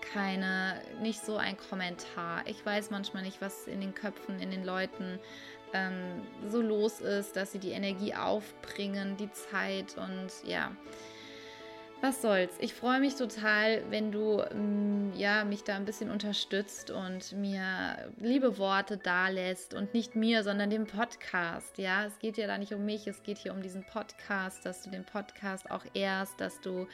keine, 0.00 0.80
nicht 1.00 1.24
so 1.24 1.36
ein 1.36 1.56
Kommentar. 1.56 2.42
Ich 2.46 2.64
weiß 2.64 2.90
manchmal 2.90 3.22
nicht, 3.22 3.40
was 3.40 3.66
in 3.66 3.80
den 3.80 3.94
Köpfen, 3.94 4.40
in 4.40 4.50
den 4.50 4.64
Leuten 4.64 5.18
ähm, 5.72 6.22
so 6.46 6.60
los 6.60 7.00
ist, 7.00 7.36
dass 7.36 7.52
sie 7.52 7.58
die 7.58 7.70
Energie 7.70 8.14
aufbringen, 8.14 9.16
die 9.16 9.30
Zeit 9.32 9.96
und 9.96 10.30
ja. 10.44 10.70
was 12.00 12.22
soll's. 12.22 12.54
Ich 12.60 12.74
freue 12.74 13.00
mich 13.00 13.16
total, 13.16 13.82
wenn 13.90 14.12
du 14.12 14.42
mm, 14.42 15.12
ja, 15.16 15.44
mich 15.44 15.64
da 15.64 15.76
ein 15.76 15.84
bisschen 15.84 16.10
unterstützt 16.10 16.90
und 16.90 17.32
mir 17.32 18.12
liebe 18.18 18.58
Worte 18.58 18.96
dalässt 18.96 19.74
und 19.74 19.94
nicht 19.94 20.16
mir, 20.16 20.42
sondern 20.42 20.70
dem 20.70 20.86
Podcast. 20.86 21.76
Ja, 21.78 22.06
es 22.06 22.18
geht 22.18 22.38
ja 22.38 22.46
da 22.46 22.56
nicht 22.56 22.72
um 22.72 22.84
mich, 22.84 23.06
es 23.06 23.22
geht 23.22 23.38
hier 23.38 23.52
um 23.52 23.62
diesen 23.62 23.84
Podcast, 23.84 24.64
dass 24.64 24.82
du 24.82 24.90
den 24.90 25.04
Podcast 25.04 25.70
auch 25.70 25.84
ehrst, 25.94 26.40
dass 26.40 26.60
du 26.60 26.86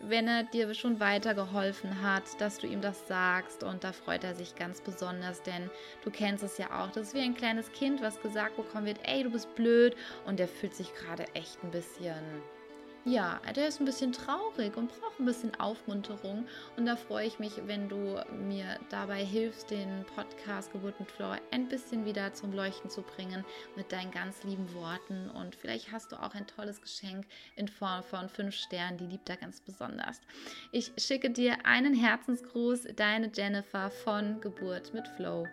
wenn 0.00 0.28
er 0.28 0.44
dir 0.44 0.72
schon 0.74 1.00
weitergeholfen 1.00 2.02
hat, 2.02 2.40
dass 2.40 2.58
du 2.58 2.66
ihm 2.66 2.80
das 2.80 3.06
sagst 3.08 3.62
und 3.62 3.84
da 3.84 3.92
freut 3.92 4.24
er 4.24 4.34
sich 4.34 4.54
ganz 4.54 4.80
besonders, 4.80 5.42
denn 5.42 5.70
du 6.04 6.10
kennst 6.10 6.44
es 6.44 6.58
ja 6.58 6.66
auch. 6.70 6.90
Das 6.90 7.08
ist 7.08 7.14
wie 7.14 7.20
ein 7.20 7.34
kleines 7.34 7.72
Kind, 7.72 8.02
was 8.02 8.20
gesagt 8.20 8.56
bekommen 8.56 8.86
wird, 8.86 8.98
ey, 9.04 9.22
du 9.22 9.30
bist 9.30 9.54
blöd 9.54 9.96
und 10.26 10.38
der 10.38 10.48
fühlt 10.48 10.74
sich 10.74 10.94
gerade 10.94 11.24
echt 11.34 11.62
ein 11.62 11.70
bisschen 11.70 12.42
ja, 13.06 13.40
der 13.54 13.68
ist 13.68 13.78
ein 13.80 13.84
bisschen 13.84 14.10
traurig 14.10 14.76
und 14.76 14.88
braucht 14.88 15.20
ein 15.20 15.26
bisschen 15.26 15.54
Aufmunterung. 15.60 16.44
Und 16.76 16.86
da 16.86 16.96
freue 16.96 17.28
ich 17.28 17.38
mich, 17.38 17.52
wenn 17.66 17.88
du 17.88 18.20
mir 18.32 18.80
dabei 18.90 19.24
hilfst, 19.24 19.70
den 19.70 20.04
Podcast 20.16 20.72
Geburt 20.72 20.98
mit 20.98 21.08
Flora 21.12 21.38
ein 21.52 21.68
bisschen 21.68 22.04
wieder 22.04 22.34
zum 22.34 22.52
Leuchten 22.52 22.90
zu 22.90 23.02
bringen 23.02 23.44
mit 23.76 23.92
deinen 23.92 24.10
ganz 24.10 24.42
lieben 24.42 24.74
Worten. 24.74 25.30
Und 25.30 25.54
vielleicht 25.54 25.92
hast 25.92 26.10
du 26.10 26.16
auch 26.16 26.34
ein 26.34 26.48
tolles 26.48 26.82
Geschenk 26.82 27.26
in 27.54 27.68
Form 27.68 28.02
von 28.02 28.28
fünf 28.28 28.56
Sternen, 28.56 28.98
die 28.98 29.06
liebt 29.06 29.30
er 29.30 29.36
ganz 29.36 29.60
besonders. 29.60 30.20
Ich 30.72 30.90
schicke 30.98 31.30
dir 31.30 31.64
einen 31.64 31.94
Herzensgruß, 31.94 32.88
deine 32.96 33.30
Jennifer 33.32 33.88
von 33.90 34.40
Geburt 34.40 34.92
mit 34.92 35.06
Flow. 35.06 35.46